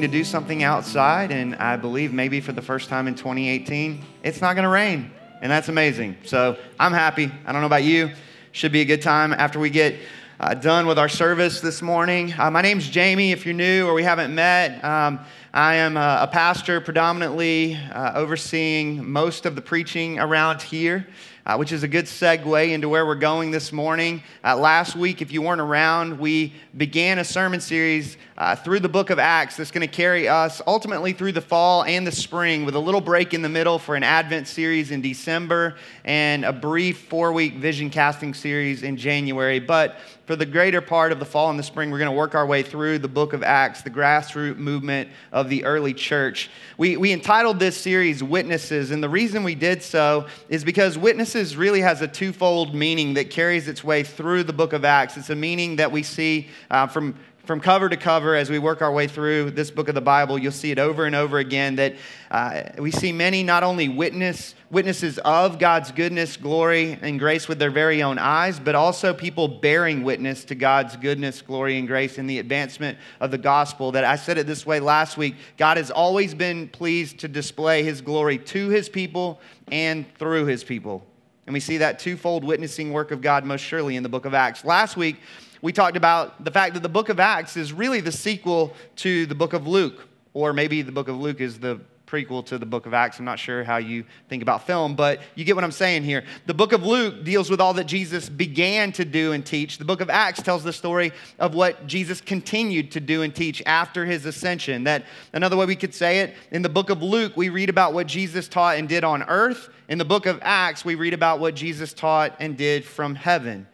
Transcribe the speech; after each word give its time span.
to 0.00 0.08
do 0.08 0.24
something 0.24 0.62
outside, 0.62 1.30
and 1.30 1.54
I 1.56 1.76
believe 1.76 2.12
maybe 2.12 2.40
for 2.40 2.52
the 2.52 2.62
first 2.62 2.88
time 2.88 3.08
in 3.08 3.14
2018, 3.14 4.04
it's 4.22 4.40
not 4.40 4.54
going 4.54 4.64
to 4.64 4.70
rain. 4.70 5.10
And 5.42 5.50
that's 5.50 5.68
amazing. 5.68 6.16
So 6.24 6.58
I'm 6.78 6.92
happy. 6.92 7.30
I 7.46 7.52
don't 7.52 7.60
know 7.60 7.66
about 7.66 7.84
you. 7.84 8.10
Should 8.52 8.72
be 8.72 8.80
a 8.80 8.84
good 8.84 9.02
time 9.02 9.32
after 9.32 9.58
we 9.58 9.70
get 9.70 9.96
uh, 10.38 10.54
done 10.54 10.86
with 10.86 10.98
our 10.98 11.08
service 11.08 11.60
this 11.60 11.82
morning. 11.82 12.34
Uh, 12.38 12.50
my 12.50 12.62
name's 12.62 12.88
Jamie, 12.88 13.32
if 13.32 13.44
you're 13.44 13.54
new 13.54 13.86
or 13.86 13.94
we 13.94 14.02
haven't 14.02 14.34
met. 14.34 14.82
Um, 14.84 15.20
I 15.52 15.76
am 15.76 15.96
a, 15.96 16.20
a 16.22 16.26
pastor, 16.26 16.80
predominantly 16.80 17.76
uh, 17.76 18.12
overseeing 18.14 19.10
most 19.10 19.46
of 19.46 19.54
the 19.54 19.62
preaching 19.62 20.18
around 20.18 20.62
here 20.62 21.06
uh, 21.46 21.56
which 21.56 21.72
is 21.72 21.82
a 21.82 21.88
good 21.88 22.04
segue 22.04 22.70
into 22.70 22.88
where 22.88 23.06
we're 23.06 23.14
going 23.14 23.50
this 23.50 23.72
morning. 23.72 24.22
Uh, 24.44 24.56
last 24.56 24.96
week, 24.96 25.22
if 25.22 25.32
you 25.32 25.42
weren't 25.42 25.60
around, 25.60 26.18
we 26.18 26.52
began 26.76 27.18
a 27.18 27.24
sermon 27.24 27.60
series 27.60 28.16
uh, 28.38 28.54
through 28.56 28.80
the 28.80 28.88
book 28.88 29.10
of 29.10 29.18
Acts 29.18 29.56
that's 29.56 29.70
going 29.70 29.86
to 29.86 29.92
carry 29.92 30.28
us 30.28 30.62
ultimately 30.66 31.12
through 31.12 31.32
the 31.32 31.40
fall 31.40 31.84
and 31.84 32.06
the 32.06 32.12
spring 32.12 32.64
with 32.64 32.74
a 32.74 32.78
little 32.78 33.00
break 33.00 33.34
in 33.34 33.42
the 33.42 33.48
middle 33.48 33.78
for 33.78 33.96
an 33.96 34.02
Advent 34.02 34.46
series 34.46 34.90
in 34.90 35.00
December 35.00 35.76
and 36.04 36.44
a 36.44 36.52
brief 36.52 37.08
four 37.08 37.32
week 37.32 37.54
vision 37.54 37.90
casting 37.90 38.34
series 38.34 38.82
in 38.82 38.96
January. 38.96 39.60
But 39.60 39.96
for 40.30 40.36
the 40.36 40.46
greater 40.46 40.80
part 40.80 41.10
of 41.10 41.18
the 41.18 41.24
fall 41.24 41.50
and 41.50 41.58
the 41.58 41.62
spring, 41.64 41.90
we're 41.90 41.98
going 41.98 42.08
to 42.08 42.16
work 42.16 42.36
our 42.36 42.46
way 42.46 42.62
through 42.62 43.00
the 43.00 43.08
book 43.08 43.32
of 43.32 43.42
Acts, 43.42 43.82
the 43.82 43.90
grassroots 43.90 44.56
movement 44.56 45.08
of 45.32 45.48
the 45.48 45.64
early 45.64 45.92
church. 45.92 46.48
We, 46.78 46.96
we 46.96 47.10
entitled 47.10 47.58
this 47.58 47.76
series 47.76 48.22
Witnesses, 48.22 48.92
and 48.92 49.02
the 49.02 49.08
reason 49.08 49.42
we 49.42 49.56
did 49.56 49.82
so 49.82 50.28
is 50.48 50.62
because 50.62 50.96
Witnesses 50.96 51.56
really 51.56 51.80
has 51.80 52.00
a 52.00 52.06
twofold 52.06 52.76
meaning 52.76 53.14
that 53.14 53.30
carries 53.30 53.66
its 53.66 53.82
way 53.82 54.04
through 54.04 54.44
the 54.44 54.52
book 54.52 54.72
of 54.72 54.84
Acts. 54.84 55.16
It's 55.16 55.30
a 55.30 55.34
meaning 55.34 55.74
that 55.74 55.90
we 55.90 56.04
see 56.04 56.46
uh, 56.70 56.86
from 56.86 57.16
from 57.44 57.60
cover 57.60 57.88
to 57.88 57.96
cover 57.96 58.36
as 58.36 58.50
we 58.50 58.58
work 58.58 58.82
our 58.82 58.92
way 58.92 59.06
through 59.06 59.50
this 59.52 59.70
book 59.70 59.88
of 59.88 59.94
the 59.94 60.00
Bible, 60.00 60.38
you'll 60.38 60.52
see 60.52 60.70
it 60.70 60.78
over 60.78 61.06
and 61.06 61.14
over 61.14 61.38
again 61.38 61.76
that 61.76 61.94
uh, 62.30 62.62
we 62.78 62.90
see 62.90 63.12
many 63.12 63.42
not 63.42 63.62
only 63.62 63.88
witness, 63.88 64.54
witnesses 64.70 65.18
of 65.18 65.58
God's 65.58 65.90
goodness, 65.90 66.36
glory, 66.36 66.98
and 67.00 67.18
grace 67.18 67.48
with 67.48 67.58
their 67.58 67.70
very 67.70 68.02
own 68.02 68.18
eyes, 68.18 68.60
but 68.60 68.74
also 68.74 69.14
people 69.14 69.48
bearing 69.48 70.02
witness 70.02 70.44
to 70.44 70.54
God's 70.54 70.96
goodness, 70.96 71.40
glory, 71.42 71.78
and 71.78 71.88
grace 71.88 72.18
in 72.18 72.26
the 72.26 72.38
advancement 72.38 72.98
of 73.20 73.30
the 73.30 73.38
gospel. 73.38 73.92
That 73.92 74.04
I 74.04 74.16
said 74.16 74.38
it 74.38 74.46
this 74.46 74.66
way 74.66 74.78
last 74.78 75.16
week 75.16 75.34
God 75.56 75.76
has 75.76 75.90
always 75.90 76.34
been 76.34 76.68
pleased 76.68 77.20
to 77.20 77.28
display 77.28 77.82
his 77.82 78.00
glory 78.00 78.38
to 78.38 78.68
his 78.68 78.88
people 78.88 79.40
and 79.72 80.04
through 80.18 80.44
his 80.46 80.62
people. 80.62 81.04
And 81.46 81.54
we 81.54 81.60
see 81.60 81.78
that 81.78 81.98
twofold 81.98 82.44
witnessing 82.44 82.92
work 82.92 83.10
of 83.10 83.22
God 83.22 83.44
most 83.44 83.62
surely 83.62 83.96
in 83.96 84.02
the 84.02 84.08
book 84.08 84.24
of 84.24 84.34
Acts. 84.34 84.64
Last 84.64 84.96
week, 84.96 85.16
we 85.62 85.72
talked 85.72 85.96
about 85.96 86.44
the 86.44 86.50
fact 86.50 86.74
that 86.74 86.82
the 86.82 86.88
book 86.88 87.08
of 87.08 87.20
Acts 87.20 87.56
is 87.56 87.72
really 87.72 88.00
the 88.00 88.12
sequel 88.12 88.74
to 88.96 89.26
the 89.26 89.34
book 89.34 89.52
of 89.52 89.66
Luke, 89.66 90.08
or 90.32 90.52
maybe 90.52 90.82
the 90.82 90.92
book 90.92 91.08
of 91.08 91.16
Luke 91.16 91.40
is 91.40 91.58
the 91.58 91.80
prequel 92.10 92.44
to 92.44 92.58
the 92.58 92.66
book 92.66 92.86
of 92.86 92.94
Acts. 92.94 93.18
I'm 93.18 93.24
not 93.24 93.38
sure 93.38 93.62
how 93.62 93.76
you 93.76 94.04
think 94.28 94.42
about 94.42 94.66
film, 94.66 94.96
but 94.96 95.20
you 95.36 95.44
get 95.44 95.54
what 95.54 95.62
I'm 95.62 95.70
saying 95.70 96.02
here. 96.02 96.24
The 96.46 96.54
book 96.54 96.72
of 96.72 96.84
Luke 96.84 97.24
deals 97.24 97.48
with 97.48 97.60
all 97.60 97.72
that 97.74 97.84
Jesus 97.84 98.28
began 98.28 98.90
to 98.92 99.04
do 99.04 99.32
and 99.32 99.46
teach. 99.46 99.78
The 99.78 99.84
book 99.84 100.00
of 100.00 100.10
Acts 100.10 100.42
tells 100.42 100.64
the 100.64 100.72
story 100.72 101.12
of 101.38 101.54
what 101.54 101.86
Jesus 101.86 102.20
continued 102.20 102.90
to 102.92 103.00
do 103.00 103.22
and 103.22 103.34
teach 103.34 103.62
after 103.64 104.04
his 104.04 104.26
ascension. 104.26 104.84
That 104.84 105.04
another 105.32 105.56
way 105.56 105.66
we 105.66 105.76
could 105.76 105.94
say 105.94 106.20
it, 106.20 106.34
in 106.50 106.62
the 106.62 106.68
book 106.68 106.90
of 106.90 107.00
Luke, 107.00 107.36
we 107.36 107.48
read 107.48 107.68
about 107.68 107.92
what 107.92 108.08
Jesus 108.08 108.48
taught 108.48 108.76
and 108.76 108.88
did 108.88 109.04
on 109.04 109.22
earth. 109.24 109.68
In 109.88 109.98
the 109.98 110.04
book 110.04 110.26
of 110.26 110.40
Acts, 110.42 110.84
we 110.84 110.96
read 110.96 111.14
about 111.14 111.38
what 111.38 111.54
Jesus 111.54 111.92
taught 111.92 112.34
and 112.40 112.56
did 112.56 112.84
from 112.84 113.14
heaven. 113.14 113.68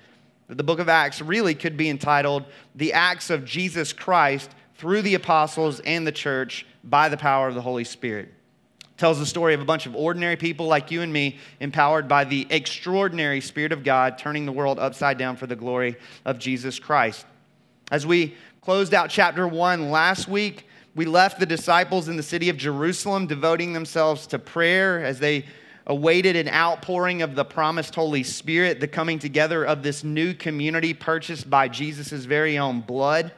The 0.49 0.62
book 0.62 0.79
of 0.79 0.89
Acts 0.89 1.21
really 1.21 1.55
could 1.55 1.77
be 1.77 1.91
entitled 1.91 2.45
The 2.75 2.93
Acts 2.93 3.31
of 3.31 3.45
Jesus 3.45 3.93
Christ 3.93 4.51
through 4.77 5.03
the 5.03 5.15
apostles 5.15 5.81
and 5.81 6.07
the 6.07 6.12
church 6.12 6.67
by 6.84 7.09
the 7.09 7.17
power 7.17 7.49
of 7.49 7.55
the 7.55 7.62
Holy 7.62 7.83
Spirit. 7.83 8.33
It 8.81 8.99
tells 8.99 9.19
the 9.19 9.27
story 9.27 9.55
of 9.55 9.61
a 9.61 9.65
bunch 9.65 9.87
of 9.87 9.97
ordinary 9.97 10.37
people 10.37 10.67
like 10.67 10.91
you 10.93 11.03
and 11.03 11.12
me, 11.12 11.39
empowered 11.59 12.06
by 12.06 12.25
the 12.25 12.47
extraordinary 12.49 13.41
Spirit 13.41 13.73
of 13.73 13.83
God, 13.83 14.19
turning 14.19 14.47
the 14.47 14.53
world 14.53 14.79
upside 14.79 15.19
down 15.19 15.37
for 15.37 15.49
the 15.49 15.56
glory 15.56 15.97
of 16.25 16.39
Jesus 16.39 16.79
Christ. 16.79 17.27
As 17.91 18.06
we 18.06 18.35
closed 18.61 18.95
out 18.95 19.11
chapter 19.11 19.49
one 19.49 19.91
last 19.91 20.29
week, 20.29 20.69
we 20.95 21.06
left 21.06 21.41
the 21.41 21.47
disciples 21.47 22.09
in 22.09 22.17
the 22.17 22.23
city 22.23 22.49
of 22.49 22.56
Jerusalem 22.56 23.27
devoting 23.27 23.73
themselves 23.73 24.27
to 24.29 24.39
prayer 24.39 25.05
as 25.05 25.19
they 25.19 25.45
awaited 25.87 26.35
an 26.37 26.49
outpouring 26.49 27.23
of 27.23 27.35
the 27.35 27.45
promised 27.45 27.95
Holy 27.95 28.23
Spirit, 28.23 28.81
the 28.81 28.89
coming 28.89 29.19
together 29.19 29.65
of 29.65 29.83
this 29.83 30.03
new 30.03 30.35
community 30.35 30.93
purchased 30.93 31.49
by 31.49 31.69
Jesus' 31.69 32.25
very 32.25 32.59
own 32.59 32.81
blood. 32.81 33.33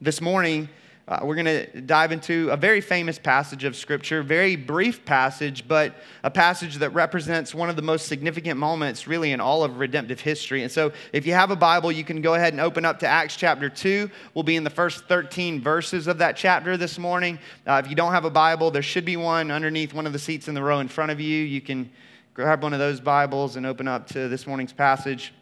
This 0.00 0.20
morning, 0.20 0.68
uh, 1.08 1.20
we're 1.22 1.34
going 1.34 1.46
to 1.46 1.80
dive 1.80 2.12
into 2.12 2.50
a 2.50 2.56
very 2.56 2.82
famous 2.82 3.18
passage 3.18 3.64
of 3.64 3.74
Scripture, 3.74 4.22
very 4.22 4.56
brief 4.56 5.06
passage, 5.06 5.66
but 5.66 5.94
a 6.22 6.30
passage 6.30 6.76
that 6.76 6.90
represents 6.90 7.54
one 7.54 7.70
of 7.70 7.76
the 7.76 7.82
most 7.82 8.08
significant 8.08 8.60
moments, 8.60 9.06
really, 9.06 9.32
in 9.32 9.40
all 9.40 9.64
of 9.64 9.78
redemptive 9.78 10.20
history. 10.20 10.62
And 10.62 10.70
so, 10.70 10.92
if 11.14 11.26
you 11.26 11.32
have 11.32 11.50
a 11.50 11.56
Bible, 11.56 11.90
you 11.90 12.04
can 12.04 12.20
go 12.20 12.34
ahead 12.34 12.52
and 12.52 12.60
open 12.60 12.84
up 12.84 12.98
to 12.98 13.06
Acts 13.06 13.36
chapter 13.36 13.70
2. 13.70 14.10
We'll 14.34 14.42
be 14.42 14.56
in 14.56 14.64
the 14.64 14.70
first 14.70 15.06
13 15.06 15.62
verses 15.62 16.08
of 16.08 16.18
that 16.18 16.36
chapter 16.36 16.76
this 16.76 16.98
morning. 16.98 17.38
Uh, 17.66 17.80
if 17.82 17.88
you 17.88 17.96
don't 17.96 18.12
have 18.12 18.26
a 18.26 18.30
Bible, 18.30 18.70
there 18.70 18.82
should 18.82 19.06
be 19.06 19.16
one 19.16 19.50
underneath 19.50 19.94
one 19.94 20.06
of 20.06 20.12
the 20.12 20.18
seats 20.18 20.46
in 20.46 20.54
the 20.54 20.62
row 20.62 20.80
in 20.80 20.88
front 20.88 21.10
of 21.10 21.18
you. 21.18 21.42
You 21.42 21.62
can 21.62 21.90
grab 22.34 22.62
one 22.62 22.74
of 22.74 22.80
those 22.80 23.00
Bibles 23.00 23.56
and 23.56 23.64
open 23.64 23.88
up 23.88 24.08
to 24.08 24.28
this 24.28 24.46
morning's 24.46 24.74
passage. 24.74 25.32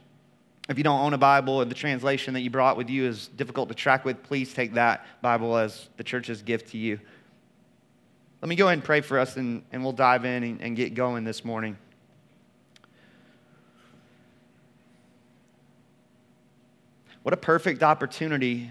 If 0.69 0.79
you 0.79 0.85
don't 0.85 1.01
own 1.01 1.15
a 1.15 1.19
Bible 1.19 1.55
or 1.55 1.65
the 1.65 1.75
translation 1.75 2.35
that 2.35 2.41
you 2.41 2.51
brought 2.51 2.77
with 2.77 2.91
you 2.91 3.07
is 3.07 3.29
difficult 3.29 3.69
to 3.69 3.75
track 3.75 4.05
with, 4.05 4.23
please 4.25 4.53
take 4.53 4.75
that 4.75 5.07
Bible 5.23 5.57
as 5.57 5.89
the 5.97 6.03
church's 6.03 6.43
gift 6.43 6.71
to 6.73 6.79
you. 6.79 6.99
Let 8.43 8.49
me 8.49 8.57
go 8.57 8.67
ahead 8.67 8.79
and 8.79 8.85
pray 8.85 9.01
for 9.01 9.19
us 9.19 9.37
and, 9.37 9.63
and 9.73 9.83
we'll 9.83 9.93
dive 9.93 10.25
in 10.25 10.43
and, 10.43 10.61
and 10.61 10.77
get 10.77 10.95
going 10.95 11.25
this 11.25 11.45
morning. 11.45 11.79
What 17.23 17.33
a 17.33 17.37
perfect 17.37 17.83
opportunity, 17.83 18.71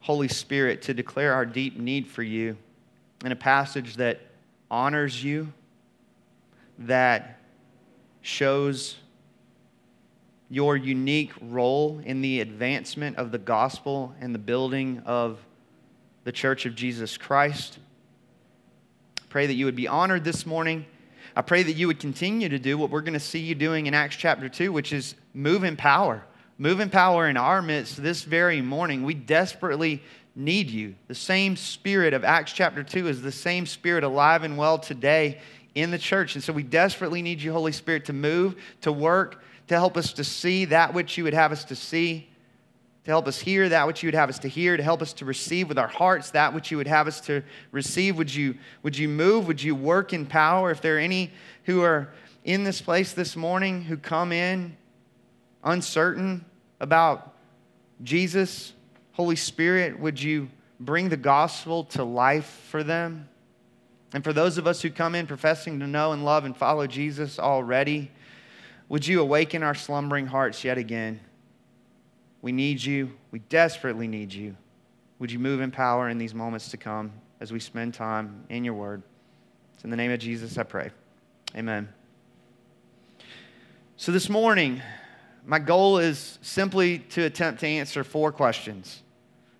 Holy 0.00 0.28
Spirit, 0.28 0.82
to 0.82 0.94
declare 0.94 1.34
our 1.34 1.46
deep 1.46 1.76
need 1.78 2.06
for 2.06 2.22
you 2.22 2.56
in 3.24 3.32
a 3.32 3.36
passage 3.36 3.96
that 3.96 4.20
honors 4.70 5.22
you, 5.22 5.52
that 6.78 7.40
shows 8.22 8.96
your 10.48 10.76
unique 10.76 11.32
role 11.40 12.00
in 12.04 12.20
the 12.20 12.40
advancement 12.40 13.16
of 13.16 13.32
the 13.32 13.38
gospel 13.38 14.14
and 14.20 14.34
the 14.34 14.38
building 14.38 15.02
of 15.04 15.38
the 16.24 16.32
church 16.32 16.66
of 16.66 16.74
Jesus 16.74 17.16
Christ. 17.16 17.78
Pray 19.28 19.46
that 19.46 19.54
you 19.54 19.64
would 19.64 19.76
be 19.76 19.88
honored 19.88 20.24
this 20.24 20.46
morning. 20.46 20.86
I 21.34 21.42
pray 21.42 21.62
that 21.62 21.72
you 21.72 21.88
would 21.88 21.98
continue 21.98 22.48
to 22.48 22.58
do 22.58 22.78
what 22.78 22.90
we're 22.90 23.00
going 23.00 23.14
to 23.14 23.20
see 23.20 23.40
you 23.40 23.54
doing 23.54 23.86
in 23.86 23.94
Acts 23.94 24.16
chapter 24.16 24.48
2, 24.48 24.72
which 24.72 24.92
is 24.92 25.14
move 25.34 25.64
in 25.64 25.76
power. 25.76 26.24
Move 26.58 26.80
in 26.80 26.88
power 26.88 27.28
in 27.28 27.36
our 27.36 27.60
midst 27.60 28.02
this 28.02 28.22
very 28.22 28.62
morning. 28.62 29.02
We 29.02 29.14
desperately 29.14 30.02
need 30.34 30.70
you. 30.70 30.94
The 31.08 31.14
same 31.14 31.56
spirit 31.56 32.14
of 32.14 32.24
Acts 32.24 32.52
chapter 32.52 32.82
2 32.82 33.08
is 33.08 33.20
the 33.20 33.32
same 33.32 33.66
spirit 33.66 34.04
alive 34.04 34.44
and 34.44 34.56
well 34.56 34.78
today 34.78 35.40
in 35.74 35.90
the 35.90 35.98
church. 35.98 36.34
And 36.34 36.42
so 36.42 36.52
we 36.52 36.62
desperately 36.62 37.20
need 37.20 37.42
you, 37.42 37.52
Holy 37.52 37.72
Spirit, 37.72 38.06
to 38.06 38.12
move, 38.12 38.56
to 38.80 38.92
work, 38.92 39.42
to 39.68 39.74
help 39.74 39.96
us 39.96 40.12
to 40.14 40.24
see 40.24 40.64
that 40.66 40.94
which 40.94 41.18
you 41.18 41.24
would 41.24 41.34
have 41.34 41.52
us 41.52 41.64
to 41.64 41.76
see, 41.76 42.28
to 43.04 43.10
help 43.10 43.26
us 43.26 43.38
hear 43.38 43.68
that 43.68 43.86
which 43.86 44.02
you 44.02 44.08
would 44.08 44.14
have 44.14 44.28
us 44.28 44.38
to 44.40 44.48
hear, 44.48 44.76
to 44.76 44.82
help 44.82 45.02
us 45.02 45.12
to 45.14 45.24
receive 45.24 45.68
with 45.68 45.78
our 45.78 45.88
hearts 45.88 46.30
that 46.30 46.54
which 46.54 46.70
you 46.70 46.76
would 46.76 46.86
have 46.86 47.06
us 47.06 47.20
to 47.22 47.42
receive. 47.72 48.16
Would 48.16 48.34
you, 48.34 48.56
would 48.82 48.96
you 48.96 49.08
move? 49.08 49.46
Would 49.46 49.62
you 49.62 49.74
work 49.74 50.12
in 50.12 50.26
power? 50.26 50.70
If 50.70 50.80
there 50.80 50.96
are 50.96 51.00
any 51.00 51.30
who 51.64 51.82
are 51.82 52.12
in 52.44 52.64
this 52.64 52.80
place 52.80 53.12
this 53.12 53.34
morning 53.34 53.82
who 53.82 53.96
come 53.96 54.32
in 54.32 54.76
uncertain 55.64 56.44
about 56.80 57.34
Jesus, 58.02 58.72
Holy 59.12 59.36
Spirit, 59.36 59.98
would 59.98 60.22
you 60.22 60.48
bring 60.78 61.08
the 61.08 61.16
gospel 61.16 61.84
to 61.84 62.04
life 62.04 62.62
for 62.70 62.84
them? 62.84 63.28
And 64.12 64.22
for 64.22 64.32
those 64.32 64.58
of 64.58 64.66
us 64.66 64.82
who 64.82 64.90
come 64.90 65.14
in 65.14 65.26
professing 65.26 65.80
to 65.80 65.86
know 65.86 66.12
and 66.12 66.24
love 66.24 66.44
and 66.44 66.56
follow 66.56 66.86
Jesus 66.86 67.38
already, 67.38 68.10
would 68.88 69.06
you 69.06 69.20
awaken 69.20 69.62
our 69.62 69.74
slumbering 69.74 70.26
hearts 70.26 70.64
yet 70.64 70.78
again? 70.78 71.20
We 72.42 72.52
need 72.52 72.82
you. 72.82 73.12
We 73.30 73.40
desperately 73.40 74.06
need 74.06 74.32
you. 74.32 74.56
Would 75.18 75.32
you 75.32 75.38
move 75.38 75.60
in 75.60 75.70
power 75.70 76.08
in 76.08 76.18
these 76.18 76.34
moments 76.34 76.70
to 76.70 76.76
come 76.76 77.12
as 77.40 77.52
we 77.52 77.58
spend 77.58 77.94
time 77.94 78.44
in 78.48 78.64
your 78.64 78.74
word? 78.74 79.02
It's 79.74 79.84
in 79.84 79.90
the 79.90 79.96
name 79.96 80.12
of 80.12 80.20
Jesus 80.20 80.56
I 80.56 80.62
pray. 80.62 80.90
Amen. 81.56 81.88
So 83.96 84.12
this 84.12 84.28
morning, 84.28 84.82
my 85.44 85.58
goal 85.58 85.98
is 85.98 86.38
simply 86.42 86.98
to 86.98 87.24
attempt 87.24 87.60
to 87.60 87.66
answer 87.66 88.04
four 88.04 88.30
questions. 88.30 89.02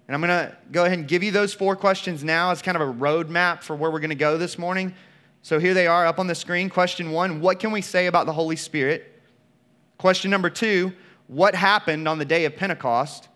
And 0.06 0.14
I'm 0.14 0.20
going 0.20 0.28
to 0.30 0.56
go 0.70 0.84
ahead 0.84 0.98
and 0.98 1.08
give 1.08 1.22
you 1.22 1.32
those 1.32 1.52
four 1.52 1.74
questions 1.74 2.22
now 2.22 2.50
as 2.50 2.62
kind 2.62 2.76
of 2.76 2.88
a 2.88 2.92
roadmap 2.92 3.62
for 3.62 3.74
where 3.74 3.90
we're 3.90 3.98
going 3.98 4.10
to 4.10 4.14
go 4.14 4.38
this 4.38 4.58
morning. 4.58 4.94
So 5.42 5.58
here 5.58 5.74
they 5.74 5.86
are 5.86 6.06
up 6.06 6.18
on 6.18 6.26
the 6.26 6.34
screen. 6.34 6.70
Question 6.70 7.10
one 7.10 7.40
What 7.40 7.58
can 7.58 7.72
we 7.72 7.80
say 7.80 8.06
about 8.06 8.26
the 8.26 8.32
Holy 8.32 8.56
Spirit? 8.56 9.15
Question 9.98 10.30
number 10.30 10.50
two 10.50 10.92
What 11.26 11.54
happened 11.54 12.06
on 12.08 12.18
the 12.18 12.24
day 12.24 12.44
of 12.44 12.56
Pentecost? 12.56 13.28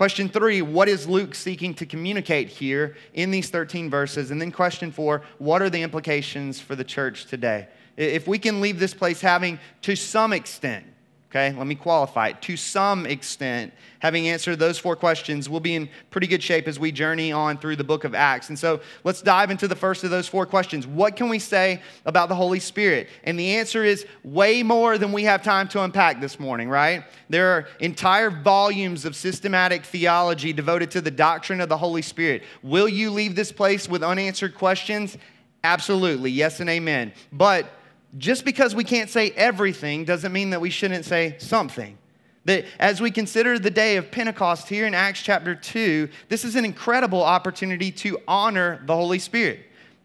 Question 0.00 0.30
three, 0.30 0.62
what 0.62 0.88
is 0.88 1.06
Luke 1.06 1.34
seeking 1.34 1.74
to 1.74 1.84
communicate 1.84 2.48
here 2.48 2.96
in 3.12 3.30
these 3.30 3.50
13 3.50 3.90
verses? 3.90 4.30
And 4.30 4.40
then 4.40 4.50
question 4.50 4.90
four, 4.90 5.20
what 5.36 5.60
are 5.60 5.68
the 5.68 5.82
implications 5.82 6.58
for 6.58 6.74
the 6.74 6.84
church 6.84 7.26
today? 7.26 7.68
If 7.98 8.26
we 8.26 8.38
can 8.38 8.62
leave 8.62 8.78
this 8.78 8.94
place 8.94 9.20
having, 9.20 9.58
to 9.82 9.94
some 9.94 10.32
extent, 10.32 10.86
Okay, 11.30 11.56
let 11.56 11.68
me 11.68 11.76
qualify 11.76 12.30
it. 12.30 12.42
To 12.42 12.56
some 12.56 13.06
extent, 13.06 13.72
having 14.00 14.26
answered 14.26 14.58
those 14.58 14.80
four 14.80 14.96
questions, 14.96 15.48
we'll 15.48 15.60
be 15.60 15.76
in 15.76 15.88
pretty 16.10 16.26
good 16.26 16.42
shape 16.42 16.66
as 16.66 16.80
we 16.80 16.90
journey 16.90 17.30
on 17.30 17.56
through 17.56 17.76
the 17.76 17.84
book 17.84 18.02
of 18.02 18.16
Acts. 18.16 18.48
And 18.48 18.58
so 18.58 18.80
let's 19.04 19.22
dive 19.22 19.52
into 19.52 19.68
the 19.68 19.76
first 19.76 20.02
of 20.02 20.10
those 20.10 20.26
four 20.26 20.44
questions. 20.44 20.88
What 20.88 21.14
can 21.14 21.28
we 21.28 21.38
say 21.38 21.82
about 22.04 22.30
the 22.30 22.34
Holy 22.34 22.58
Spirit? 22.58 23.08
And 23.22 23.38
the 23.38 23.54
answer 23.54 23.84
is 23.84 24.06
way 24.24 24.64
more 24.64 24.98
than 24.98 25.12
we 25.12 25.22
have 25.22 25.40
time 25.44 25.68
to 25.68 25.84
unpack 25.84 26.20
this 26.20 26.40
morning, 26.40 26.68
right? 26.68 27.04
There 27.28 27.52
are 27.52 27.68
entire 27.78 28.30
volumes 28.30 29.04
of 29.04 29.14
systematic 29.14 29.84
theology 29.84 30.52
devoted 30.52 30.90
to 30.90 31.00
the 31.00 31.12
doctrine 31.12 31.60
of 31.60 31.68
the 31.68 31.76
Holy 31.76 32.02
Spirit. 32.02 32.42
Will 32.64 32.88
you 32.88 33.08
leave 33.12 33.36
this 33.36 33.52
place 33.52 33.88
with 33.88 34.02
unanswered 34.02 34.56
questions? 34.56 35.16
Absolutely, 35.62 36.32
yes 36.32 36.58
and 36.58 36.68
amen. 36.68 37.12
But 37.30 37.70
just 38.18 38.44
because 38.44 38.74
we 38.74 38.84
can't 38.84 39.10
say 39.10 39.30
everything 39.30 40.04
doesn't 40.04 40.32
mean 40.32 40.50
that 40.50 40.60
we 40.60 40.70
shouldn't 40.70 41.04
say 41.04 41.36
something. 41.38 41.96
That 42.44 42.64
as 42.78 43.00
we 43.00 43.10
consider 43.10 43.58
the 43.58 43.70
day 43.70 43.96
of 43.96 44.10
Pentecost 44.10 44.68
here 44.68 44.86
in 44.86 44.94
Acts 44.94 45.22
chapter 45.22 45.54
2, 45.54 46.08
this 46.28 46.44
is 46.44 46.56
an 46.56 46.64
incredible 46.64 47.22
opportunity 47.22 47.92
to 47.92 48.18
honor 48.26 48.82
the 48.86 48.94
Holy 48.94 49.18
Spirit. 49.18 49.60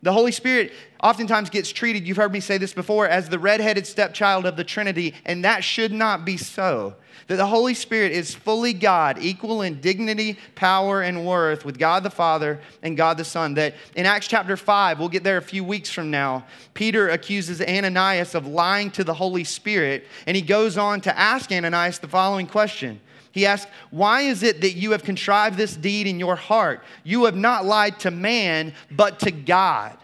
The 0.06 0.14
Holy 0.14 0.32
Spirit 0.32 0.72
oftentimes 1.02 1.50
gets 1.50 1.72
treated, 1.72 2.08
you've 2.08 2.18
heard 2.18 2.32
me 2.32 2.40
say 2.40 2.60
this 2.60 2.74
before, 2.74 3.08
as 3.08 3.28
the 3.28 3.40
redheaded 3.40 3.88
stepchild 3.88 4.46
of 4.46 4.56
the 4.56 4.64
Trinity, 4.64 5.16
and 5.26 5.44
that 5.44 5.64
should 5.64 5.92
not 5.92 6.24
be 6.24 6.38
so 6.38 6.94
that 7.26 7.38
the 7.38 7.46
Holy 7.48 7.74
Spirit 7.74 8.12
is 8.12 8.36
fully 8.36 8.72
God, 8.72 9.18
equal 9.20 9.64
in 9.64 9.82
dignity, 9.82 10.38
power, 10.54 11.02
and 11.02 11.26
worth 11.26 11.66
with 11.66 11.80
God 11.80 12.04
the 12.04 12.12
Father 12.12 12.60
and 12.84 12.96
God 12.96 13.18
the 13.18 13.26
Son. 13.26 13.56
That 13.56 13.74
in 13.96 14.06
Acts 14.06 14.28
chapter 14.28 14.56
5, 14.56 15.00
we'll 15.00 15.10
get 15.10 15.24
there 15.24 15.38
a 15.38 15.42
few 15.42 15.64
weeks 15.64 15.90
from 15.90 16.12
now, 16.12 16.46
Peter 16.76 17.10
accuses 17.10 17.60
Ananias 17.60 18.36
of 18.36 18.46
lying 18.46 18.92
to 18.92 19.04
the 19.04 19.16
Holy 19.16 19.44
Spirit, 19.44 20.06
and 20.28 20.36
he 20.36 20.44
goes 20.44 20.78
on 20.78 21.02
to 21.02 21.18
ask 21.18 21.52
Ananias 21.52 21.98
the 21.98 22.08
following 22.08 22.46
question. 22.46 23.02
He 23.36 23.46
asks, 23.46 23.70
Why 23.92 24.22
is 24.22 24.44
it 24.44 24.62
that 24.62 24.76
you 24.76 24.92
have 24.92 25.04
contrived 25.04 25.58
this 25.58 25.76
deed 25.76 26.08
in 26.08 26.20
your 26.20 26.38
heart? 26.38 26.82
You 27.04 27.26
have 27.26 27.36
not 27.36 27.66
lied 27.66 28.00
to 28.00 28.10
man, 28.10 28.74
but 28.90 29.20
to 29.20 29.32
God. 29.32 29.98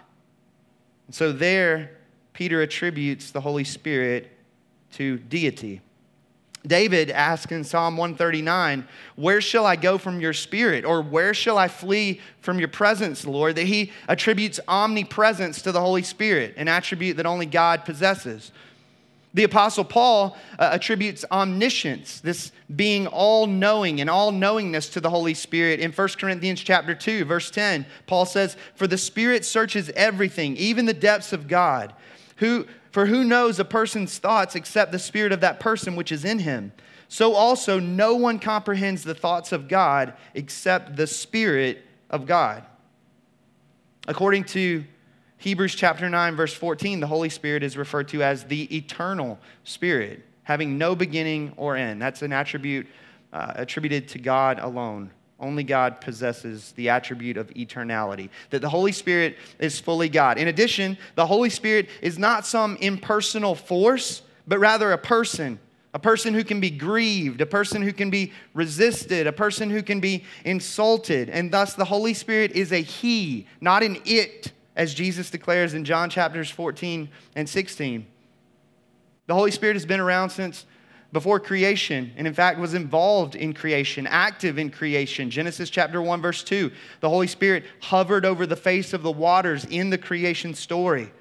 And 1.07 1.15
so 1.15 1.31
there, 1.31 1.91
Peter 2.33 2.61
attributes 2.61 3.31
the 3.31 3.39
Holy 3.39 3.63
Spirit 3.63 4.29
to 4.95 5.17
deity. 5.17 5.79
David 6.67 7.09
asks 7.09 7.53
in 7.53 7.63
Psalm 7.63 7.95
139, 7.95 8.85
Where 9.15 9.39
shall 9.39 9.65
I 9.65 9.77
go 9.77 9.97
from 9.97 10.19
your 10.19 10.33
spirit? 10.33 10.83
Or 10.83 11.01
where 11.01 11.33
shall 11.33 11.57
I 11.57 11.69
flee 11.69 12.19
from 12.41 12.59
your 12.59 12.67
presence, 12.67 13.25
Lord? 13.25 13.55
That 13.55 13.65
he 13.65 13.93
attributes 14.09 14.59
omnipresence 14.67 15.61
to 15.61 15.71
the 15.71 15.79
Holy 15.79 16.03
Spirit, 16.03 16.55
an 16.57 16.67
attribute 16.67 17.15
that 17.15 17.25
only 17.25 17.45
God 17.45 17.85
possesses. 17.85 18.51
The 19.33 19.43
Apostle 19.45 19.85
Paul 19.85 20.35
uh, 20.59 20.71
attributes 20.73 21.23
omniscience, 21.31 22.19
this 22.19 22.51
being 22.75 23.07
all 23.07 23.47
knowing 23.47 24.01
and 24.01 24.09
all 24.09 24.31
knowingness 24.31 24.89
to 24.89 24.99
the 24.99 25.09
Holy 25.09 25.33
Spirit. 25.33 25.79
In 25.79 25.93
1 25.93 26.07
Corinthians 26.19 26.61
chapter 26.61 26.93
2, 26.93 27.23
verse 27.23 27.49
10, 27.49 27.85
Paul 28.07 28.25
says, 28.25 28.57
For 28.75 28.87
the 28.87 28.97
Spirit 28.97 29.45
searches 29.45 29.89
everything, 29.95 30.57
even 30.57 30.85
the 30.85 30.93
depths 30.93 31.31
of 31.31 31.47
God. 31.47 31.93
Who, 32.37 32.67
for 32.91 33.05
who 33.05 33.23
knows 33.23 33.57
a 33.57 33.65
person's 33.65 34.17
thoughts 34.17 34.55
except 34.55 34.91
the 34.91 34.99
spirit 34.99 35.31
of 35.31 35.39
that 35.41 35.59
person 35.59 35.95
which 35.95 36.11
is 36.11 36.25
in 36.25 36.39
him? 36.39 36.73
So 37.07 37.33
also, 37.33 37.77
no 37.77 38.15
one 38.15 38.39
comprehends 38.39 39.03
the 39.03 39.13
thoughts 39.13 39.51
of 39.51 39.67
God 39.67 40.13
except 40.33 40.95
the 40.95 41.07
Spirit 41.07 41.85
of 42.09 42.25
God. 42.25 42.63
According 44.07 44.45
to 44.45 44.85
Hebrews 45.41 45.73
chapter 45.73 46.07
9, 46.07 46.35
verse 46.35 46.53
14, 46.53 46.99
the 46.99 47.07
Holy 47.07 47.29
Spirit 47.29 47.63
is 47.63 47.75
referred 47.75 48.07
to 48.09 48.21
as 48.21 48.43
the 48.43 48.77
eternal 48.77 49.39
Spirit, 49.63 50.23
having 50.43 50.77
no 50.77 50.95
beginning 50.95 51.51
or 51.57 51.75
end. 51.75 51.99
That's 51.99 52.21
an 52.21 52.31
attribute 52.31 52.85
uh, 53.33 53.53
attributed 53.55 54.07
to 54.09 54.19
God 54.19 54.59
alone. 54.59 55.09
Only 55.39 55.63
God 55.63 55.99
possesses 55.99 56.73
the 56.73 56.89
attribute 56.89 57.37
of 57.37 57.49
eternality, 57.55 58.29
that 58.51 58.61
the 58.61 58.69
Holy 58.69 58.91
Spirit 58.91 59.35
is 59.57 59.79
fully 59.79 60.09
God. 60.09 60.37
In 60.37 60.47
addition, 60.47 60.95
the 61.15 61.25
Holy 61.25 61.49
Spirit 61.49 61.89
is 62.03 62.19
not 62.19 62.45
some 62.45 62.75
impersonal 62.75 63.55
force, 63.55 64.21
but 64.45 64.59
rather 64.59 64.91
a 64.91 64.97
person, 64.99 65.57
a 65.95 65.99
person 65.99 66.35
who 66.35 66.43
can 66.43 66.59
be 66.59 66.69
grieved, 66.69 67.41
a 67.41 67.47
person 67.47 67.81
who 67.81 67.93
can 67.93 68.11
be 68.11 68.31
resisted, 68.53 69.25
a 69.25 69.33
person 69.33 69.71
who 69.71 69.81
can 69.81 69.99
be 69.99 70.23
insulted. 70.45 71.31
And 71.31 71.51
thus, 71.51 71.73
the 71.73 71.85
Holy 71.85 72.13
Spirit 72.13 72.51
is 72.51 72.71
a 72.71 72.83
He, 72.83 73.47
not 73.59 73.81
an 73.81 73.97
it, 74.05 74.51
as 74.75 74.93
Jesus 74.93 75.29
declares 75.29 75.73
in 75.73 75.85
John 75.85 76.09
chapters 76.09 76.49
14 76.49 77.09
and 77.35 77.47
16. 77.47 78.05
The 79.27 79.33
Holy 79.33 79.51
Spirit 79.51 79.75
has 79.75 79.85
been 79.85 79.99
around 79.99 80.29
since 80.29 80.65
before 81.11 81.39
creation, 81.39 82.13
and 82.15 82.25
in 82.25 82.33
fact 82.33 82.59
was 82.59 82.73
involved 82.73 83.35
in 83.35 83.53
creation, 83.53 84.07
active 84.07 84.57
in 84.57 84.69
creation. 84.69 85.29
Genesis 85.29 85.69
chapter 85.69 86.01
1, 86.01 86.21
verse 86.21 86.43
2. 86.43 86.71
The 87.01 87.09
Holy 87.09 87.27
Spirit 87.27 87.65
hovered 87.81 88.25
over 88.25 88.45
the 88.45 88.55
face 88.55 88.93
of 88.93 89.03
the 89.03 89.11
waters 89.11 89.65
in 89.65 89.89
the 89.89 89.97
creation 89.97 90.53
story. 90.53 91.11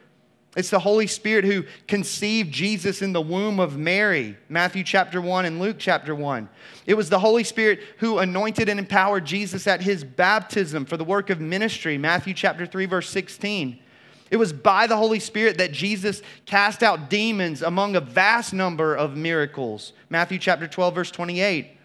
It's 0.56 0.70
the 0.70 0.80
Holy 0.80 1.06
Spirit 1.06 1.44
who 1.44 1.64
conceived 1.86 2.52
Jesus 2.52 3.02
in 3.02 3.12
the 3.12 3.20
womb 3.20 3.60
of 3.60 3.78
Mary, 3.78 4.36
Matthew 4.48 4.82
chapter 4.82 5.20
1 5.20 5.44
and 5.44 5.60
Luke 5.60 5.76
chapter 5.78 6.12
1. 6.12 6.48
It 6.86 6.94
was 6.94 7.08
the 7.08 7.20
Holy 7.20 7.44
Spirit 7.44 7.80
who 7.98 8.18
anointed 8.18 8.68
and 8.68 8.80
empowered 8.80 9.24
Jesus 9.24 9.68
at 9.68 9.80
his 9.80 10.02
baptism 10.02 10.86
for 10.86 10.96
the 10.96 11.04
work 11.04 11.30
of 11.30 11.40
ministry, 11.40 11.98
Matthew 11.98 12.34
chapter 12.34 12.66
3, 12.66 12.86
verse 12.86 13.08
16. 13.10 13.78
It 14.32 14.36
was 14.36 14.52
by 14.52 14.88
the 14.88 14.96
Holy 14.96 15.20
Spirit 15.20 15.58
that 15.58 15.70
Jesus 15.70 16.20
cast 16.46 16.82
out 16.82 17.08
demons 17.08 17.62
among 17.62 17.94
a 17.94 18.00
vast 18.00 18.52
number 18.52 18.94
of 18.96 19.16
miracles. 19.16 19.92
Matthew 20.08 20.38
chapter 20.38 20.66
12, 20.66 20.94
verse 20.94 21.10
28. 21.12 21.76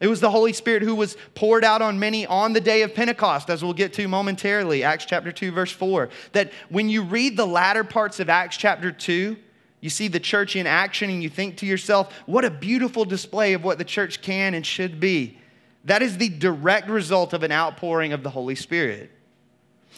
It 0.00 0.08
was 0.08 0.20
the 0.20 0.30
Holy 0.30 0.54
Spirit 0.54 0.82
who 0.82 0.94
was 0.94 1.16
poured 1.34 1.62
out 1.62 1.82
on 1.82 1.98
many 1.98 2.26
on 2.26 2.54
the 2.54 2.60
day 2.60 2.82
of 2.82 2.94
Pentecost, 2.94 3.50
as 3.50 3.62
we'll 3.62 3.74
get 3.74 3.92
to 3.94 4.08
momentarily, 4.08 4.82
Acts 4.82 5.04
chapter 5.04 5.30
2, 5.30 5.52
verse 5.52 5.70
4. 5.70 6.08
That 6.32 6.50
when 6.70 6.88
you 6.88 7.02
read 7.02 7.36
the 7.36 7.46
latter 7.46 7.84
parts 7.84 8.18
of 8.18 8.30
Acts 8.30 8.56
chapter 8.56 8.90
2, 8.90 9.36
you 9.82 9.90
see 9.90 10.08
the 10.08 10.20
church 10.20 10.56
in 10.56 10.66
action 10.66 11.10
and 11.10 11.22
you 11.22 11.28
think 11.28 11.58
to 11.58 11.66
yourself, 11.66 12.12
what 12.24 12.46
a 12.46 12.50
beautiful 12.50 13.04
display 13.04 13.52
of 13.52 13.62
what 13.62 13.76
the 13.76 13.84
church 13.84 14.22
can 14.22 14.54
and 14.54 14.64
should 14.64 15.00
be. 15.00 15.38
That 15.84 16.02
is 16.02 16.16
the 16.16 16.28
direct 16.28 16.88
result 16.88 17.32
of 17.32 17.42
an 17.42 17.52
outpouring 17.52 18.12
of 18.12 18.22
the 18.22 18.30
Holy 18.30 18.54
Spirit. 18.54 19.10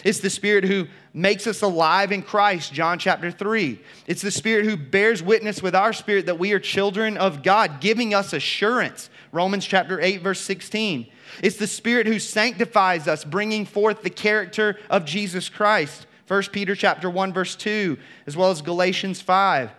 It's 0.04 0.20
the 0.20 0.30
Spirit 0.30 0.64
who 0.64 0.88
makes 1.14 1.46
us 1.46 1.62
alive 1.62 2.12
in 2.12 2.22
Christ, 2.22 2.72
John 2.72 2.98
chapter 2.98 3.30
3. 3.30 3.80
It's 4.06 4.22
the 4.22 4.30
Spirit 4.30 4.64
who 4.64 4.76
bears 4.76 5.22
witness 5.22 5.62
with 5.62 5.74
our 5.74 5.92
spirit 5.92 6.26
that 6.26 6.38
we 6.38 6.52
are 6.52 6.58
children 6.58 7.16
of 7.16 7.42
God, 7.42 7.80
giving 7.80 8.14
us 8.14 8.32
assurance, 8.32 9.10
Romans 9.30 9.66
chapter 9.66 10.00
8, 10.00 10.22
verse 10.22 10.40
16. 10.40 11.06
It's 11.42 11.56
the 11.56 11.66
Spirit 11.66 12.06
who 12.06 12.18
sanctifies 12.18 13.06
us, 13.06 13.24
bringing 13.24 13.64
forth 13.64 14.02
the 14.02 14.10
character 14.10 14.78
of 14.90 15.04
Jesus 15.04 15.48
Christ, 15.48 16.06
1 16.26 16.42
Peter 16.52 16.74
chapter 16.74 17.08
1, 17.10 17.32
verse 17.32 17.54
2, 17.54 17.98
as 18.26 18.36
well 18.36 18.50
as 18.50 18.62
Galatians 18.62 19.20
5. 19.20 19.70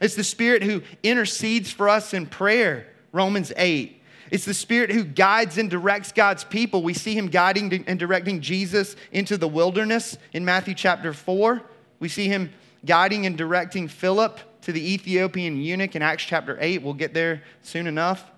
It's 0.00 0.14
the 0.14 0.24
Spirit 0.24 0.62
who 0.62 0.82
intercedes 1.02 1.70
for 1.70 1.88
us 1.88 2.14
in 2.14 2.26
prayer, 2.26 2.86
Romans 3.12 3.52
8. 3.56 4.02
It's 4.34 4.44
the 4.44 4.52
Spirit 4.52 4.90
who 4.90 5.04
guides 5.04 5.58
and 5.58 5.70
directs 5.70 6.10
God's 6.10 6.42
people. 6.42 6.82
We 6.82 6.92
see 6.92 7.14
him 7.14 7.28
guiding 7.28 7.84
and 7.86 7.96
directing 7.96 8.40
Jesus 8.40 8.96
into 9.12 9.36
the 9.36 9.46
wilderness 9.46 10.18
in 10.32 10.44
Matthew 10.44 10.74
chapter 10.74 11.12
4. 11.12 11.62
We 12.00 12.08
see 12.08 12.26
him 12.26 12.52
guiding 12.84 13.26
and 13.26 13.38
directing 13.38 13.86
Philip 13.86 14.40
to 14.62 14.72
the 14.72 14.92
Ethiopian 14.92 15.56
eunuch 15.56 15.94
in 15.94 16.02
Acts 16.02 16.24
chapter 16.24 16.58
8. 16.60 16.82
We'll 16.82 16.94
get 16.94 17.14
there 17.14 17.44
soon 17.62 17.86
enough. 17.86 18.28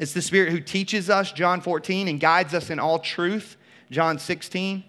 It's 0.00 0.12
the 0.12 0.20
Spirit 0.20 0.50
who 0.50 0.58
teaches 0.58 1.08
us, 1.08 1.30
John 1.30 1.60
14, 1.60 2.08
and 2.08 2.18
guides 2.18 2.52
us 2.52 2.68
in 2.68 2.80
all 2.80 2.98
truth, 2.98 3.56
John 3.92 4.18
16. 4.18 4.82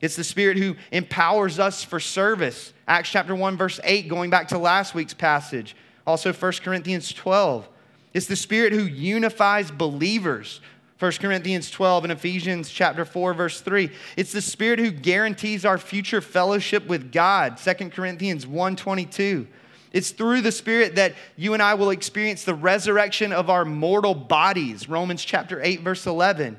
It's 0.00 0.14
the 0.14 0.22
Spirit 0.22 0.56
who 0.56 0.76
empowers 0.92 1.58
us 1.58 1.82
for 1.82 1.98
service, 1.98 2.72
Acts 2.86 3.10
chapter 3.10 3.34
1, 3.34 3.56
verse 3.56 3.80
8, 3.82 4.06
going 4.06 4.30
back 4.30 4.46
to 4.48 4.58
last 4.58 4.94
week's 4.94 5.14
passage. 5.14 5.74
Also, 6.06 6.32
1 6.32 6.52
Corinthians 6.62 7.12
12. 7.12 7.68
It's 8.14 8.26
the 8.26 8.36
Spirit 8.36 8.72
who 8.72 8.84
unifies 8.84 9.72
believers. 9.72 10.60
1 11.00 11.12
Corinthians 11.12 11.70
12 11.70 12.04
and 12.04 12.12
Ephesians 12.12 12.70
chapter 12.70 13.04
4 13.04 13.34
verse 13.34 13.60
3. 13.60 13.90
It's 14.16 14.32
the 14.32 14.40
Spirit 14.40 14.78
who 14.78 14.92
guarantees 14.92 15.64
our 15.64 15.76
future 15.76 16.20
fellowship 16.20 16.86
with 16.86 17.10
God. 17.10 17.58
2 17.58 17.90
Corinthians 17.90 18.46
1:22. 18.46 19.48
It's 19.92 20.10
through 20.10 20.40
the 20.40 20.52
Spirit 20.52 20.94
that 20.94 21.14
you 21.36 21.52
and 21.52 21.62
I 21.62 21.74
will 21.74 21.90
experience 21.90 22.44
the 22.44 22.54
resurrection 22.54 23.32
of 23.32 23.50
our 23.50 23.64
mortal 23.64 24.14
bodies. 24.14 24.88
Romans 24.88 25.24
chapter 25.24 25.60
8 25.60 25.80
verse 25.82 26.06
11. 26.06 26.58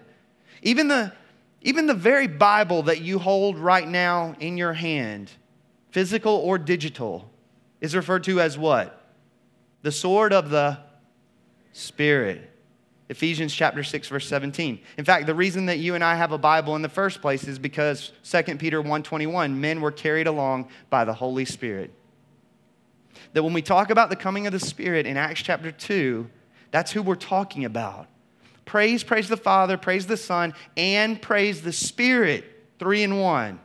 Even 0.61 0.89
the 0.89 1.13
even 1.61 1.87
the 1.87 1.95
very 1.95 2.27
Bible 2.27 2.83
that 2.83 3.01
you 3.01 3.17
hold 3.17 3.57
right 3.57 3.87
now 3.87 4.35
in 4.39 4.55
your 4.55 4.73
hand, 4.73 5.31
physical 5.89 6.35
or 6.35 6.59
digital, 6.59 7.31
is 7.81 7.95
referred 7.95 8.23
to 8.25 8.39
as 8.39 8.55
what? 8.55 9.01
The 9.81 9.91
sword 9.91 10.31
of 10.31 10.51
the 10.51 10.77
Spirit. 11.75 12.49
Ephesians 13.09 13.53
chapter 13.53 13.83
6 13.83 14.07
verse 14.07 14.25
17. 14.29 14.79
In 14.97 15.03
fact, 15.03 15.25
the 15.25 15.35
reason 15.35 15.65
that 15.65 15.77
you 15.77 15.93
and 15.93 16.03
I 16.03 16.15
have 16.15 16.31
a 16.31 16.37
Bible 16.37 16.73
in 16.77 16.81
the 16.81 16.89
first 16.89 17.21
place 17.21 17.43
is 17.43 17.59
because 17.59 18.13
2 18.23 18.57
Peter 18.57 18.81
1:21, 18.81 19.59
men 19.59 19.81
were 19.81 19.91
carried 19.91 20.25
along 20.25 20.69
by 20.89 21.03
the 21.03 21.13
Holy 21.13 21.43
Spirit. 21.43 21.91
That 23.33 23.43
when 23.43 23.51
we 23.51 23.61
talk 23.61 23.89
about 23.89 24.09
the 24.09 24.15
coming 24.15 24.47
of 24.47 24.53
the 24.53 24.59
Spirit 24.59 25.05
in 25.05 25.17
Acts 25.17 25.41
chapter 25.41 25.69
2, 25.69 26.29
that's 26.71 26.93
who 26.93 27.01
we're 27.01 27.15
talking 27.15 27.65
about. 27.65 28.07
Praise, 28.63 29.03
praise 29.03 29.27
the 29.27 29.35
Father, 29.35 29.77
praise 29.77 30.07
the 30.07 30.15
Son, 30.15 30.53
and 30.77 31.21
praise 31.21 31.61
the 31.61 31.73
Spirit, 31.73 32.45
three 32.79 33.03
in 33.03 33.19
one. 33.19 33.59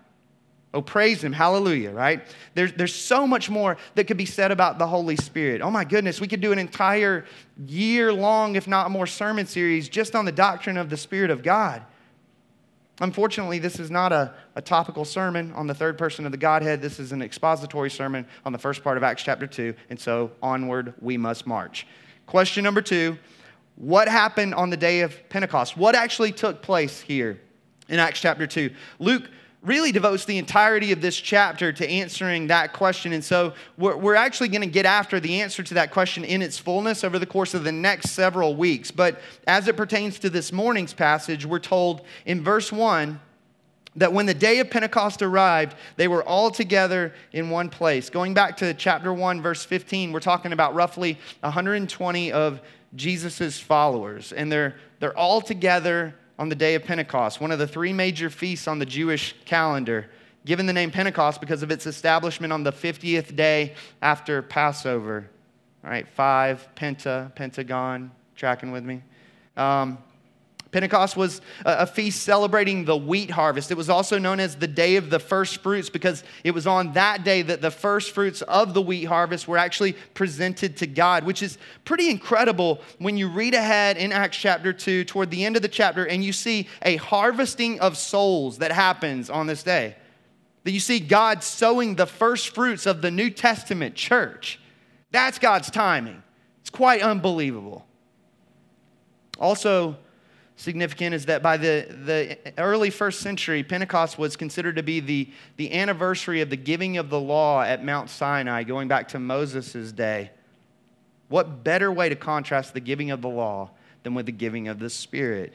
Oh, 0.73 0.83
praise 0.83 1.23
Him. 1.23 1.33
Hallelujah, 1.33 1.91
right? 1.91 2.23
There's, 2.55 2.73
there's 2.75 2.95
so 2.95 3.27
much 3.27 3.51
more 3.51 3.77
that 3.97 4.05
could 4.05 4.17
be 4.17 4.27
said 4.27 4.53
about 4.53 4.79
the 4.79 4.87
Holy 4.87 5.17
Spirit. 5.17 5.63
Oh, 5.63 5.71
my 5.71 5.85
goodness, 5.85 6.21
we 6.21 6.29
could 6.29 6.41
do 6.41 6.53
an 6.53 6.59
entire 6.59 7.25
year 7.67 8.13
long, 8.13 8.55
if 8.55 8.69
not 8.69 8.91
more, 8.91 9.07
sermon 9.07 9.47
series 9.47 9.89
just 9.89 10.15
on 10.15 10.25
the 10.25 10.33
doctrine 10.33 10.77
of 10.77 10.89
the 10.89 10.97
Spirit 10.97 11.31
of 11.31 11.43
God. 11.43 11.83
Unfortunately, 13.01 13.59
this 13.59 13.81
is 13.81 13.91
not 13.91 14.13
a, 14.13 14.35
a 14.55 14.63
topical 14.63 15.07
sermon 15.07 15.53
on 15.55 15.67
the 15.67 15.75
third 15.75 15.97
person 15.97 16.27
of 16.27 16.33
the 16.33 16.39
Godhead. 16.39 16.83
This 16.83 17.01
is 17.01 17.13
an 17.13 17.23
expository 17.23 17.91
sermon 17.91 18.27
on 18.45 18.53
the 18.53 18.59
first 18.59 18.85
part 18.85 18.99
of 18.99 19.03
Acts 19.03 19.23
chapter 19.23 19.47
2. 19.47 19.75
And 19.89 19.99
so, 19.99 20.31
onward 20.43 20.95
we 21.01 21.17
must 21.17 21.47
march. 21.47 21.87
Question 22.27 22.63
number 22.63 22.83
two 22.83 23.19
What 23.77 24.07
happened 24.07 24.55
on 24.55 24.71
the 24.71 24.77
day 24.77 25.01
of 25.01 25.29
Pentecost? 25.31 25.77
What 25.77 25.95
actually 25.95 26.31
took 26.31 26.63
place 26.63 27.01
here 27.01 27.41
in 27.89 27.99
Acts 27.99 28.21
chapter 28.21 28.47
2? 28.47 28.71
Luke 28.99 29.31
really 29.63 29.93
devotes 29.93 30.25
the 30.25 30.39
entirety 30.39 30.91
of 30.91 31.03
this 31.03 31.17
chapter 31.17 31.71
to 31.71 31.89
answering 31.89 32.47
that 32.47 32.73
question. 32.73 33.13
And 33.13 33.23
so 33.23 33.53
we're, 33.77 33.97
we're 33.97 34.15
actually 34.15 34.49
going 34.49 34.63
to 34.63 34.67
get 34.67 34.87
after 34.87 35.21
the 35.21 35.43
answer 35.43 35.63
to 35.63 35.75
that 35.75 35.91
question 35.91 36.25
in 36.25 36.41
its 36.41 36.59
fullness 36.59 37.05
over 37.05 37.19
the 37.19 37.27
course 37.27 37.53
of 37.53 37.65
the 37.65 37.73
next 37.73 38.11
several 38.11 38.57
weeks. 38.57 38.91
But 38.91 39.21
as 39.47 39.69
it 39.69 39.77
pertains 39.77 40.19
to 40.21 40.31
this 40.31 40.51
morning's 40.51 40.95
passage, 40.95 41.45
we're 41.45 41.59
told 41.59 42.03
in 42.25 42.43
verse 42.43 42.73
1 42.73 43.21
that 43.97 44.13
when 44.13 44.25
the 44.25 44.35
day 44.35 44.61
of 44.61 44.71
Pentecost 44.71 45.21
arrived, 45.21 45.77
they 45.97 46.09
were 46.09 46.23
all 46.23 46.51
together 46.51 47.13
in 47.33 47.51
one 47.51 47.69
place. 47.69 48.09
Going 48.09 48.33
back 48.33 48.57
to 48.59 48.73
chapter 48.73 49.13
1, 49.13 49.43
verse 49.43 49.65
15, 49.65 50.13
we're 50.13 50.21
talking 50.21 50.53
about 50.53 50.75
roughly 50.75 51.19
120 51.41 52.33
of 52.33 52.61
Jesus' 52.95 53.59
followers, 53.59 54.33
and 54.33 54.51
they're, 54.51 54.77
they're 55.01 55.17
all 55.17 55.41
together 55.41 56.15
on 56.41 56.49
the 56.49 56.55
day 56.55 56.75
of 56.75 56.83
Pentecost, 56.83 57.39
one 57.39 57.53
of 57.53 57.59
the 57.59 57.67
three 57.67 57.93
major 57.93 58.31
feasts 58.31 58.67
on 58.67 58.79
the 58.79 58.87
Jewish 58.87 59.35
calendar, 59.45 60.09
given 60.47 60.65
the 60.65 60.73
name 60.73 60.91
Pentecost 60.91 61.39
because 61.39 61.63
of 61.63 61.71
its 61.71 61.87
establishment 61.87 62.51
on 62.51 62.65
the 62.65 62.73
50th 62.73 63.37
day 63.37 63.75
after 64.01 64.41
Passover. 64.41 65.29
All 65.85 65.91
right, 65.91 66.09
five, 66.09 66.67
penta, 66.75 67.33
pentagon, 67.35 68.11
tracking 68.37 68.73
with 68.73 68.85
me. 68.85 69.03
Um, 69.59 69.99
Pentecost 70.73 71.17
was 71.17 71.41
a 71.65 71.87
feast 71.87 72.23
celebrating 72.23 72.85
the 72.85 72.97
wheat 72.97 73.31
harvest. 73.31 73.73
It 73.73 73.77
was 73.77 73.91
also 73.91 74.19
known 74.19 74.39
as 74.39 74.55
the 74.55 74.69
day 74.69 74.97
of 74.97 75.11
the 75.11 75.19
first 75.19 75.63
fruits 75.63 75.91
because 75.91 76.23
it 76.45 76.53
was 76.53 76.67
on 76.67 76.93
that 76.93 77.25
day 77.25 77.43
that 77.43 77.61
the 77.61 77.73
first 77.73 78.13
fruits 78.13 78.41
of 78.43 78.73
the 78.73 78.81
wheat 78.81 79.05
harvest 79.05 79.49
were 79.49 79.59
actually 79.59 79.95
presented 80.15 80.77
to 80.77 80.87
God, 80.87 81.25
which 81.25 81.43
is 81.43 81.59
pretty 81.85 82.09
incredible 82.09 82.81
when 82.99 83.17
you 83.17 83.29
read 83.29 83.53
ahead 83.53 83.97
in 83.97 84.13
Acts 84.13 84.37
chapter 84.37 84.73
2 84.73 85.05
toward 85.05 85.33
the 85.33 85.45
end 85.45 85.57
of 85.57 85.63
the 85.63 85.69
chapter 85.69 86.07
and 86.07 86.23
you 86.23 86.33
see 86.33 86.69
a 86.83 86.97
harvesting 86.97 87.81
of 87.81 87.97
souls 87.97 88.59
that 88.59 88.71
happens 88.71 89.29
on 89.29 89.49
this 89.49 89.65
day. 89.65 89.97
That 90.63 90.73
you 90.73 90.81
see 90.81 91.01
God 91.01 91.43
sowing 91.43 91.97
the 91.97 92.07
first 92.07 92.55
fruits 92.55 92.87
of 92.87 93.03
the 93.03 93.11
New 93.11 93.31
Testament 93.31 93.97
church. 93.97 94.61
That's 95.11 95.41
God's 95.41 95.71
timing. 95.71 96.23
It's 96.61 96.71
quite 96.71 97.03
unbelievable. 97.03 97.87
Also, 99.39 99.97
significant 100.61 101.15
is 101.15 101.27
that 101.27 101.43
by 101.43 101.57
the, 101.57 101.87
the 102.05 102.39
early 102.59 102.91
first 102.91 103.21
century, 103.21 103.63
Pentecost 103.63 104.19
was 104.19 104.37
considered 104.37 104.77
to 104.77 104.83
be 104.83 105.01
the, 105.01 105.31
the 105.57 105.73
anniversary 105.73 106.43
of 106.43 106.51
the 106.51 106.57
giving 106.57 106.99
of 106.99 107.09
the 107.09 107.19
law 107.19 107.63
at 107.63 107.83
Mount 107.83 108.11
Sinai, 108.11 108.63
going 108.63 108.87
back 108.87 109.09
to 109.09 109.19
Moses' 109.19 109.91
day. 109.93 110.31
What 111.29 111.65
better 111.65 111.91
way 111.91 112.11
to 112.11 112.17
contrast 112.17 112.75
the 112.75 112.81
giving 112.81 113.11
of 113.11 113.23
the 113.23 113.29
law 113.29 113.71
than 114.03 114.15
with 114.15 114.27
the 114.27 114.33
giving 114.33 114.69
of 114.69 114.79
the 114.79 114.91
Spirit? 114.91 115.55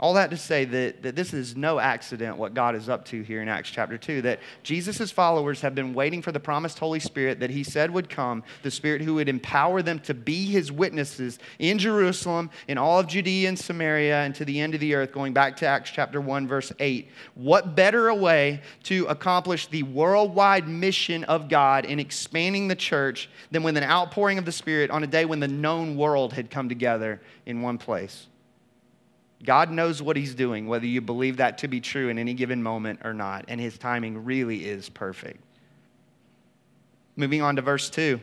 All 0.00 0.14
that 0.14 0.30
to 0.30 0.36
say 0.36 0.64
that, 0.64 1.02
that 1.02 1.16
this 1.16 1.34
is 1.34 1.56
no 1.56 1.80
accident 1.80 2.36
what 2.36 2.54
God 2.54 2.76
is 2.76 2.88
up 2.88 3.04
to 3.06 3.22
here 3.22 3.42
in 3.42 3.48
Acts 3.48 3.70
chapter 3.70 3.98
2. 3.98 4.22
That 4.22 4.38
Jesus' 4.62 5.10
followers 5.10 5.60
have 5.60 5.74
been 5.74 5.92
waiting 5.92 6.22
for 6.22 6.30
the 6.30 6.38
promised 6.38 6.78
Holy 6.78 7.00
Spirit 7.00 7.40
that 7.40 7.50
he 7.50 7.64
said 7.64 7.90
would 7.90 8.08
come, 8.08 8.44
the 8.62 8.70
Spirit 8.70 9.02
who 9.02 9.14
would 9.14 9.28
empower 9.28 9.82
them 9.82 9.98
to 10.00 10.14
be 10.14 10.46
his 10.46 10.70
witnesses 10.70 11.40
in 11.58 11.78
Jerusalem, 11.78 12.50
in 12.68 12.78
all 12.78 13.00
of 13.00 13.08
Judea 13.08 13.48
and 13.48 13.58
Samaria, 13.58 14.22
and 14.22 14.34
to 14.36 14.44
the 14.44 14.60
end 14.60 14.74
of 14.74 14.80
the 14.80 14.94
earth, 14.94 15.10
going 15.10 15.32
back 15.32 15.56
to 15.56 15.66
Acts 15.66 15.90
chapter 15.90 16.20
1, 16.20 16.46
verse 16.46 16.72
8. 16.78 17.08
What 17.34 17.74
better 17.74 18.08
a 18.08 18.14
way 18.14 18.62
to 18.84 19.04
accomplish 19.06 19.66
the 19.66 19.82
worldwide 19.82 20.68
mission 20.68 21.24
of 21.24 21.48
God 21.48 21.84
in 21.84 21.98
expanding 21.98 22.68
the 22.68 22.76
church 22.76 23.28
than 23.50 23.64
with 23.64 23.76
an 23.76 23.84
outpouring 23.84 24.38
of 24.38 24.44
the 24.44 24.52
Spirit 24.52 24.90
on 24.90 25.02
a 25.02 25.08
day 25.08 25.24
when 25.24 25.40
the 25.40 25.48
known 25.48 25.96
world 25.96 26.32
had 26.32 26.50
come 26.50 26.68
together 26.68 27.20
in 27.46 27.62
one 27.62 27.78
place? 27.78 28.28
God 29.44 29.70
knows 29.70 30.02
what 30.02 30.16
He's 30.16 30.34
doing, 30.34 30.66
whether 30.66 30.86
you 30.86 31.00
believe 31.00 31.36
that 31.36 31.58
to 31.58 31.68
be 31.68 31.80
true 31.80 32.08
in 32.08 32.18
any 32.18 32.34
given 32.34 32.62
moment 32.62 33.00
or 33.04 33.14
not, 33.14 33.44
and 33.48 33.60
His 33.60 33.78
timing 33.78 34.24
really 34.24 34.64
is 34.64 34.88
perfect. 34.88 35.42
Moving 37.16 37.42
on 37.42 37.56
to 37.56 37.62
verse 37.62 37.88
2. 37.90 38.20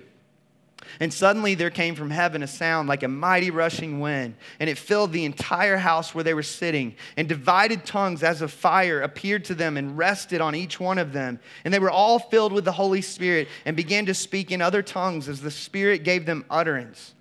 And 1.00 1.14
suddenly 1.14 1.56
there 1.56 1.70
came 1.70 1.96
from 1.96 2.10
heaven 2.10 2.44
a 2.44 2.48
sound 2.48 2.88
like 2.88 3.04
a 3.04 3.08
mighty 3.08 3.50
rushing 3.50 4.00
wind, 4.02 4.36
and 4.60 4.70
it 4.70 4.78
filled 4.78 5.12
the 5.12 5.26
entire 5.26 5.78
house 5.78 6.14
where 6.14 6.24
they 6.24 6.34
were 6.34 6.44
sitting. 6.44 6.96
And 7.18 7.28
divided 7.28 7.86
tongues 7.86 8.24
as 8.24 8.42
of 8.42 8.52
fire 8.52 9.02
appeared 9.02 9.46
to 9.46 9.56
them 9.56 9.78
and 9.78 9.98
rested 9.98 10.42
on 10.42 10.54
each 10.54 10.80
one 10.80 10.98
of 10.98 11.14
them. 11.14 11.40
And 11.64 11.74
they 11.74 11.80
were 11.80 11.90
all 11.90 12.20
filled 12.20 12.54
with 12.54 12.66
the 12.66 12.72
Holy 12.74 13.02
Spirit 13.02 13.48
and 13.66 13.76
began 13.76 14.06
to 14.06 14.14
speak 14.14 14.52
in 14.52 14.62
other 14.62 14.84
tongues 14.84 15.28
as 15.28 15.42
the 15.42 15.52
Spirit 15.52 16.04
gave 16.04 16.26
them 16.26 16.46
utterance. 16.50 17.15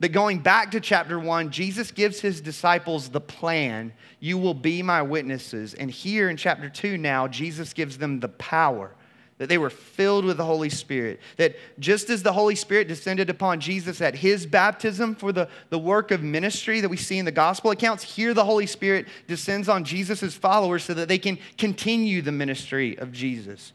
That 0.00 0.10
going 0.10 0.40
back 0.40 0.72
to 0.72 0.80
chapter 0.80 1.18
one, 1.18 1.50
Jesus 1.50 1.90
gives 1.90 2.20
his 2.20 2.40
disciples 2.40 3.08
the 3.08 3.20
plan 3.20 3.92
you 4.20 4.38
will 4.38 4.54
be 4.54 4.82
my 4.82 5.02
witnesses. 5.02 5.74
And 5.74 5.90
here 5.90 6.28
in 6.28 6.36
chapter 6.36 6.68
two, 6.68 6.98
now, 6.98 7.28
Jesus 7.28 7.72
gives 7.72 7.98
them 7.98 8.20
the 8.20 8.28
power 8.28 8.94
that 9.38 9.50
they 9.50 9.58
were 9.58 9.70
filled 9.70 10.24
with 10.24 10.38
the 10.38 10.44
Holy 10.44 10.70
Spirit. 10.70 11.20
That 11.36 11.56
just 11.78 12.08
as 12.08 12.22
the 12.22 12.32
Holy 12.32 12.54
Spirit 12.54 12.88
descended 12.88 13.28
upon 13.28 13.60
Jesus 13.60 14.00
at 14.00 14.14
his 14.14 14.46
baptism 14.46 15.14
for 15.14 15.30
the, 15.30 15.48
the 15.68 15.78
work 15.78 16.10
of 16.10 16.22
ministry 16.22 16.80
that 16.80 16.88
we 16.88 16.96
see 16.96 17.18
in 17.18 17.26
the 17.26 17.32
gospel 17.32 17.70
accounts, 17.70 18.02
here 18.02 18.32
the 18.32 18.44
Holy 18.44 18.66
Spirit 18.66 19.06
descends 19.26 19.68
on 19.68 19.84
Jesus' 19.84 20.34
followers 20.34 20.84
so 20.84 20.94
that 20.94 21.08
they 21.08 21.18
can 21.18 21.38
continue 21.58 22.22
the 22.22 22.32
ministry 22.32 22.98
of 22.98 23.12
Jesus. 23.12 23.72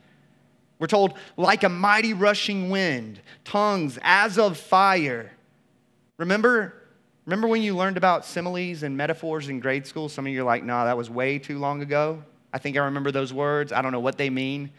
We're 0.79 0.87
told, 0.87 1.13
like 1.37 1.63
a 1.63 1.69
mighty 1.69 2.15
rushing 2.15 2.71
wind, 2.71 3.21
tongues 3.43 3.99
as 4.01 4.39
of 4.39 4.57
fire 4.57 5.31
Remember, 6.18 6.74
remember 7.25 7.48
when 7.48 7.62
you 7.62 7.75
learned 7.75 7.98
about 7.98 8.25
similes 8.25 8.84
and 8.84 8.96
metaphors 8.96 9.50
in 9.50 9.60
grade 9.60 9.88
school? 9.88 10.10
Some 10.10 10.27
of 10.27 10.34
you 10.34 10.41
are 10.41 10.46
like, 10.46 10.63
nah, 10.63 10.86
that 10.86 10.98
was 10.98 11.10
way 11.10 11.39
too 11.39 11.60
long 11.60 11.82
ago. 11.82 12.24
I 12.53 12.58
think 12.58 12.77
I 12.77 12.82
remember 12.82 13.12
those 13.12 13.34
words. 13.34 13.72
I 13.72 13.82
don't 13.82 13.91
know 13.91 14.00
what 14.00 14.18
they 14.18 14.30
mean. 14.30 14.72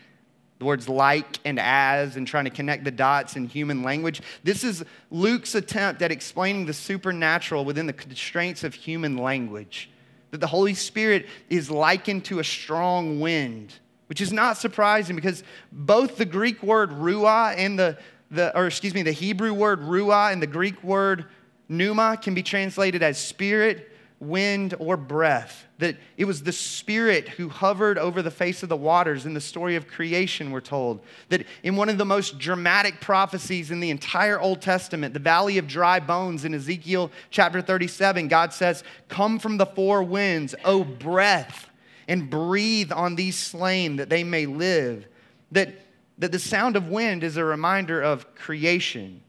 The 0.59 0.67
words 0.67 0.89
like 0.89 1.41
and 1.45 1.59
as 1.59 2.17
and 2.17 2.27
trying 2.27 2.45
to 2.45 2.51
connect 2.51 2.85
the 2.85 2.91
dots 2.91 3.35
in 3.35 3.49
human 3.49 3.83
language. 3.83 4.23
This 4.45 4.63
is 4.63 4.85
Luke's 5.11 5.55
attempt 5.55 6.03
at 6.03 6.13
explaining 6.13 6.67
the 6.67 6.73
supernatural 6.73 7.65
within 7.65 7.87
the 7.87 7.93
constraints 7.93 8.63
of 8.63 8.75
human 8.75 9.17
language. 9.17 9.91
That 10.31 10.39
the 10.39 10.47
Holy 10.47 10.75
Spirit 10.75 11.27
is 11.51 11.71
likened 11.71 12.25
to 12.27 12.39
a 12.39 12.45
strong 12.45 13.19
wind, 13.19 13.75
which 14.07 14.21
is 14.21 14.33
not 14.33 14.57
surprising 14.57 15.17
because 15.17 15.43
both 15.73 16.17
the 16.17 16.25
Greek 16.25 16.63
word 16.63 16.91
ruah 16.91 17.55
and 17.57 17.79
the, 17.79 17.99
the, 18.33 18.57
or 18.57 18.67
excuse 18.67 18.95
me, 18.95 19.03
the 19.03 19.13
Hebrew 19.13 19.53
word 19.53 19.83
ruah 19.83 20.33
and 20.33 20.43
the 20.43 20.47
Greek 20.47 20.83
word 20.83 21.27
pneuma 21.69 22.19
can 22.21 22.35
be 22.35 22.43
translated 22.43 23.03
as 23.03 23.19
spirit, 23.19 23.91
wind, 24.21 24.75
or 24.79 24.97
breath. 24.97 25.67
That 25.79 25.97
it 26.17 26.25
was 26.25 26.43
the 26.43 26.53
Spirit 26.53 27.29
who 27.29 27.49
hovered 27.49 27.99
over 27.99 28.23
the 28.23 28.31
face 28.31 28.63
of 28.63 28.69
the 28.69 28.77
waters 28.77 29.27
in 29.27 29.35
the 29.35 29.41
story 29.41 29.77
of 29.77 29.87
creation, 29.87 30.51
we're 30.51 30.61
told. 30.61 31.01
That 31.29 31.45
in 31.63 31.77
one 31.77 31.89
of 31.89 31.99
the 31.99 32.05
most 32.05 32.39
dramatic 32.39 33.01
prophecies 33.01 33.71
in 33.71 33.81
the 33.81 33.91
entire 33.91 34.41
Old 34.41 34.63
Testament, 34.63 35.13
the 35.13 35.21
valley 35.21 35.59
of 35.59 35.67
dry 35.67 36.01
bones 36.01 36.45
in 36.45 36.55
Ezekiel 36.55 37.11
chapter 37.31 37.61
37, 37.61 38.29
God 38.29 38.55
says, 38.55 38.85
Come 39.09 39.39
from 39.39 39.59
the 39.59 39.67
four 39.67 40.03
winds, 40.03 40.55
O 40.65 40.85
breath, 40.85 41.69
and 42.09 42.31
breathe 42.31 42.93
on 42.93 43.17
these 43.17 43.37
slain 43.37 43.97
that 43.97 44.09
they 44.09 44.25
may 44.25 44.47
live. 44.47 45.07
That 45.51 45.75
that 46.23 46.33
the 46.33 46.39
sound 46.39 46.77
of 46.77 46.89
wind 46.89 47.25
is 47.25 47.37
a 47.37 47.45
reminder 47.45 48.01
of 48.01 48.35
creation, 48.35 49.21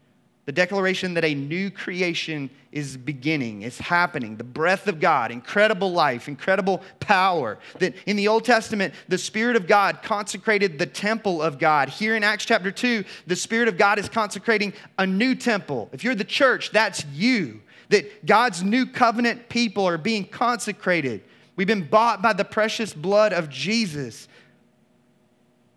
the 0.46 0.52
declaration 0.52 1.14
that 1.14 1.24
a 1.24 1.34
new 1.34 1.70
creation 1.70 2.48
is 2.70 2.96
beginning, 2.96 3.62
is 3.62 3.78
happening. 3.78 4.36
The 4.36 4.44
breath 4.44 4.86
of 4.86 5.00
God, 5.00 5.30
incredible 5.30 5.90
life, 5.90 6.28
incredible 6.28 6.82
power. 7.00 7.58
That 7.80 7.94
in 8.06 8.16
the 8.16 8.28
Old 8.28 8.44
Testament, 8.44 8.94
the 9.08 9.18
Spirit 9.18 9.56
of 9.56 9.66
God 9.66 10.02
consecrated 10.02 10.78
the 10.78 10.86
temple 10.86 11.42
of 11.42 11.58
God. 11.58 11.88
Here 11.88 12.14
in 12.14 12.22
Acts 12.22 12.44
chapter 12.44 12.70
2, 12.70 13.04
the 13.26 13.36
Spirit 13.36 13.66
of 13.68 13.76
God 13.76 13.98
is 13.98 14.08
consecrating 14.08 14.72
a 14.98 15.06
new 15.06 15.34
temple. 15.34 15.88
If 15.92 16.04
you're 16.04 16.14
the 16.14 16.24
church, 16.24 16.70
that's 16.70 17.04
you 17.06 17.60
that 17.88 18.24
God's 18.24 18.62
new 18.62 18.86
covenant 18.86 19.48
people 19.48 19.86
are 19.86 19.98
being 19.98 20.26
consecrated. 20.26 21.22
We've 21.56 21.66
been 21.66 21.88
bought 21.88 22.22
by 22.22 22.32
the 22.32 22.44
precious 22.44 22.94
blood 22.94 23.32
of 23.32 23.48
Jesus. 23.48 24.28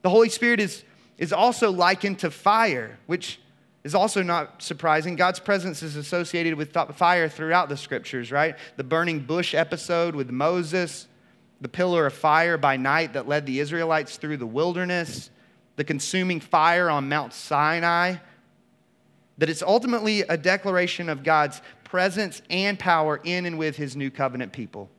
The 0.03 0.09
Holy 0.09 0.29
Spirit 0.29 0.59
is, 0.59 0.83
is 1.17 1.33
also 1.33 1.71
likened 1.71 2.19
to 2.19 2.31
fire, 2.31 2.97
which 3.07 3.39
is 3.83 3.95
also 3.95 4.21
not 4.21 4.61
surprising. 4.61 5.15
God's 5.15 5.39
presence 5.39 5.81
is 5.81 5.95
associated 5.95 6.55
with 6.55 6.73
fire 6.95 7.29
throughout 7.29 7.69
the 7.69 7.77
scriptures, 7.77 8.31
right? 8.31 8.55
The 8.75 8.83
burning 8.83 9.21
bush 9.21 9.55
episode 9.55 10.15
with 10.15 10.29
Moses, 10.29 11.07
the 11.61 11.69
pillar 11.69 12.05
of 12.05 12.13
fire 12.13 12.57
by 12.57 12.77
night 12.77 13.13
that 13.13 13.27
led 13.27 13.45
the 13.45 13.59
Israelites 13.59 14.17
through 14.17 14.37
the 14.37 14.45
wilderness, 14.45 15.29
the 15.75 15.83
consuming 15.83 16.39
fire 16.39 16.89
on 16.89 17.09
Mount 17.09 17.33
Sinai. 17.33 18.15
That 19.37 19.49
it's 19.49 19.63
ultimately 19.63 20.21
a 20.21 20.37
declaration 20.37 21.09
of 21.09 21.23
God's 21.23 21.61
presence 21.83 22.41
and 22.49 22.77
power 22.77 23.21
in 23.23 23.45
and 23.45 23.57
with 23.57 23.77
his 23.77 23.95
new 23.95 24.11
covenant 24.11 24.51
people. 24.51 24.89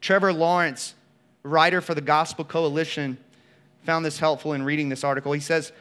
Trevor 0.00 0.32
Lawrence, 0.32 0.94
writer 1.42 1.80
for 1.80 1.94
the 1.94 2.00
Gospel 2.00 2.44
Coalition, 2.44 3.18
found 3.84 4.04
this 4.04 4.18
helpful 4.18 4.52
in 4.52 4.62
reading 4.62 4.88
this 4.88 5.04
article. 5.04 5.32
He 5.32 5.40
says, 5.40 5.72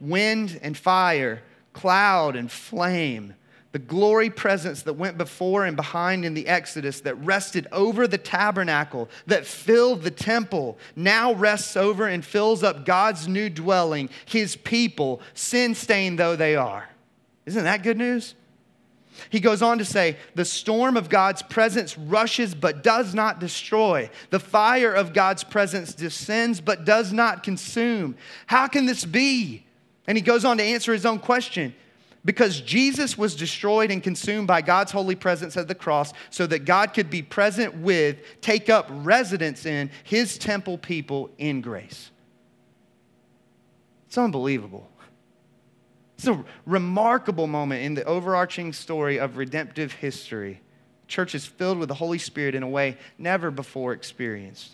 Wind 0.00 0.58
and 0.62 0.76
fire, 0.76 1.42
cloud 1.72 2.36
and 2.36 2.50
flame, 2.50 3.34
the 3.72 3.78
glory 3.78 4.30
presence 4.30 4.82
that 4.82 4.92
went 4.92 5.18
before 5.18 5.64
and 5.64 5.76
behind 5.76 6.24
in 6.24 6.34
the 6.34 6.46
Exodus, 6.46 7.00
that 7.00 7.16
rested 7.16 7.66
over 7.72 8.06
the 8.06 8.18
tabernacle, 8.18 9.08
that 9.26 9.46
filled 9.46 10.02
the 10.02 10.10
temple, 10.10 10.78
now 10.94 11.32
rests 11.34 11.76
over 11.76 12.06
and 12.06 12.24
fills 12.24 12.62
up 12.62 12.84
God's 12.84 13.26
new 13.26 13.50
dwelling, 13.50 14.10
his 14.26 14.56
people, 14.56 15.20
sin 15.34 15.74
stained 15.74 16.18
though 16.18 16.36
they 16.36 16.54
are. 16.54 16.88
Isn't 17.46 17.64
that 17.64 17.82
good 17.82 17.98
news? 17.98 18.34
He 19.30 19.40
goes 19.40 19.62
on 19.62 19.78
to 19.78 19.84
say, 19.84 20.16
The 20.34 20.44
storm 20.44 20.96
of 20.96 21.08
God's 21.08 21.42
presence 21.42 21.96
rushes 21.96 22.54
but 22.54 22.82
does 22.82 23.14
not 23.14 23.40
destroy. 23.40 24.10
The 24.30 24.40
fire 24.40 24.92
of 24.92 25.12
God's 25.12 25.44
presence 25.44 25.94
descends 25.94 26.60
but 26.60 26.84
does 26.84 27.12
not 27.12 27.42
consume. 27.42 28.16
How 28.46 28.66
can 28.66 28.86
this 28.86 29.04
be? 29.04 29.64
And 30.06 30.18
he 30.18 30.22
goes 30.22 30.44
on 30.44 30.58
to 30.58 30.62
answer 30.62 30.92
his 30.92 31.06
own 31.06 31.18
question. 31.18 31.74
Because 32.24 32.60
Jesus 32.60 33.18
was 33.18 33.36
destroyed 33.36 33.90
and 33.90 34.02
consumed 34.02 34.46
by 34.46 34.62
God's 34.62 34.92
holy 34.92 35.14
presence 35.14 35.58
at 35.58 35.68
the 35.68 35.74
cross, 35.74 36.12
so 36.30 36.46
that 36.46 36.64
God 36.64 36.94
could 36.94 37.10
be 37.10 37.20
present 37.20 37.76
with, 37.76 38.16
take 38.40 38.70
up 38.70 38.86
residence 38.90 39.66
in 39.66 39.90
his 40.04 40.38
temple 40.38 40.78
people 40.78 41.30
in 41.36 41.60
grace. 41.60 42.10
It's 44.06 44.16
unbelievable. 44.16 44.88
It's 46.26 46.38
a 46.38 46.44
remarkable 46.64 47.46
moment 47.46 47.82
in 47.82 47.92
the 47.92 48.04
overarching 48.04 48.72
story 48.72 49.18
of 49.18 49.36
redemptive 49.36 49.92
history. 49.92 50.62
Church 51.06 51.34
is 51.34 51.44
filled 51.44 51.78
with 51.78 51.88
the 51.88 51.94
Holy 51.94 52.16
Spirit 52.16 52.54
in 52.54 52.62
a 52.62 52.68
way 52.68 52.96
never 53.18 53.50
before 53.50 53.92
experienced. 53.92 54.70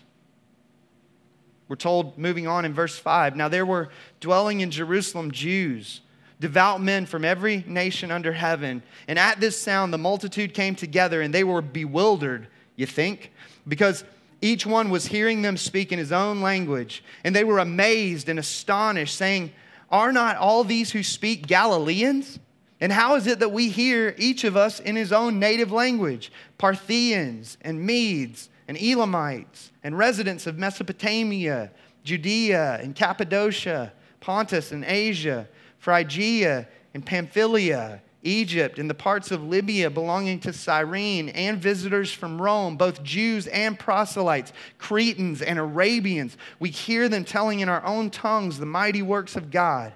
We're 1.67 1.75
told, 1.75 2.17
moving 2.17 2.47
on 2.47 2.63
in 2.63 2.73
verse 2.73 2.97
5 2.97 3.35
now 3.35 3.49
there 3.49 3.65
were 3.65 3.89
dwelling 4.21 4.61
in 4.61 4.71
Jerusalem 4.71 5.31
Jews, 5.31 5.99
devout 6.39 6.81
men 6.81 7.05
from 7.05 7.25
every 7.25 7.65
nation 7.67 8.11
under 8.11 8.31
heaven. 8.31 8.81
And 9.09 9.19
at 9.19 9.41
this 9.41 9.61
sound, 9.61 9.91
the 9.91 9.97
multitude 9.97 10.53
came 10.53 10.75
together 10.75 11.21
and 11.21 11.33
they 11.33 11.43
were 11.43 11.61
bewildered, 11.61 12.47
you 12.77 12.85
think, 12.85 13.33
because 13.67 14.05
each 14.39 14.65
one 14.65 14.89
was 14.89 15.07
hearing 15.07 15.41
them 15.41 15.57
speak 15.57 15.91
in 15.91 15.99
his 15.99 16.13
own 16.13 16.39
language. 16.39 17.03
And 17.25 17.35
they 17.35 17.43
were 17.43 17.59
amazed 17.59 18.29
and 18.29 18.39
astonished, 18.39 19.17
saying, 19.17 19.51
are 19.91 20.11
not 20.11 20.37
all 20.37 20.63
these 20.63 20.91
who 20.91 21.03
speak 21.03 21.47
Galileans? 21.47 22.39
And 22.79 22.91
how 22.91 23.15
is 23.15 23.27
it 23.27 23.39
that 23.39 23.51
we 23.51 23.69
hear 23.69 24.15
each 24.17 24.43
of 24.43 24.57
us 24.57 24.79
in 24.79 24.95
his 24.95 25.11
own 25.11 25.39
native 25.39 25.71
language? 25.71 26.31
Parthians 26.57 27.57
and 27.61 27.85
Medes 27.85 28.49
and 28.67 28.77
Elamites 28.77 29.71
and 29.83 29.97
residents 29.97 30.47
of 30.47 30.57
Mesopotamia, 30.57 31.71
Judea 32.03 32.79
and 32.81 32.95
Cappadocia, 32.95 33.93
Pontus 34.19 34.71
and 34.71 34.83
Asia, 34.85 35.47
Phrygia 35.77 36.67
and 36.93 37.05
Pamphylia 37.05 38.01
Egypt 38.23 38.77
and 38.77 38.89
the 38.89 38.95
parts 38.95 39.31
of 39.31 39.43
Libya 39.43 39.89
belonging 39.89 40.39
to 40.41 40.53
Cyrene, 40.53 41.29
and 41.29 41.59
visitors 41.59 42.13
from 42.13 42.41
Rome, 42.41 42.77
both 42.77 43.03
Jews 43.03 43.47
and 43.47 43.77
proselytes, 43.77 44.53
Cretans 44.77 45.41
and 45.41 45.57
Arabians. 45.57 46.37
We 46.59 46.69
hear 46.69 47.09
them 47.09 47.25
telling 47.25 47.61
in 47.61 47.69
our 47.69 47.83
own 47.85 48.09
tongues 48.09 48.59
the 48.59 48.65
mighty 48.65 49.01
works 49.01 49.35
of 49.35 49.49
God. 49.49 49.93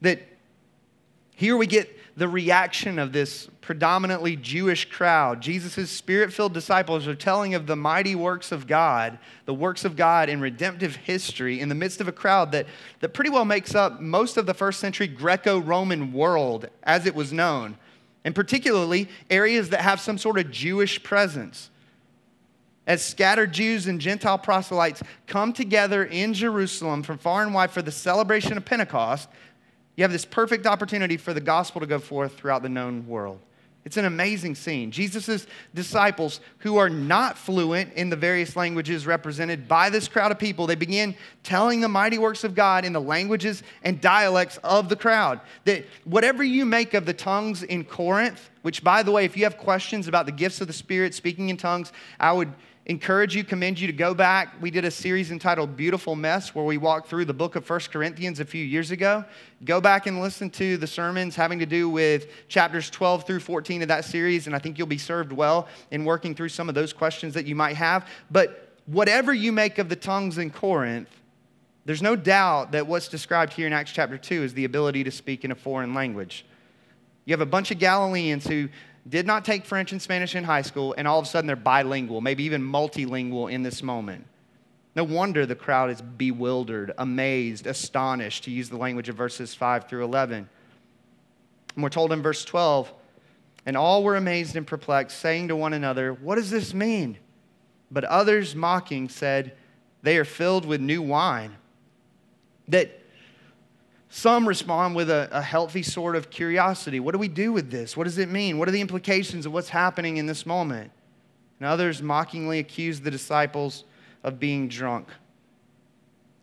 That 0.00 0.20
here 1.34 1.56
we 1.56 1.66
get 1.66 1.90
the 2.16 2.28
reaction 2.28 2.98
of 2.98 3.12
this 3.12 3.48
predominantly 3.60 4.36
Jewish 4.36 4.88
crowd. 4.88 5.40
Jesus' 5.40 5.90
spirit 5.90 6.32
filled 6.32 6.54
disciples 6.54 7.08
are 7.08 7.14
telling 7.14 7.54
of 7.54 7.66
the 7.66 7.74
mighty 7.74 8.14
works 8.14 8.52
of 8.52 8.66
God, 8.66 9.18
the 9.46 9.54
works 9.54 9.84
of 9.84 9.96
God 9.96 10.28
in 10.28 10.40
redemptive 10.40 10.96
history 10.96 11.60
in 11.60 11.68
the 11.68 11.74
midst 11.74 12.00
of 12.00 12.06
a 12.06 12.12
crowd 12.12 12.52
that, 12.52 12.66
that 13.00 13.14
pretty 13.14 13.30
well 13.30 13.44
makes 13.44 13.74
up 13.74 14.00
most 14.00 14.36
of 14.36 14.46
the 14.46 14.54
first 14.54 14.78
century 14.78 15.08
Greco 15.08 15.58
Roman 15.58 16.12
world 16.12 16.68
as 16.84 17.04
it 17.04 17.14
was 17.16 17.32
known, 17.32 17.76
and 18.24 18.34
particularly 18.34 19.08
areas 19.28 19.70
that 19.70 19.80
have 19.80 20.00
some 20.00 20.18
sort 20.18 20.38
of 20.38 20.50
Jewish 20.50 21.02
presence. 21.02 21.70
As 22.86 23.02
scattered 23.02 23.52
Jews 23.52 23.86
and 23.86 24.00
Gentile 24.00 24.38
proselytes 24.38 25.02
come 25.26 25.52
together 25.52 26.04
in 26.04 26.34
Jerusalem 26.34 27.02
from 27.02 27.18
far 27.18 27.42
and 27.42 27.54
wide 27.54 27.70
for 27.70 27.82
the 27.82 27.90
celebration 27.90 28.56
of 28.58 28.64
Pentecost, 28.64 29.28
you 29.96 30.02
have 30.02 30.12
this 30.12 30.24
perfect 30.24 30.66
opportunity 30.66 31.16
for 31.16 31.32
the 31.32 31.40
gospel 31.40 31.80
to 31.80 31.86
go 31.86 31.98
forth 31.98 32.36
throughout 32.36 32.62
the 32.62 32.68
known 32.68 33.06
world. 33.06 33.40
It's 33.84 33.98
an 33.98 34.06
amazing 34.06 34.54
scene. 34.54 34.90
Jesus' 34.90 35.46
disciples, 35.74 36.40
who 36.58 36.78
are 36.78 36.88
not 36.88 37.36
fluent 37.36 37.92
in 37.92 38.08
the 38.08 38.16
various 38.16 38.56
languages 38.56 39.06
represented 39.06 39.68
by 39.68 39.90
this 39.90 40.08
crowd 40.08 40.32
of 40.32 40.38
people, 40.38 40.66
they 40.66 40.74
begin 40.74 41.14
telling 41.42 41.82
the 41.82 41.88
mighty 41.88 42.16
works 42.16 42.44
of 42.44 42.54
God 42.54 42.86
in 42.86 42.94
the 42.94 43.00
languages 43.00 43.62
and 43.82 44.00
dialects 44.00 44.56
of 44.64 44.88
the 44.88 44.96
crowd. 44.96 45.38
That 45.66 45.84
whatever 46.04 46.42
you 46.42 46.64
make 46.64 46.94
of 46.94 47.04
the 47.04 47.12
tongues 47.12 47.62
in 47.62 47.84
Corinth, 47.84 48.48
which, 48.62 48.82
by 48.82 49.02
the 49.02 49.12
way, 49.12 49.26
if 49.26 49.36
you 49.36 49.44
have 49.44 49.58
questions 49.58 50.08
about 50.08 50.24
the 50.24 50.32
gifts 50.32 50.62
of 50.62 50.66
the 50.66 50.72
Spirit, 50.72 51.12
speaking 51.12 51.50
in 51.50 51.58
tongues, 51.58 51.92
I 52.18 52.32
would 52.32 52.54
encourage 52.86 53.34
you, 53.34 53.44
commend 53.44 53.80
you 53.80 53.86
to 53.86 53.92
go 53.92 54.12
back. 54.12 54.60
We 54.60 54.70
did 54.70 54.84
a 54.84 54.90
series 54.90 55.30
entitled 55.30 55.76
Beautiful 55.76 56.14
Mess 56.14 56.54
where 56.54 56.64
we 56.64 56.76
walked 56.76 57.08
through 57.08 57.24
the 57.24 57.34
book 57.34 57.56
of 57.56 57.64
First 57.64 57.90
Corinthians 57.90 58.40
a 58.40 58.44
few 58.44 58.62
years 58.62 58.90
ago. 58.90 59.24
Go 59.64 59.80
back 59.80 60.06
and 60.06 60.20
listen 60.20 60.50
to 60.50 60.76
the 60.76 60.86
sermons 60.86 61.34
having 61.34 61.58
to 61.60 61.66
do 61.66 61.88
with 61.88 62.26
chapters 62.48 62.90
12 62.90 63.26
through 63.26 63.40
14 63.40 63.82
of 63.82 63.88
that 63.88 64.04
series, 64.04 64.46
and 64.46 64.54
I 64.54 64.58
think 64.58 64.76
you'll 64.76 64.86
be 64.86 64.98
served 64.98 65.32
well 65.32 65.66
in 65.90 66.04
working 66.04 66.34
through 66.34 66.50
some 66.50 66.68
of 66.68 66.74
those 66.74 66.92
questions 66.92 67.32
that 67.34 67.46
you 67.46 67.54
might 67.54 67.76
have. 67.76 68.06
But 68.30 68.74
whatever 68.84 69.32
you 69.32 69.50
make 69.50 69.78
of 69.78 69.88
the 69.88 69.96
tongues 69.96 70.36
in 70.36 70.50
Corinth, 70.50 71.08
there's 71.86 72.02
no 72.02 72.16
doubt 72.16 72.72
that 72.72 72.86
what's 72.86 73.08
described 73.08 73.54
here 73.54 73.66
in 73.66 73.72
Acts 73.72 73.92
chapter 73.92 74.18
2 74.18 74.42
is 74.42 74.54
the 74.54 74.64
ability 74.66 75.04
to 75.04 75.10
speak 75.10 75.44
in 75.44 75.50
a 75.50 75.54
foreign 75.54 75.94
language. 75.94 76.44
You 77.24 77.32
have 77.32 77.40
a 77.40 77.46
bunch 77.46 77.70
of 77.70 77.78
Galileans 77.78 78.46
who 78.46 78.68
did 79.08 79.26
not 79.26 79.44
take 79.44 79.66
French 79.66 79.92
and 79.92 80.00
Spanish 80.00 80.34
in 80.34 80.44
high 80.44 80.62
school, 80.62 80.94
and 80.96 81.06
all 81.06 81.18
of 81.18 81.26
a 81.26 81.28
sudden 81.28 81.46
they're 81.46 81.56
bilingual, 81.56 82.20
maybe 82.20 82.44
even 82.44 82.62
multilingual 82.62 83.50
in 83.50 83.62
this 83.62 83.82
moment. 83.82 84.26
No 84.96 85.04
wonder 85.04 85.44
the 85.44 85.54
crowd 85.54 85.90
is 85.90 86.00
bewildered, 86.00 86.92
amazed, 86.98 87.66
astonished, 87.66 88.44
to 88.44 88.50
use 88.50 88.68
the 88.70 88.76
language 88.76 89.08
of 89.08 89.16
verses 89.16 89.54
5 89.54 89.88
through 89.88 90.04
11. 90.04 90.48
And 91.74 91.82
we're 91.82 91.90
told 91.90 92.12
in 92.12 92.22
verse 92.22 92.44
12, 92.44 92.92
and 93.66 93.76
all 93.76 94.04
were 94.04 94.16
amazed 94.16 94.56
and 94.56 94.66
perplexed, 94.66 95.18
saying 95.18 95.48
to 95.48 95.56
one 95.56 95.72
another, 95.72 96.12
What 96.12 96.36
does 96.36 96.50
this 96.50 96.72
mean? 96.72 97.18
But 97.90 98.04
others, 98.04 98.54
mocking, 98.54 99.08
said, 99.08 99.54
They 100.02 100.16
are 100.16 100.24
filled 100.24 100.64
with 100.64 100.80
new 100.80 101.02
wine. 101.02 101.56
That 102.68 103.00
some 104.14 104.46
respond 104.46 104.94
with 104.94 105.10
a, 105.10 105.28
a, 105.32 105.42
healthy 105.42 105.82
sort 105.82 106.14
of 106.14 106.30
curiosity. 106.30 107.00
What 107.00 107.10
do 107.14 107.18
we 107.18 107.26
do 107.26 107.52
with 107.52 107.72
this? 107.72 107.96
What 107.96 108.04
does 108.04 108.16
it 108.16 108.30
mean? 108.30 108.58
What 108.58 108.68
are 108.68 108.70
the 108.70 108.80
implications 108.80 109.44
of 109.44 109.52
what's 109.52 109.70
happening 109.70 110.18
in 110.18 110.26
this 110.26 110.46
moment? 110.46 110.92
And 111.58 111.66
others 111.66 112.00
mockingly 112.00 112.60
accuse 112.60 113.00
the 113.00 113.10
disciples 113.10 113.82
of 114.22 114.38
being 114.38 114.68
drunk. 114.68 115.08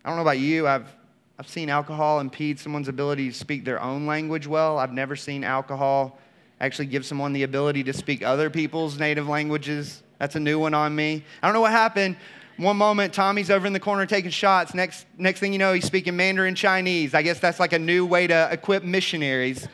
I 0.03 0.09
don't 0.09 0.17
know 0.17 0.21
about 0.21 0.39
you, 0.39 0.67
I've, 0.67 0.93
I've 1.39 1.47
seen 1.47 1.69
alcohol 1.69 2.19
impede 2.19 2.59
someone's 2.59 2.89
ability 2.89 3.29
to 3.29 3.33
speak 3.33 3.63
their 3.63 3.81
own 3.81 4.05
language 4.05 4.47
well. 4.47 4.77
I've 4.77 4.91
never 4.91 5.15
seen 5.15 5.45
alcohol 5.45 6.19
actually 6.59 6.87
give 6.87 7.05
someone 7.05 7.31
the 7.31 7.43
ability 7.43 7.85
to 7.85 7.93
speak 7.93 8.21
other 8.21 8.49
people's 8.49 8.99
native 8.99 9.29
languages. 9.29 10.03
That's 10.19 10.35
a 10.35 10.41
new 10.41 10.59
one 10.59 10.73
on 10.73 10.93
me. 10.93 11.23
I 11.41 11.47
don't 11.47 11.53
know 11.53 11.61
what 11.61 11.71
happened 11.71 12.17
one 12.57 12.77
moment, 12.77 13.13
Tommy's 13.13 13.49
over 13.49 13.65
in 13.65 13.73
the 13.73 13.79
corner 13.79 14.05
taking 14.05 14.31
shots. 14.31 14.73
Next, 14.73 15.05
next 15.17 15.39
thing 15.39 15.53
you 15.53 15.59
know, 15.59 15.73
he's 15.73 15.85
speaking 15.85 16.15
Mandarin 16.15 16.55
Chinese. 16.55 17.13
I 17.13 17.21
guess 17.21 17.39
that's 17.39 17.59
like 17.59 17.73
a 17.73 17.79
new 17.79 18.05
way 18.05 18.27
to 18.27 18.49
equip 18.51 18.83
missionaries. 18.83 19.67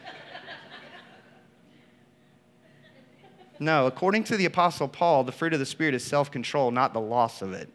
no, 3.60 3.88
according 3.88 4.24
to 4.26 4.38
the 4.38 4.46
Apostle 4.46 4.88
Paul, 4.88 5.24
the 5.24 5.32
fruit 5.32 5.54
of 5.54 5.60
the 5.60 5.66
Spirit 5.66 5.94
is 5.96 6.04
self 6.04 6.32
control, 6.32 6.72
not 6.72 6.94
the 6.94 7.02
loss 7.02 7.42
of 7.42 7.54
it. 7.54 7.70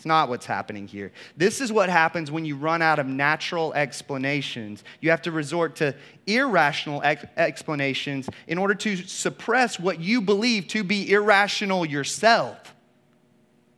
It's 0.00 0.06
not 0.06 0.30
what's 0.30 0.46
happening 0.46 0.88
here. 0.88 1.12
This 1.36 1.60
is 1.60 1.70
what 1.70 1.90
happens 1.90 2.30
when 2.30 2.46
you 2.46 2.56
run 2.56 2.80
out 2.80 2.98
of 2.98 3.06
natural 3.06 3.74
explanations. 3.74 4.82
You 5.02 5.10
have 5.10 5.20
to 5.20 5.30
resort 5.30 5.76
to 5.76 5.94
irrational 6.26 7.02
ex- 7.04 7.26
explanations 7.36 8.26
in 8.46 8.56
order 8.56 8.72
to 8.76 8.96
suppress 8.96 9.78
what 9.78 10.00
you 10.00 10.22
believe 10.22 10.68
to 10.68 10.82
be 10.84 11.12
irrational 11.12 11.84
yourself, 11.84 12.74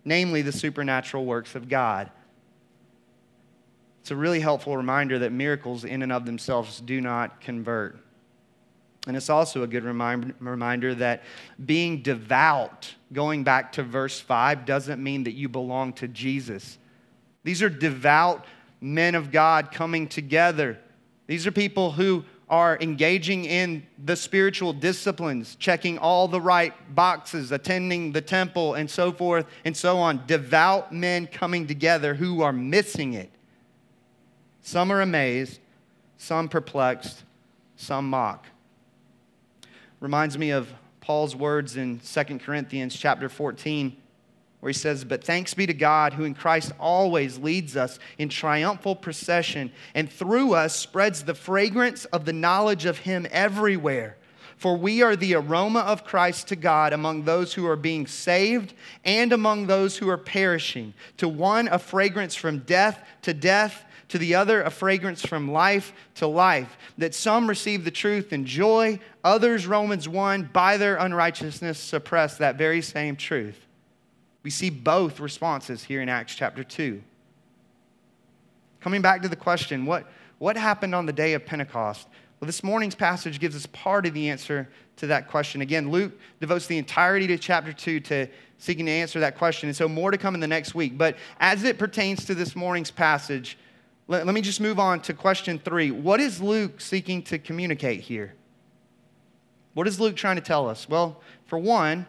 namely 0.05 0.43
the 0.43 0.53
supernatural 0.53 1.25
works 1.25 1.55
of 1.55 1.69
God. 1.69 2.11
It's 4.01 4.11
a 4.11 4.17
really 4.17 4.41
helpful 4.41 4.77
reminder 4.77 5.21
that 5.21 5.33
miracles, 5.33 5.85
in 5.85 6.03
and 6.03 6.13
of 6.13 6.27
themselves, 6.27 6.81
do 6.81 7.01
not 7.01 7.41
convert. 7.41 7.99
And 9.07 9.17
it's 9.17 9.31
also 9.31 9.63
a 9.63 9.67
good 9.67 9.85
reminder 9.85 10.95
that 10.95 11.23
being 11.65 12.03
devout, 12.03 12.95
going 13.13 13.45
back 13.45 13.73
to 13.73 13.83
verse 13.83 14.21
5, 14.21 14.65
doesn't 14.65 15.03
mean 15.03 15.25
that 15.25 15.33
you 15.33 15.49
belong 15.49 15.93
to 15.95 16.09
Jesus. 16.09 16.79
These 17.45 17.63
are 17.63 17.69
devout 17.69 18.45
men 18.81 19.15
of 19.15 19.31
God 19.33 19.73
coming 19.73 20.07
together. 20.09 20.79
These 21.27 21.47
are 21.47 21.53
people 21.53 21.93
who 21.93 22.25
are 22.53 22.79
engaging 22.81 23.45
in 23.47 23.85
the 24.05 24.15
spiritual 24.15 24.73
disciplines, 24.73 25.57
checking 25.57 25.99
all 25.99 26.29
the 26.29 26.41
right 26.41 26.95
boxes, 26.95 27.51
attending 27.51 28.13
the 28.13 28.21
temple, 28.21 28.75
and 28.75 28.89
so 28.89 29.11
forth 29.11 29.47
and 29.65 29.77
so 29.77 29.99
on. 29.99 30.23
Devout 30.27 30.93
men 30.93 31.27
coming 31.27 31.67
together 31.67 32.15
who 32.15 32.43
are 32.43 32.53
missing 32.53 33.15
it. 33.15 33.31
Some 34.61 34.93
are 34.93 35.01
amazed, 35.01 35.59
some 36.19 36.49
perplexed, 36.49 37.25
some 37.75 38.09
mock 38.09 38.47
reminds 40.03 40.37
me 40.37 40.51
of 40.51 40.69
Paul's 41.01 41.37
words 41.37 41.77
in 41.77 42.01
2 42.01 42.39
Corinthians 42.41 42.97
chapter 42.97 43.29
14 43.29 43.97
where 44.63 44.71
he 44.71 44.79
says, 44.79 45.03
But 45.03 45.25
thanks 45.25 45.55
be 45.55 45.67
to 45.67 45.75
God 45.75 46.13
who 46.13 46.23
in 46.23 46.35
Christ 46.35 46.71
always 46.79 47.37
leads 47.37 47.77
us 47.77 47.99
in 48.17 48.29
triumphal 48.29 48.95
procession 48.95 49.73
and 49.93 50.09
through 50.09 50.55
us 50.55 50.77
spreads 50.77 51.25
the 51.25 51.35
fragrance 51.35 52.05
of 52.07 52.27
the 52.27 52.33
knowledge 52.33 52.85
of 52.85 52.99
him 52.99 53.27
everywhere. 53.33 54.17
For 54.57 54.77
we 54.77 55.03
are 55.03 55.17
the 55.17 55.35
aroma 55.35 55.81
of 55.81 56.05
Christ 56.05 56.47
to 56.47 56.55
God 56.55 56.93
among 56.93 57.25
those 57.25 57.55
who 57.55 57.67
are 57.67 57.75
being 57.75 58.07
saved 58.07 58.75
and 59.05 59.33
among 59.33 59.67
those 59.67 59.97
who 59.97 60.09
are 60.09 60.17
perishing. 60.17 60.95
To 61.17 61.29
one, 61.29 61.67
a 61.67 61.81
fragrance 61.81 62.37
from 62.37 62.61
death 62.61 63.05
to 63.23 63.35
death 63.35 63.85
to 64.11 64.19
the 64.19 64.37
other 64.37 64.63
a 64.63 64.71
fragrance 64.71 65.27
from 65.27 65.51
life 65.51 65.93
to 66.15 66.29
life. 66.29 66.79
That 66.99 67.17
some 67.17 67.49
receive 67.49 67.85
the 67.85 67.91
truth 67.91 68.33
in 68.33 68.47
joy, 68.47 69.01
others, 69.25 69.67
Romans 69.67 70.09
1, 70.09 70.51
by 70.53 70.77
their 70.77 70.95
unrighteousness 70.95 71.81
suppress 71.81 72.37
that 72.37 72.55
very 72.55 72.81
same 72.81 73.17
truth. 73.17 73.67
We 74.43 74.51
see 74.51 74.71
both 74.71 75.21
responses 75.21 75.85
here 75.85 76.03
in 76.03 76.09
Acts 76.09 76.35
chapter 76.35 76.65
2. 76.65 77.03
Coming 78.81 79.03
back 79.03 79.23
to 79.23 79.29
the 79.29 79.37
question, 79.37 79.87
what, 79.87 80.07
what 80.39 80.57
happened 80.57 80.95
on 80.95 81.07
the 81.07 81.13
day 81.13 81.35
of 81.35 81.47
Pentecost? 81.47 82.09
Well, 82.41 82.47
this 82.47 82.65
morning's 82.65 82.97
passage 82.97 83.39
gives 83.39 83.55
us 83.55 83.67
part 83.67 84.05
of 84.05 84.15
the 84.15 84.29
answer 84.29 84.69
to 84.97 85.07
that 85.07 85.29
question. 85.29 85.61
Again, 85.61 85.91
Luke 85.93 86.13
devotes 86.41 86.67
the 86.67 86.77
entirety 86.77 87.29
to 87.29 87.39
chapter 87.39 87.73
2 87.73 88.01
to 88.01 88.27
seeking 88.59 88.87
to 88.87 88.93
answer 88.93 89.21
that 89.21 89.39
question. 89.39 89.69
And 89.69 89.77
so 89.77 89.89
more 89.89 90.11
to 90.11 90.19
come 90.19 90.35
in 90.35 90.41
the 90.41 90.49
next 90.49 90.75
week. 90.75 90.99
But 90.99 91.17
as 91.39 91.63
it 91.63 91.79
pertains 91.79 92.25
to 92.25 92.35
this 92.35 92.57
morning's 92.57 92.91
passage, 92.91 93.57
let, 94.09 94.27
let 94.27 94.35
me 94.35 94.41
just 94.41 94.61
move 94.61 94.81
on 94.81 95.01
to 95.03 95.15
question 95.15 95.59
three. 95.59 95.91
What 95.91 96.21
is 96.21 96.41
Luke 96.41 96.81
seeking 96.81 97.23
to 97.25 97.39
communicate 97.39 98.01
here? 98.01 98.35
What 99.75 99.87
is 99.87 99.99
Luke 99.99 100.17
trying 100.17 100.37
to 100.37 100.43
tell 100.43 100.69
us? 100.69 100.89
Well, 100.89 101.21
for 101.47 101.59
one, 101.59 102.07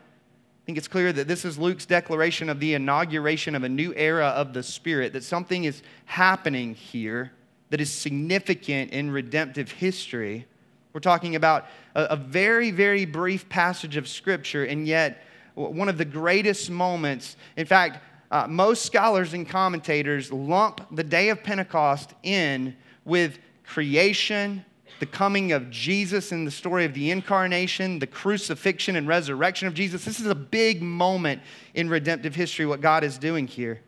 I 0.63 0.65
think 0.65 0.78
it's 0.78 0.88
clear 0.88 1.12
that 1.12 1.28
this 1.28 1.43
is 1.43 1.58
Luke's 1.58 1.86
declaration 1.86 2.47
of 2.47 2.62
the 2.62 2.73
inauguration 2.73 3.54
of 3.54 3.65
a 3.65 3.69
new 3.69 3.93
era 3.97 4.28
of 4.28 4.54
the 4.54 4.63
Spirit, 4.63 5.12
that 5.12 5.26
something 5.26 5.65
is 5.65 5.84
happening 6.06 6.73
here 6.73 7.34
that 7.69 7.82
is 7.82 7.91
significant 7.91 8.91
in 8.91 9.12
redemptive 9.12 9.69
history. 9.69 10.47
We're 10.93 11.02
talking 11.02 11.36
about 11.36 11.65
a, 11.95 12.15
very, 12.15 12.71
very 12.71 13.04
brief 13.04 13.49
passage 13.49 13.97
of 13.97 14.08
Scripture, 14.08 14.63
and 14.63 14.88
yet 14.88 15.23
one 15.56 15.89
of 15.89 15.97
the 15.97 16.06
greatest 16.06 16.69
moments. 16.69 17.36
In 17.58 17.65
fact, 17.65 18.02
uh, 18.32 18.47
most 18.47 18.86
scholars 18.86 19.34
and 19.34 19.45
commentators 19.47 20.32
lump 20.32 20.80
the 20.95 21.04
day 21.04 21.28
of 21.28 21.43
Pentecost 21.43 22.13
in 22.23 22.73
with 23.04 23.38
creation, 23.65 24.63
the 24.99 25.06
coming 25.06 25.51
of 25.51 25.69
Jesus 25.69 26.32
in 26.32 26.45
the 26.45 26.51
story 26.51 26.86
of 26.86 26.93
the 26.93 27.12
incarnation, 27.12 27.99
the 27.99 28.08
crucifixion 28.08 28.95
and 28.95 29.08
resurrection 29.08 29.67
of 29.67 29.73
Jesus. 29.73 30.06
This 30.06 30.19
is 30.19 30.27
a 30.27 30.36
big 30.36 30.82
moment 30.82 31.41
in 31.73 31.89
redemptive 31.89 32.36
history, 32.36 32.65
what 32.65 32.82
God 32.82 33.03
is 33.03 33.17
doing 33.17 33.47
here. 33.47 33.82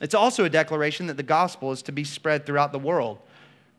It's 0.00 0.14
also 0.14 0.44
a 0.44 0.50
declaration 0.50 1.06
that 1.06 1.16
the 1.16 1.22
gospel 1.22 1.70
is 1.72 1.82
to 1.82 1.92
be 1.92 2.04
spread 2.04 2.44
throughout 2.44 2.72
the 2.72 2.78
world. 2.78 3.18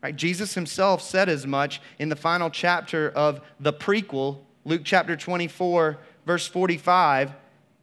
Right? 0.02 0.16
Jesus 0.16 0.54
himself 0.54 1.02
said 1.02 1.28
as 1.28 1.46
much 1.46 1.80
in 1.98 2.08
the 2.08 2.16
final 2.16 2.50
chapter 2.50 3.10
of 3.10 3.40
the 3.60 3.72
prequel, 3.72 4.38
Luke 4.64 4.82
chapter 4.84 5.16
24, 5.16 5.98
verse 6.26 6.46
45. 6.46 7.32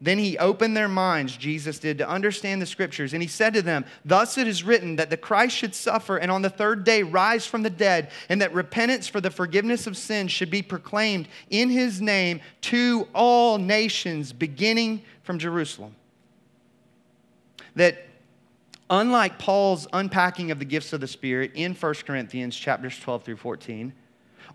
Then 0.04 0.18
he 0.18 0.36
opened 0.40 0.76
their 0.76 0.88
minds, 0.88 1.38
Jesus 1.38 1.78
did, 1.78 2.00
to 2.00 2.10
understand 2.10 2.60
the 2.60 2.66
scriptures. 2.66 3.14
And 3.14 3.22
he 3.22 3.28
said 3.28 3.54
to 3.54 3.62
them, 3.62 3.86
Thus 4.04 4.36
it 4.40 4.48
is 4.48 4.64
written 4.64 4.96
that 4.96 5.12
the 5.12 5.18
Christ 5.18 5.56
should 5.56 5.76
suffer 5.76 6.18
and 6.18 6.32
on 6.32 6.42
the 6.42 6.50
third 6.50 6.84
day 6.84 7.04
rise 7.04 7.46
from 7.46 7.62
the 7.62 7.70
dead, 7.70 8.10
and 8.28 8.42
that 8.42 8.52
repentance 8.52 9.08
for 9.08 9.22
the 9.22 9.30
forgiveness 9.30 9.86
of 9.86 9.96
sins 9.96 10.32
should 10.32 10.50
be 10.50 10.64
proclaimed 10.64 11.28
in 11.52 11.70
his 11.70 12.02
name 12.02 12.42
to 12.62 13.08
all 13.14 13.60
nations, 13.60 14.34
beginning 14.34 15.04
from 15.22 15.38
Jerusalem. 15.38 15.96
That 17.76 18.08
unlike 18.90 19.38
Paul's 19.38 19.88
unpacking 19.94 20.50
of 20.50 20.58
the 20.58 20.66
gifts 20.66 20.94
of 20.94 21.00
the 21.00 21.08
Spirit 21.08 21.52
in 21.54 21.76
1 21.76 21.94
Corinthians 22.08 22.56
chapters 22.56 23.00
12 23.00 23.24
through 23.24 23.38
14, 23.38 23.94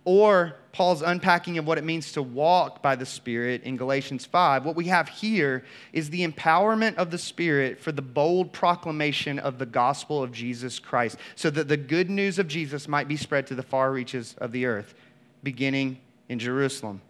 or 0.06 0.54
Paul's 0.70 1.02
unpacking 1.02 1.58
of 1.58 1.66
what 1.66 1.78
it 1.78 1.84
means 1.84 2.12
to 2.12 2.22
walk 2.22 2.80
by 2.80 2.94
the 2.94 3.04
Spirit 3.04 3.64
in 3.64 3.76
Galatians 3.76 4.24
5, 4.24 4.64
what 4.64 4.76
we 4.76 4.84
have 4.84 5.08
here 5.08 5.64
is 5.92 6.10
the 6.10 6.26
empowerment 6.26 6.94
of 6.94 7.10
the 7.10 7.18
Spirit 7.18 7.80
for 7.80 7.90
the 7.90 8.02
bold 8.02 8.52
proclamation 8.52 9.40
of 9.40 9.58
the 9.58 9.66
gospel 9.66 10.22
of 10.22 10.30
Jesus 10.30 10.78
Christ, 10.78 11.18
so 11.34 11.50
that 11.50 11.66
the 11.66 11.76
good 11.76 12.08
news 12.08 12.38
of 12.38 12.46
Jesus 12.46 12.86
might 12.86 13.08
be 13.08 13.16
spread 13.16 13.48
to 13.48 13.56
the 13.56 13.64
far 13.64 13.90
reaches 13.90 14.36
of 14.38 14.52
the 14.52 14.64
earth, 14.66 14.94
beginning 15.42 15.98
in 16.28 16.38
Jerusalem. 16.38 17.02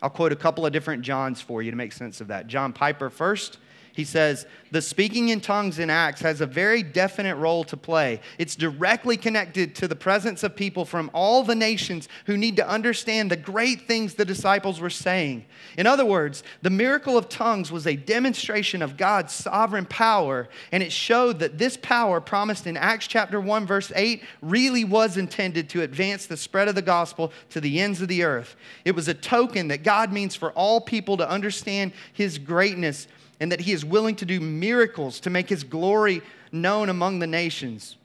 I'll 0.00 0.10
quote 0.10 0.32
a 0.32 0.36
couple 0.36 0.64
of 0.64 0.72
different 0.72 1.02
Johns 1.02 1.40
for 1.40 1.60
you 1.60 1.72
to 1.72 1.76
make 1.76 1.92
sense 1.92 2.20
of 2.20 2.28
that. 2.28 2.46
John 2.46 2.72
Piper 2.72 3.10
first, 3.10 3.58
he 3.94 4.04
says, 4.04 4.46
The 4.70 4.80
speaking 4.80 5.28
in 5.28 5.40
tongues 5.40 5.78
in 5.78 5.90
Acts 5.90 6.22
has 6.22 6.40
a 6.40 6.46
very 6.46 6.82
definite 6.82 7.36
role 7.36 7.62
to 7.64 7.76
play. 7.76 8.20
It's 8.38 8.56
directly 8.56 9.18
connected 9.18 9.74
to 9.76 9.88
the 9.88 9.96
presence 9.96 10.42
of 10.42 10.56
people 10.56 10.86
from 10.86 11.10
all 11.12 11.42
the 11.42 11.54
nations 11.54 12.08
who 12.24 12.38
need 12.38 12.56
to 12.56 12.68
understand 12.68 13.30
the 13.30 13.36
great 13.36 13.86
things 13.86 14.14
the 14.14 14.24
disciples 14.24 14.80
were 14.80 14.90
saying. 14.90 15.44
In 15.76 15.86
other 15.86 16.06
words, 16.06 16.42
the 16.62 16.70
miracle 16.70 17.18
of 17.18 17.28
tongues 17.28 17.70
was 17.70 17.86
a 17.86 17.96
demonstration 17.96 18.80
of 18.80 18.96
God's 18.96 19.34
sovereign 19.34 19.86
power, 19.86 20.48
and 20.70 20.82
it 20.82 20.92
showed 20.92 21.38
that 21.40 21.58
this 21.58 21.76
power 21.76 22.20
promised 22.20 22.66
in 22.66 22.78
Acts 22.78 23.06
chapter 23.06 23.40
1, 23.40 23.66
verse 23.66 23.92
8, 23.94 24.22
really 24.40 24.84
was 24.84 25.18
intended 25.18 25.68
to 25.70 25.82
advance 25.82 26.24
the 26.24 26.36
spread 26.36 26.68
of 26.68 26.74
the 26.74 26.82
gospel 26.82 27.30
to 27.50 27.60
the 27.60 27.80
ends 27.80 28.00
of 28.00 28.08
the 28.08 28.22
earth. 28.22 28.56
It 28.86 28.94
was 28.94 29.08
a 29.08 29.14
token 29.14 29.68
that 29.68 29.82
God 29.82 30.12
means 30.12 30.34
for 30.34 30.50
all 30.52 30.80
people 30.80 31.18
to 31.18 31.28
understand 31.28 31.92
his 32.14 32.38
greatness 32.38 33.06
and 33.42 33.50
that 33.50 33.62
he 33.62 33.72
is 33.72 33.84
willing 33.84 34.14
to 34.14 34.24
do 34.24 34.38
miracles 34.38 35.18
to 35.18 35.28
make 35.28 35.48
his 35.48 35.64
glory 35.64 36.22
known 36.52 36.88
among 36.88 37.18
the 37.18 37.26
nations. 37.26 37.96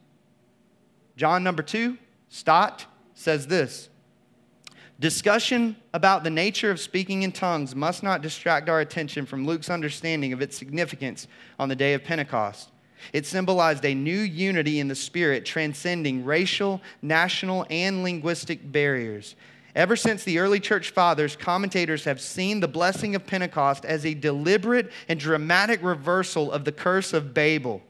John 1.16 1.44
number 1.44 1.62
two, 1.62 1.96
Stott, 2.28 2.86
says 3.14 3.46
this 3.46 3.88
Discussion 4.98 5.76
about 5.94 6.24
the 6.24 6.30
nature 6.30 6.72
of 6.72 6.80
speaking 6.80 7.22
in 7.22 7.30
tongues 7.30 7.76
must 7.76 8.02
not 8.02 8.20
distract 8.20 8.68
our 8.68 8.80
attention 8.80 9.26
from 9.26 9.46
Luke's 9.46 9.70
understanding 9.70 10.32
of 10.32 10.42
its 10.42 10.58
significance 10.58 11.28
on 11.56 11.68
the 11.68 11.76
day 11.76 11.94
of 11.94 12.02
Pentecost. 12.02 12.70
It 13.12 13.24
symbolized 13.24 13.84
a 13.84 13.94
new 13.94 14.18
unity 14.18 14.80
in 14.80 14.88
the 14.88 14.96
Spirit, 14.96 15.44
transcending 15.44 16.24
racial, 16.24 16.82
national, 17.00 17.64
and 17.70 18.02
linguistic 18.02 18.72
barriers. 18.72 19.36
Ever 19.78 19.94
since 19.94 20.24
the 20.24 20.40
early 20.40 20.58
church 20.58 20.90
fathers, 20.90 21.36
commentators 21.36 22.02
have 22.02 22.20
seen 22.20 22.58
the 22.58 22.66
blessing 22.66 23.14
of 23.14 23.24
Pentecost 23.24 23.84
as 23.84 24.04
a 24.04 24.12
deliberate 24.12 24.90
and 25.06 25.20
dramatic 25.20 25.80
reversal 25.84 26.50
of 26.50 26.64
the 26.64 26.72
curse 26.72 27.12
of 27.12 27.32
Babel. 27.32 27.80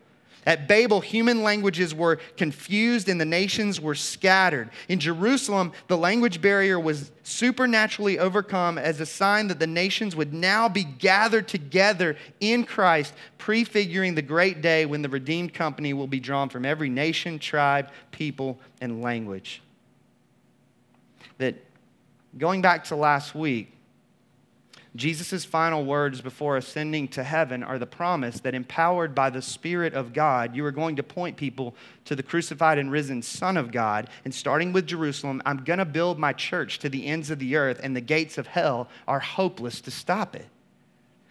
At 0.45 0.69
Babel, 0.69 1.01
human 1.01 1.43
languages 1.43 1.95
were 1.95 2.17
confused 2.37 3.09
and 3.09 3.19
the 3.19 3.25
nations 3.25 3.81
were 3.81 3.95
scattered. 3.95 4.69
In 4.91 5.01
Jerusalem, 5.01 5.73
the 5.87 5.97
language 5.97 6.43
barrier 6.43 6.79
was 6.79 7.11
supernaturally 7.23 8.19
overcome 8.19 8.77
as 8.77 9.01
a 9.01 9.07
sign 9.07 9.49
that 9.49 9.59
the 9.59 9.67
nations 9.67 10.15
would 10.15 10.35
now 10.35 10.69
be 10.69 10.85
gathered 10.85 11.49
together 11.49 12.17
in 12.41 12.65
Christ, 12.65 13.15
prefiguring 13.39 14.15
the 14.15 14.21
great 14.21 14.61
day 14.61 14.85
when 14.85 15.01
the 15.01 15.09
redeemed 15.09 15.55
company 15.55 15.95
will 15.95 16.07
be 16.07 16.21
drawn 16.21 16.51
from 16.51 16.67
every 16.67 16.91
nation, 16.91 17.39
tribe, 17.39 17.89
people, 18.11 18.59
and 18.83 19.01
language. 19.01 19.63
That 21.39 21.55
Going 22.37 22.61
back 22.61 22.85
to 22.85 22.97
last 22.97 23.35
week, 23.35 23.73
Jesus' 24.97 25.45
final 25.45 25.85
words 25.85 26.21
before 26.21 26.57
ascending 26.57 27.09
to 27.09 27.23
heaven 27.23 27.63
are 27.63 27.79
the 27.79 27.87
promise 27.87 28.41
that, 28.41 28.55
empowered 28.55 29.15
by 29.15 29.31
the 29.31 29.43
Spirit 29.43 29.95
of 29.95 30.13
God, 30.13 30.57
you 30.57 30.65
are 30.65 30.73
going 30.73 30.97
to 30.97 31.03
point 31.03 31.37
people 31.37 31.75
to 32.05 32.17
the 32.17 32.23
crucified 32.23 32.79
and 32.79 32.91
risen 32.91 33.23
Son 33.23 33.57
of 33.57 33.71
God. 33.71 34.09
And 34.25 34.35
starting 34.35 34.73
with 34.73 34.87
Jerusalem, 34.87 35.41
I'm 35.47 35.59
going 35.59 35.79
to 35.79 35.85
build 35.85 36.19
my 36.19 36.33
church 36.33 36.79
to 36.81 36.89
the 36.89 37.07
ends 37.07 37.31
of 37.31 37.39
the 37.39 37.57
earth, 37.57 37.81
and 37.83 37.95
the 37.95 38.01
gates 38.01 38.39
of 38.39 38.49
hell 38.49 38.89
are 39.07 39.21
hopeless 39.21 39.81
to 39.83 39.91
stop 39.91 40.35
it. 40.35 40.47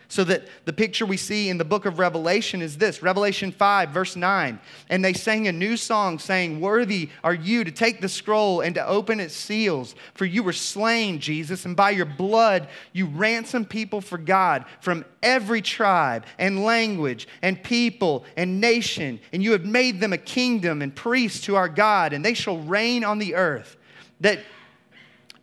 So 0.09 0.23
that 0.23 0.47
the 0.63 0.71
picture 0.71 1.05
we 1.05 1.17
see 1.17 1.49
in 1.49 1.57
the 1.57 1.65
book 1.65 1.85
of 1.85 1.99
Revelation 1.99 2.61
is 2.61 2.77
this 2.77 3.03
Revelation 3.03 3.51
5, 3.51 3.89
verse 3.89 4.15
9. 4.15 4.57
And 4.89 5.03
they 5.03 5.11
sang 5.11 5.47
a 5.47 5.51
new 5.51 5.75
song 5.75 6.17
saying, 6.17 6.61
Worthy 6.61 7.09
are 7.25 7.33
you 7.33 7.65
to 7.65 7.71
take 7.71 7.99
the 7.99 8.07
scroll 8.07 8.61
and 8.61 8.73
to 8.75 8.87
open 8.87 9.19
its 9.19 9.35
seals, 9.35 9.95
for 10.13 10.23
you 10.23 10.43
were 10.43 10.53
slain, 10.53 11.19
Jesus, 11.19 11.65
and 11.65 11.75
by 11.75 11.89
your 11.89 12.05
blood 12.05 12.69
you 12.93 13.07
ransomed 13.07 13.69
people 13.69 13.99
for 13.99 14.17
God 14.17 14.63
from 14.79 15.03
every 15.21 15.61
tribe 15.61 16.25
and 16.39 16.63
language 16.63 17.27
and 17.41 17.61
people 17.61 18.23
and 18.37 18.61
nation. 18.61 19.19
And 19.33 19.43
you 19.43 19.51
have 19.51 19.65
made 19.65 19.99
them 19.99 20.13
a 20.13 20.17
kingdom 20.17 20.81
and 20.81 20.95
priests 20.95 21.41
to 21.41 21.57
our 21.57 21.69
God, 21.69 22.13
and 22.13 22.23
they 22.23 22.33
shall 22.33 22.59
reign 22.59 23.03
on 23.03 23.19
the 23.19 23.35
earth. 23.35 23.75
That 24.21 24.39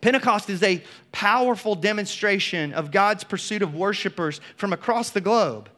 Pentecost 0.04 0.50
is 0.50 0.62
a 0.62 0.82
powerful 1.12 1.74
demonstration 1.74 2.74
of 2.74 2.90
God's 2.90 3.24
pursuit 3.24 3.62
of 3.62 3.74
worshipers 3.74 4.38
from 4.54 4.74
across 4.74 5.08
the 5.08 5.20
globe. 5.22 5.70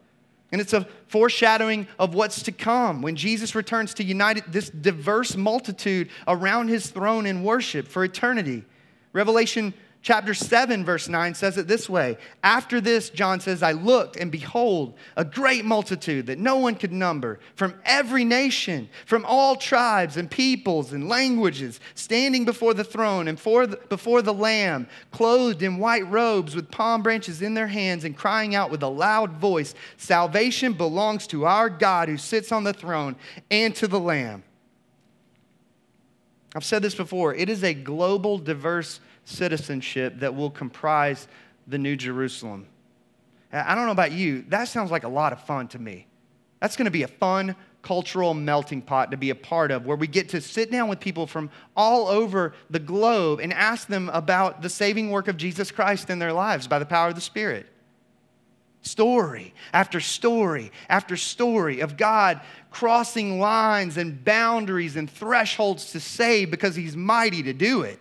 And 0.51 0.61
it's 0.61 0.73
a 0.73 0.89
foreshadowing 1.07 1.87
of 1.97 2.13
what's 2.13 2.43
to 2.43 2.51
come 2.51 3.03
when 3.03 3.15
Jesus 3.15 3.55
returns 3.55 3.95
to 3.95 4.03
unite 4.03 4.51
this 4.51 4.69
diverse 4.69 5.37
multitude 5.37 6.09
around 6.27 6.67
his 6.67 6.91
throne 6.91 7.25
in 7.25 7.45
worship 7.45 7.87
for 7.87 8.03
eternity. 8.03 8.65
Revelation 9.13 9.73
Chapter 10.07 10.35
7, 10.35 10.85
verse 10.85 11.09
9 11.09 11.35
says 11.35 11.59
it 11.59 11.67
this 11.67 11.89
way 11.89 12.17
After 12.45 12.81
this, 12.81 13.11
John 13.11 13.41
says, 13.41 13.61
I 13.61 13.73
looked, 13.73 14.15
and 14.15 14.31
behold, 14.31 14.95
a 15.17 15.25
great 15.25 15.65
multitude 15.65 16.27
that 16.27 16.39
no 16.39 16.59
one 16.59 16.77
could 16.77 16.93
number 16.93 17.41
from 17.57 17.75
every 17.85 18.25
nation, 18.25 18.89
from 19.05 19.25
all 19.25 19.57
tribes 19.57 20.17
and 20.17 20.31
peoples 20.31 20.93
and 20.93 21.09
languages, 21.09 21.81
standing 21.97 22.45
before 22.45 22.73
the 22.73 22.85
throne 22.85 23.27
and 23.27 23.37
the, 23.37 23.81
before 23.89 24.23
the 24.23 24.33
Lamb, 24.33 24.87
clothed 25.11 25.65
in 25.65 25.79
white 25.79 26.09
robes 26.09 26.55
with 26.55 26.71
palm 26.71 27.03
branches 27.03 27.43
in 27.43 27.55
their 27.55 27.67
hands, 27.67 28.05
and 28.05 28.17
crying 28.17 28.55
out 28.55 28.71
with 28.71 28.85
a 28.85 28.89
loud 28.89 29.33
voice 29.33 29.75
Salvation 29.97 30.73
belongs 30.73 31.27
to 31.27 31.47
our 31.47 31.69
God 31.69 32.09
who 32.09 32.17
sits 32.17 32.53
on 32.53 32.63
the 32.63 32.73
throne 32.73 33.17
and 33.51 33.75
to 33.75 33.89
the 33.89 33.99
Lamb. 33.99 34.45
I've 36.55 36.65
said 36.65 36.83
this 36.83 36.95
before, 36.95 37.35
it 37.35 37.51
is 37.51 37.65
a 37.65 37.75
global, 37.75 38.39
diverse 38.39 39.01
citizenship 39.27 40.21
that 40.21 40.35
will 40.35 40.51
comprise 40.51 41.29
the 41.67 41.77
New 41.77 41.97
Jerusalem. 41.97 42.67
I 43.53 43.75
don't 43.75 43.87
know 43.87 43.93
about 43.93 44.13
you, 44.13 44.45
that 44.49 44.69
sounds 44.69 44.91
like 44.91 45.05
a 45.05 45.09
lot 45.09 45.33
of 45.33 45.43
fun 45.43 45.69
to 45.69 45.79
me. 45.79 46.07
That's 46.61 46.77
going 46.77 46.87
to 46.87 46.91
be 46.91 47.03
a 47.03 47.09
fun 47.09 47.55
cultural 47.83 48.35
melting 48.35 48.83
pot 48.83 49.11
to 49.11 49.17
be 49.17 49.31
a 49.31 49.35
part 49.35 49.71
of, 49.71 49.87
where 49.87 49.97
we 49.97 50.07
get 50.07 50.29
to 50.31 50.41
sit 50.41 50.73
down 50.73 50.89
with 50.89 50.99
people 50.99 51.27
from 51.27 51.51
all 51.77 52.09
over 52.09 52.53
the 52.71 52.79
globe 52.79 53.39
and 53.41 53.53
ask 53.53 53.87
them 53.87 54.09
about 54.13 54.63
the 54.63 54.69
saving 54.69 55.11
work 55.11 55.29
of 55.29 55.37
Jesus 55.37 55.71
Christ 55.71 56.11
in 56.11 56.19
their 56.19 56.33
lives 56.33 56.67
by 56.67 56.79
the 56.79 56.87
power 56.87 57.09
of 57.09 57.15
the 57.15 57.21
Spirit. 57.21 57.67
Story 58.83 59.55
after 59.73 60.01
story 60.01 60.71
after 60.89 61.17
story 61.17 61.81
of 61.81 61.97
God 61.97 62.41
crossing 62.71 63.41
lines 63.41 63.97
and 63.97 64.25
boundaries 64.25 64.97
and 64.97 65.11
thresholds 65.11 65.91
to 65.93 66.01
save 66.01 66.51
because 66.51 66.77
He's 66.77 66.97
mighty 66.97 67.43
to 67.45 67.53
do 67.53 67.83
it. 67.83 68.01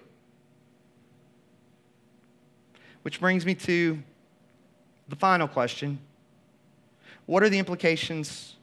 Which 3.06 3.20
brings 3.20 3.46
me 3.46 3.54
to 3.54 4.02
the 5.10 5.16
final 5.16 5.48
question 5.48 6.00
What 7.28 7.44
are 7.44 7.50
the 7.50 7.60
implications 7.60 8.56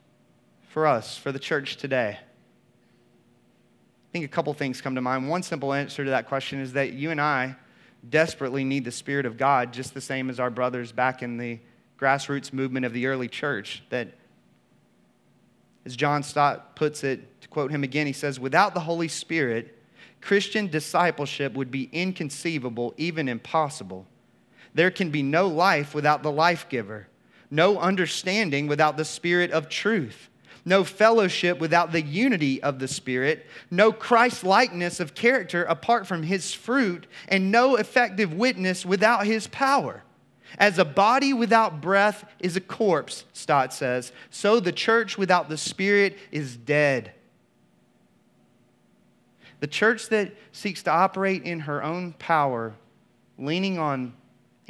for 0.68 0.84
us, 0.84 1.16
for 1.16 1.30
the 1.30 1.38
church 1.38 1.76
today? 1.76 2.18
I 2.18 4.08
think 4.10 4.24
a 4.24 4.28
couple 4.28 4.52
things 4.52 4.80
come 4.80 4.96
to 4.96 5.00
mind. 5.00 5.28
One 5.28 5.44
simple 5.44 5.72
answer 5.72 6.02
to 6.02 6.10
that 6.10 6.26
question 6.26 6.58
is 6.58 6.72
that 6.72 6.92
you 6.92 7.12
and 7.12 7.20
I 7.20 7.54
desperately 8.10 8.64
need 8.64 8.84
the 8.84 8.90
Spirit 8.90 9.26
of 9.26 9.36
God, 9.36 9.72
just 9.72 9.94
the 9.94 10.00
same 10.00 10.28
as 10.28 10.40
our 10.40 10.50
brothers 10.50 10.90
back 10.90 11.22
in 11.22 11.36
the 11.36 11.60
grassroots 11.96 12.52
movement 12.52 12.84
of 12.84 12.92
the 12.92 13.06
early 13.06 13.28
church. 13.28 13.84
That, 13.90 14.08
as 15.84 15.94
John 15.94 16.24
Stott 16.24 16.74
puts 16.74 17.04
it, 17.04 17.40
to 17.42 17.48
quote 17.48 17.70
him 17.70 17.84
again, 17.84 18.08
he 18.08 18.12
says, 18.12 18.40
Without 18.40 18.74
the 18.74 18.80
Holy 18.80 19.06
Spirit, 19.06 19.78
Christian 20.20 20.66
discipleship 20.66 21.52
would 21.54 21.70
be 21.70 21.88
inconceivable, 21.92 22.92
even 22.96 23.28
impossible. 23.28 24.08
There 24.74 24.90
can 24.90 25.10
be 25.10 25.22
no 25.22 25.48
life 25.48 25.94
without 25.94 26.22
the 26.22 26.32
life 26.32 26.68
giver, 26.68 27.08
no 27.50 27.78
understanding 27.78 28.66
without 28.66 28.96
the 28.96 29.04
Spirit 29.04 29.50
of 29.50 29.68
truth, 29.68 30.28
no 30.64 30.84
fellowship 30.84 31.58
without 31.58 31.92
the 31.92 32.02
unity 32.02 32.62
of 32.62 32.78
the 32.78 32.88
Spirit, 32.88 33.46
no 33.70 33.92
Christ 33.92 34.44
likeness 34.44 35.00
of 35.00 35.14
character 35.14 35.64
apart 35.64 36.06
from 36.06 36.22
His 36.22 36.54
fruit, 36.54 37.06
and 37.28 37.50
no 37.50 37.76
effective 37.76 38.32
witness 38.32 38.86
without 38.86 39.26
His 39.26 39.46
power. 39.48 40.02
As 40.58 40.78
a 40.78 40.84
body 40.84 41.32
without 41.32 41.80
breath 41.80 42.24
is 42.38 42.56
a 42.56 42.60
corpse, 42.60 43.24
Stott 43.32 43.72
says, 43.72 44.12
so 44.30 44.60
the 44.60 44.72
church 44.72 45.16
without 45.16 45.48
the 45.48 45.56
Spirit 45.56 46.18
is 46.30 46.56
dead. 46.56 47.12
The 49.60 49.66
church 49.66 50.08
that 50.08 50.34
seeks 50.50 50.82
to 50.82 50.90
operate 50.90 51.44
in 51.44 51.60
her 51.60 51.82
own 51.82 52.14
power, 52.14 52.74
leaning 53.38 53.78
on 53.78 54.12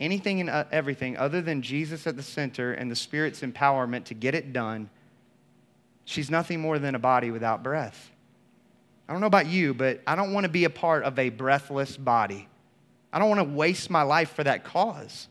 anything 0.02 0.40
and 0.40 0.50
uh, 0.50 0.64
everything 0.72 1.16
other 1.16 1.40
than 1.40 1.62
Jesus 1.62 2.06
at 2.06 2.16
the 2.16 2.22
center 2.22 2.72
and 2.72 2.90
the 2.90 2.96
Spirit's 2.96 3.40
empowerment 3.40 4.04
to 4.04 4.14
get 4.14 4.34
it 4.34 4.52
done, 4.52 4.90
she's 6.04 6.30
nothing 6.30 6.60
more 6.60 6.78
than 6.78 6.94
a 6.94 6.98
body 6.98 7.30
without 7.30 7.62
breath. 7.62 8.10
I 9.08 9.12
don't 9.12 9.20
know 9.20 9.28
about 9.28 9.46
you, 9.46 9.74
but 9.74 10.00
I 10.06 10.16
don't 10.16 10.32
want 10.32 10.44
to 10.44 10.50
be 10.50 10.64
a 10.64 10.70
part 10.70 11.04
of 11.04 11.18
a 11.18 11.28
breathless 11.28 11.96
body. 11.96 12.48
I 13.12 13.18
don't 13.18 13.28
want 13.28 13.40
to 13.40 13.54
waste 13.56 13.90
my 13.90 14.02
life 14.02 14.34
for 14.34 14.42
that 14.44 14.64
cause, 14.64 15.28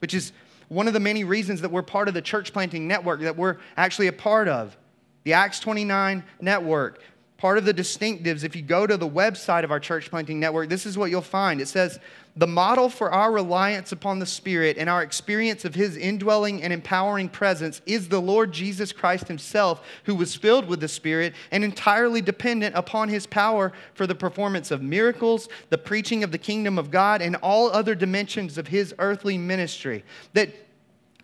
which 0.00 0.14
is 0.14 0.32
one 0.68 0.86
of 0.86 0.94
the 0.94 1.00
many 1.00 1.24
reasons 1.24 1.60
that 1.62 1.70
we're 1.70 1.82
part 1.82 2.08
of 2.08 2.14
the 2.14 2.22
church 2.22 2.52
planting 2.52 2.86
network 2.86 3.20
that 3.20 3.36
we're 3.36 3.56
actually 3.76 4.08
a 4.08 4.12
part 4.12 4.48
of. 4.48 4.76
The 5.24 5.32
Acts 5.34 5.60
29 5.60 6.24
network, 6.40 7.02
part 7.40 7.56
of 7.56 7.64
the 7.64 7.72
distinctives, 7.72 8.44
if 8.44 8.54
you 8.54 8.60
go 8.60 8.86
to 8.86 8.98
the 8.98 9.08
website 9.08 9.64
of 9.64 9.70
our 9.70 9.80
church 9.80 10.10
planting 10.10 10.38
network, 10.38 10.68
this 10.68 10.84
is 10.84 10.98
what 10.98 11.10
you'll 11.10 11.22
find. 11.22 11.58
It 11.58 11.68
says 11.68 11.98
the 12.36 12.46
model 12.46 12.90
for 12.90 13.10
our 13.10 13.32
reliance 13.32 13.92
upon 13.92 14.18
the 14.18 14.26
Spirit 14.26 14.76
and 14.76 14.90
our 14.90 15.02
experience 15.02 15.64
of 15.64 15.74
His 15.74 15.96
indwelling 15.96 16.62
and 16.62 16.70
empowering 16.70 17.30
presence 17.30 17.80
is 17.86 18.10
the 18.10 18.20
Lord 18.20 18.52
Jesus 18.52 18.92
Christ 18.92 19.26
Himself, 19.26 19.82
who 20.04 20.14
was 20.14 20.36
filled 20.36 20.66
with 20.66 20.80
the 20.80 20.88
Spirit 20.88 21.34
and 21.50 21.64
entirely 21.64 22.20
dependent 22.20 22.76
upon 22.76 23.08
His 23.08 23.26
power 23.26 23.72
for 23.94 24.06
the 24.06 24.14
performance 24.14 24.70
of 24.70 24.82
miracles, 24.82 25.48
the 25.70 25.78
preaching 25.78 26.22
of 26.22 26.32
the 26.32 26.38
kingdom 26.38 26.78
of 26.78 26.90
God, 26.90 27.22
and 27.22 27.36
all 27.36 27.70
other 27.70 27.94
dimensions 27.94 28.58
of 28.58 28.68
His 28.68 28.94
earthly 28.98 29.38
ministry. 29.38 30.04
That 30.34 30.50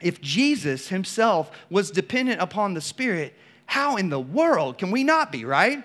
if 0.01 0.23
Jesus 0.23 0.89
Himself 0.89 1.51
was 1.69 1.91
dependent 1.91 2.41
upon 2.41 2.73
the 2.73 2.81
Spirit, 2.81 3.35
how 3.67 3.97
in 3.97 4.09
the 4.09 4.21
world 4.21 4.79
can 4.79 4.91
we 4.91 5.05
not 5.05 5.31
be, 5.31 5.45
right? 5.45 5.85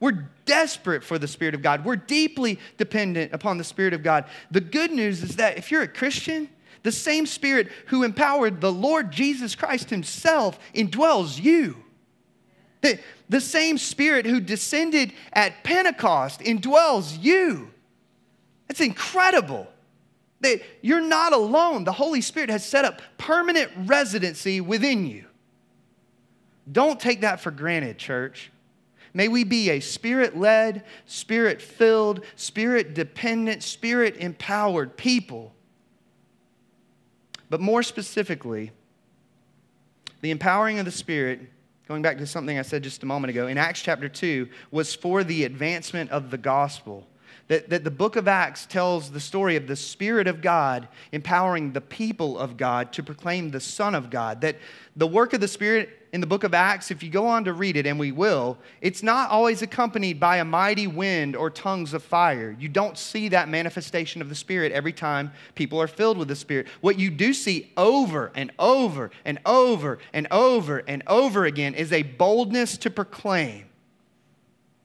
We're 0.00 0.30
desperate 0.46 1.04
for 1.04 1.18
the 1.18 1.28
Spirit 1.28 1.54
of 1.54 1.62
God. 1.62 1.84
We're 1.84 1.96
deeply 1.96 2.58
dependent 2.78 3.32
upon 3.34 3.58
the 3.58 3.64
Spirit 3.64 3.92
of 3.92 4.02
God. 4.02 4.24
The 4.50 4.60
good 4.60 4.90
news 4.90 5.22
is 5.22 5.36
that 5.36 5.58
if 5.58 5.70
you're 5.70 5.82
a 5.82 5.88
Christian, 5.88 6.48
the 6.82 6.90
same 6.90 7.26
Spirit 7.26 7.68
who 7.86 8.02
empowered 8.02 8.60
the 8.60 8.72
Lord 8.72 9.12
Jesus 9.12 9.54
Christ 9.54 9.90
Himself 9.90 10.58
indwells 10.74 11.40
you. 11.40 11.76
The, 12.80 12.98
the 13.28 13.42
same 13.42 13.76
Spirit 13.76 14.24
who 14.24 14.40
descended 14.40 15.12
at 15.34 15.62
Pentecost 15.62 16.40
indwells 16.40 17.22
you. 17.22 17.70
It's 18.70 18.80
incredible 18.80 19.68
that 20.40 20.62
you're 20.80 21.02
not 21.02 21.34
alone. 21.34 21.84
The 21.84 21.92
Holy 21.92 22.22
Spirit 22.22 22.48
has 22.48 22.64
set 22.64 22.86
up 22.86 23.02
permanent 23.18 23.70
residency 23.76 24.62
within 24.62 25.06
you. 25.06 25.26
Don't 26.70 26.98
take 26.98 27.20
that 27.20 27.40
for 27.40 27.50
granted, 27.50 27.98
church. 27.98 28.50
May 29.12 29.28
we 29.28 29.44
be 29.44 29.70
a 29.70 29.80
spirit 29.80 30.36
led, 30.36 30.84
spirit 31.06 31.60
filled, 31.60 32.24
spirit 32.36 32.94
dependent, 32.94 33.62
spirit 33.62 34.16
empowered 34.16 34.96
people. 34.96 35.54
But 37.48 37.60
more 37.60 37.82
specifically, 37.82 38.70
the 40.20 40.30
empowering 40.30 40.78
of 40.78 40.84
the 40.84 40.90
Spirit, 40.90 41.40
going 41.88 42.02
back 42.02 42.18
to 42.18 42.26
something 42.26 42.58
I 42.58 42.62
said 42.62 42.82
just 42.82 43.02
a 43.02 43.06
moment 43.06 43.30
ago, 43.30 43.46
in 43.46 43.58
Acts 43.58 43.82
chapter 43.82 44.08
2, 44.08 44.48
was 44.70 44.94
for 44.94 45.24
the 45.24 45.44
advancement 45.44 46.10
of 46.10 46.30
the 46.30 46.38
gospel. 46.38 47.06
That, 47.50 47.68
that 47.68 47.82
the 47.82 47.90
book 47.90 48.14
of 48.14 48.28
Acts 48.28 48.64
tells 48.64 49.10
the 49.10 49.18
story 49.18 49.56
of 49.56 49.66
the 49.66 49.74
Spirit 49.74 50.28
of 50.28 50.40
God 50.40 50.86
empowering 51.10 51.72
the 51.72 51.80
people 51.80 52.38
of 52.38 52.56
God 52.56 52.92
to 52.92 53.02
proclaim 53.02 53.50
the 53.50 53.58
Son 53.58 53.96
of 53.96 54.08
God. 54.08 54.40
That 54.42 54.56
the 54.94 55.08
work 55.08 55.32
of 55.32 55.40
the 55.40 55.48
Spirit 55.48 55.88
in 56.12 56.20
the 56.20 56.28
book 56.28 56.44
of 56.44 56.54
Acts, 56.54 56.92
if 56.92 57.02
you 57.02 57.10
go 57.10 57.26
on 57.26 57.42
to 57.46 57.52
read 57.52 57.76
it, 57.76 57.88
and 57.88 57.98
we 57.98 58.12
will, 58.12 58.56
it's 58.80 59.02
not 59.02 59.30
always 59.30 59.62
accompanied 59.62 60.20
by 60.20 60.36
a 60.36 60.44
mighty 60.44 60.86
wind 60.86 61.34
or 61.34 61.50
tongues 61.50 61.92
of 61.92 62.04
fire. 62.04 62.54
You 62.56 62.68
don't 62.68 62.96
see 62.96 63.28
that 63.30 63.48
manifestation 63.48 64.22
of 64.22 64.28
the 64.28 64.36
Spirit 64.36 64.70
every 64.70 64.92
time 64.92 65.32
people 65.56 65.82
are 65.82 65.88
filled 65.88 66.18
with 66.18 66.28
the 66.28 66.36
Spirit. 66.36 66.68
What 66.82 67.00
you 67.00 67.10
do 67.10 67.34
see 67.34 67.72
over 67.76 68.30
and 68.36 68.52
over 68.60 69.10
and 69.24 69.40
over 69.44 69.98
and 70.12 70.28
over 70.30 70.84
and 70.86 71.02
over 71.08 71.46
again 71.46 71.74
is 71.74 71.92
a 71.92 72.04
boldness 72.04 72.76
to 72.78 72.90
proclaim 72.90 73.69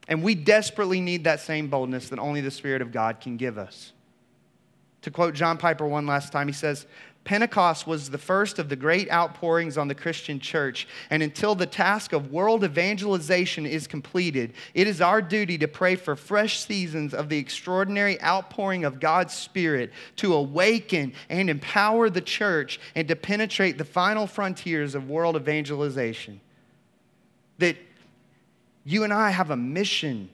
and 0.07 0.23
we 0.23 0.35
desperately 0.35 1.01
need 1.01 1.23
that 1.23 1.39
same 1.39 1.67
boldness 1.67 2.09
that 2.09 2.19
only 2.19 2.41
the 2.41 2.51
Spirit 2.51 2.81
of 2.81 2.91
God 2.91 3.19
can 3.19 3.37
give 3.37 3.57
us. 3.57 3.93
To 5.01 5.11
quote 5.11 5.33
John 5.35 5.57
Piper 5.57 5.85
one 5.85 6.07
last 6.07 6.31
time, 6.31 6.47
he 6.47 6.53
says, 6.53 6.87
Pentecost 7.25 7.87
was 7.87 8.11
the 8.11 8.19
first 8.19 8.59
of 8.59 8.69
the 8.69 8.75
great 8.75 9.11
outpourings 9.11 9.79
on 9.79 9.87
the 9.87 9.95
Christian 9.95 10.39
church, 10.39 10.87
and 11.09 11.23
until 11.23 11.55
the 11.55 11.65
task 11.65 12.13
of 12.13 12.31
world 12.31 12.63
evangelization 12.63 13.65
is 13.65 13.87
completed, 13.87 14.53
it 14.75 14.87
is 14.87 15.01
our 15.01 15.23
duty 15.23 15.57
to 15.57 15.67
pray 15.67 15.95
for 15.95 16.15
fresh 16.15 16.59
seasons 16.59 17.15
of 17.15 17.29
the 17.29 17.39
extraordinary 17.39 18.21
outpouring 18.21 18.85
of 18.85 18.99
God's 18.99 19.33
Spirit 19.33 19.91
to 20.17 20.35
awaken 20.35 21.13
and 21.27 21.49
empower 21.49 22.11
the 22.11 22.21
church 22.21 22.79
and 22.93 23.07
to 23.07 23.15
penetrate 23.15 23.79
the 23.79 23.85
final 23.85 24.27
frontiers 24.27 24.93
of 24.93 25.09
world 25.09 25.35
evangelization. 25.35 26.39
That 27.57 27.77
you 28.85 29.03
and 29.03 29.11
I 29.11 29.31
have 29.31 29.49
a 29.49 29.57
mission. 29.57 30.29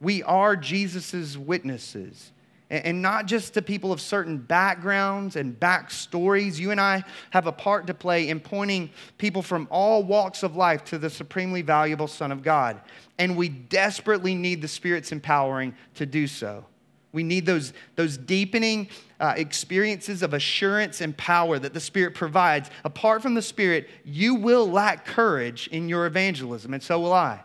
We 0.00 0.22
are 0.22 0.56
Jesus' 0.56 1.36
witnesses. 1.36 2.32
And 2.70 3.02
not 3.02 3.26
just 3.26 3.54
to 3.54 3.62
people 3.62 3.92
of 3.92 4.00
certain 4.00 4.38
backgrounds 4.38 5.34
and 5.36 5.58
backstories. 5.58 6.58
You 6.58 6.70
and 6.70 6.80
I 6.80 7.04
have 7.30 7.46
a 7.46 7.52
part 7.52 7.88
to 7.88 7.94
play 7.94 8.28
in 8.28 8.38
pointing 8.38 8.90
people 9.18 9.42
from 9.42 9.66
all 9.70 10.04
walks 10.04 10.44
of 10.44 10.56
life 10.56 10.84
to 10.84 10.98
the 10.98 11.10
supremely 11.10 11.62
valuable 11.62 12.06
Son 12.06 12.30
of 12.30 12.42
God. 12.42 12.80
And 13.18 13.36
we 13.36 13.48
desperately 13.48 14.36
need 14.36 14.62
the 14.62 14.68
Spirit's 14.68 15.10
empowering 15.10 15.74
to 15.96 16.06
do 16.06 16.28
so. 16.28 16.64
We 17.12 17.24
need 17.24 17.44
those, 17.44 17.72
those 17.96 18.16
deepening 18.16 18.88
uh, 19.18 19.34
experiences 19.36 20.22
of 20.22 20.32
assurance 20.32 21.00
and 21.00 21.14
power 21.16 21.58
that 21.58 21.74
the 21.74 21.80
Spirit 21.80 22.14
provides. 22.14 22.70
Apart 22.84 23.20
from 23.20 23.34
the 23.34 23.42
Spirit, 23.42 23.90
you 24.04 24.36
will 24.36 24.70
lack 24.70 25.04
courage 25.04 25.68
in 25.72 25.88
your 25.88 26.06
evangelism, 26.06 26.72
and 26.72 26.82
so 26.82 27.00
will 27.00 27.12
I. 27.12 27.40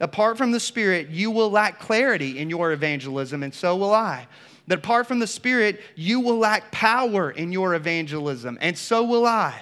Apart 0.00 0.36
from 0.36 0.52
the 0.52 0.60
Spirit, 0.60 1.10
you 1.10 1.30
will 1.30 1.50
lack 1.50 1.78
clarity 1.78 2.38
in 2.38 2.50
your 2.50 2.72
evangelism, 2.72 3.42
and 3.42 3.54
so 3.54 3.76
will 3.76 3.94
I. 3.94 4.26
That 4.66 4.78
apart 4.78 5.06
from 5.06 5.18
the 5.18 5.26
Spirit, 5.26 5.80
you 5.94 6.20
will 6.20 6.38
lack 6.38 6.72
power 6.72 7.30
in 7.30 7.52
your 7.52 7.74
evangelism, 7.74 8.58
and 8.60 8.76
so 8.76 9.04
will 9.04 9.26
I. 9.26 9.54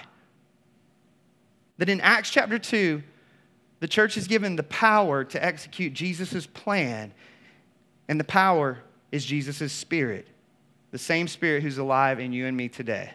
That 1.78 1.88
in 1.88 2.00
Acts 2.00 2.30
chapter 2.30 2.58
2, 2.58 3.02
the 3.80 3.88
church 3.88 4.16
is 4.16 4.28
given 4.28 4.56
the 4.56 4.62
power 4.62 5.24
to 5.24 5.44
execute 5.44 5.92
Jesus' 5.92 6.46
plan, 6.46 7.12
and 8.08 8.18
the 8.18 8.24
power 8.24 8.78
is 9.10 9.24
Jesus' 9.24 9.72
Spirit, 9.72 10.28
the 10.92 10.98
same 10.98 11.28
Spirit 11.28 11.62
who's 11.62 11.78
alive 11.78 12.20
in 12.20 12.32
you 12.32 12.46
and 12.46 12.56
me 12.56 12.68
today. 12.68 13.10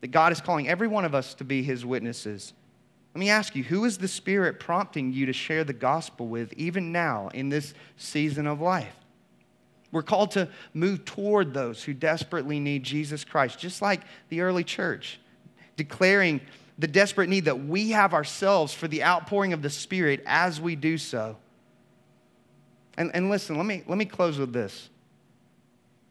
That 0.00 0.08
God 0.08 0.32
is 0.32 0.40
calling 0.40 0.68
every 0.68 0.88
one 0.88 1.04
of 1.04 1.14
us 1.14 1.34
to 1.34 1.44
be 1.44 1.62
his 1.62 1.86
witnesses. 1.86 2.52
Let 3.18 3.24
me 3.24 3.30
ask 3.30 3.56
you, 3.56 3.64
who 3.64 3.84
is 3.84 3.98
the 3.98 4.06
Spirit 4.06 4.60
prompting 4.60 5.12
you 5.12 5.26
to 5.26 5.32
share 5.32 5.64
the 5.64 5.72
gospel 5.72 6.28
with 6.28 6.52
even 6.52 6.92
now 6.92 7.30
in 7.34 7.48
this 7.48 7.74
season 7.96 8.46
of 8.46 8.60
life? 8.60 8.94
We're 9.90 10.04
called 10.04 10.30
to 10.32 10.48
move 10.72 11.04
toward 11.04 11.52
those 11.52 11.82
who 11.82 11.94
desperately 11.94 12.60
need 12.60 12.84
Jesus 12.84 13.24
Christ, 13.24 13.58
just 13.58 13.82
like 13.82 14.02
the 14.28 14.42
early 14.42 14.62
church, 14.62 15.18
declaring 15.76 16.40
the 16.78 16.86
desperate 16.86 17.28
need 17.28 17.46
that 17.46 17.58
we 17.58 17.90
have 17.90 18.14
ourselves 18.14 18.72
for 18.72 18.86
the 18.86 19.02
outpouring 19.02 19.52
of 19.52 19.62
the 19.62 19.70
Spirit 19.70 20.22
as 20.24 20.60
we 20.60 20.76
do 20.76 20.96
so. 20.96 21.36
And, 22.96 23.10
and 23.14 23.30
listen, 23.30 23.56
let 23.56 23.66
me, 23.66 23.82
let 23.88 23.98
me 23.98 24.04
close 24.04 24.38
with 24.38 24.52
this. 24.52 24.90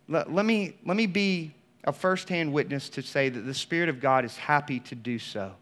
Let, 0.09 0.33
let, 0.33 0.45
me, 0.45 0.75
let 0.85 0.97
me 0.97 1.05
be 1.05 1.53
a 1.85 1.93
firsthand 1.93 2.51
witness 2.51 2.89
to 2.89 3.01
say 3.01 3.29
that 3.29 3.39
the 3.39 3.53
Spirit 3.53 3.87
of 3.87 4.01
God 4.01 4.25
is 4.25 4.35
happy 4.35 4.81
to 4.81 4.93
do 4.93 5.17
so. 5.17 5.53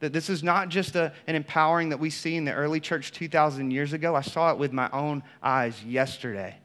That 0.00 0.12
this 0.12 0.28
is 0.28 0.42
not 0.42 0.68
just 0.68 0.94
a, 0.94 1.12
an 1.26 1.34
empowering 1.34 1.88
that 1.88 1.98
we 1.98 2.10
see 2.10 2.36
in 2.36 2.44
the 2.44 2.52
early 2.52 2.80
church 2.80 3.12
2,000 3.12 3.70
years 3.70 3.92
ago. 3.92 4.14
I 4.14 4.20
saw 4.20 4.50
it 4.50 4.58
with 4.58 4.72
my 4.72 4.90
own 4.92 5.22
eyes 5.42 5.82
yesterday. 5.84 6.56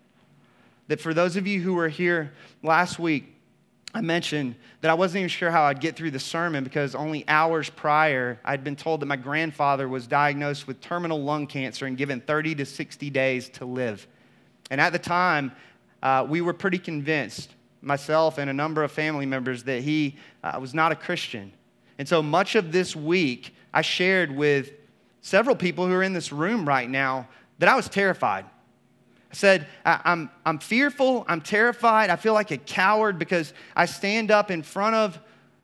That 0.87 0.99
for 0.99 1.13
those 1.13 1.37
of 1.37 1.47
you 1.47 1.61
who 1.61 1.73
were 1.73 1.87
here 1.87 2.33
last 2.61 2.99
week, 2.99 3.33
I 3.93 4.01
mentioned 4.01 4.55
that 4.79 4.89
I 4.89 4.93
wasn't 4.93 5.19
even 5.19 5.29
sure 5.29 5.51
how 5.51 5.63
I'd 5.63 5.81
get 5.81 5.95
through 5.97 6.11
the 6.11 6.19
sermon 6.19 6.63
because 6.63 6.95
only 6.95 7.27
hours 7.27 7.69
prior, 7.69 8.39
I'd 8.45 8.63
been 8.63 8.77
told 8.77 9.01
that 9.01 9.05
my 9.05 9.17
grandfather 9.17 9.89
was 9.89 10.07
diagnosed 10.07 10.65
with 10.65 10.79
terminal 10.79 11.21
lung 11.21 11.45
cancer 11.45 11.85
and 11.85 11.97
given 11.97 12.21
30 12.21 12.55
to 12.55 12.65
60 12.65 13.09
days 13.09 13.49
to 13.49 13.65
live. 13.65 14.07
And 14.69 14.79
at 14.79 14.93
the 14.93 14.99
time, 14.99 15.51
uh, 16.01 16.25
we 16.27 16.39
were 16.39 16.53
pretty 16.53 16.79
convinced, 16.79 17.53
myself 17.81 18.37
and 18.37 18.49
a 18.49 18.53
number 18.53 18.83
of 18.83 18.91
family 18.91 19.25
members, 19.25 19.63
that 19.63 19.83
he 19.83 20.15
uh, 20.43 20.57
was 20.59 20.73
not 20.73 20.93
a 20.93 20.95
Christian. 20.95 21.51
And 21.97 22.07
so 22.07 22.21
much 22.21 22.55
of 22.55 22.71
this 22.71 22.95
week, 22.95 23.55
I 23.73 23.81
shared 23.81 24.35
with 24.35 24.71
several 25.21 25.55
people 25.55 25.87
who 25.87 25.93
are 25.93 26.03
in 26.03 26.13
this 26.13 26.31
room 26.31 26.67
right 26.67 26.89
now 26.89 27.27
that 27.59 27.69
I 27.69 27.75
was 27.75 27.87
terrified. 27.87 28.45
I 29.31 29.33
said, 29.33 29.67
I'm, 29.85 30.29
I'm 30.45 30.59
fearful, 30.59 31.23
I'm 31.27 31.39
terrified, 31.39 32.09
I 32.09 32.17
feel 32.17 32.33
like 32.33 32.51
a 32.51 32.57
coward 32.57 33.17
because 33.17 33.53
I 33.75 33.85
stand 33.85 34.29
up 34.29 34.51
in 34.51 34.61
front 34.61 34.95
of 34.95 35.19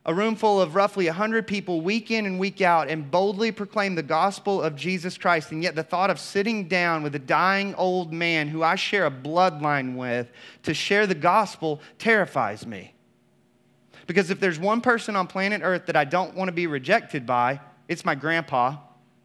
a 0.06 0.14
room 0.14 0.36
full 0.36 0.58
of 0.62 0.74
roughly 0.74 1.04
100 1.04 1.46
people 1.46 1.82
week 1.82 2.10
in 2.10 2.24
and 2.24 2.38
week 2.38 2.62
out 2.62 2.88
and 2.88 3.10
boldly 3.10 3.52
proclaim 3.52 3.94
the 3.94 4.02
gospel 4.02 4.62
of 4.62 4.74
Jesus 4.74 5.18
Christ. 5.18 5.52
And 5.52 5.62
yet, 5.62 5.74
the 5.74 5.82
thought 5.82 6.08
of 6.08 6.18
sitting 6.18 6.66
down 6.66 7.02
with 7.02 7.14
a 7.14 7.18
dying 7.18 7.74
old 7.74 8.10
man 8.10 8.48
who 8.48 8.62
I 8.62 8.76
share 8.76 9.04
a 9.04 9.10
bloodline 9.10 9.96
with 9.96 10.30
to 10.62 10.72
share 10.72 11.06
the 11.06 11.14
gospel 11.14 11.82
terrifies 11.98 12.66
me. 12.66 12.94
Because 14.08 14.30
if 14.30 14.40
there's 14.40 14.58
one 14.58 14.80
person 14.80 15.14
on 15.14 15.26
planet 15.26 15.60
Earth 15.62 15.86
that 15.86 15.94
I 15.94 16.04
don't 16.04 16.34
want 16.34 16.48
to 16.48 16.52
be 16.52 16.66
rejected 16.66 17.26
by, 17.26 17.60
it's 17.88 18.06
my 18.06 18.14
grandpa, 18.14 18.78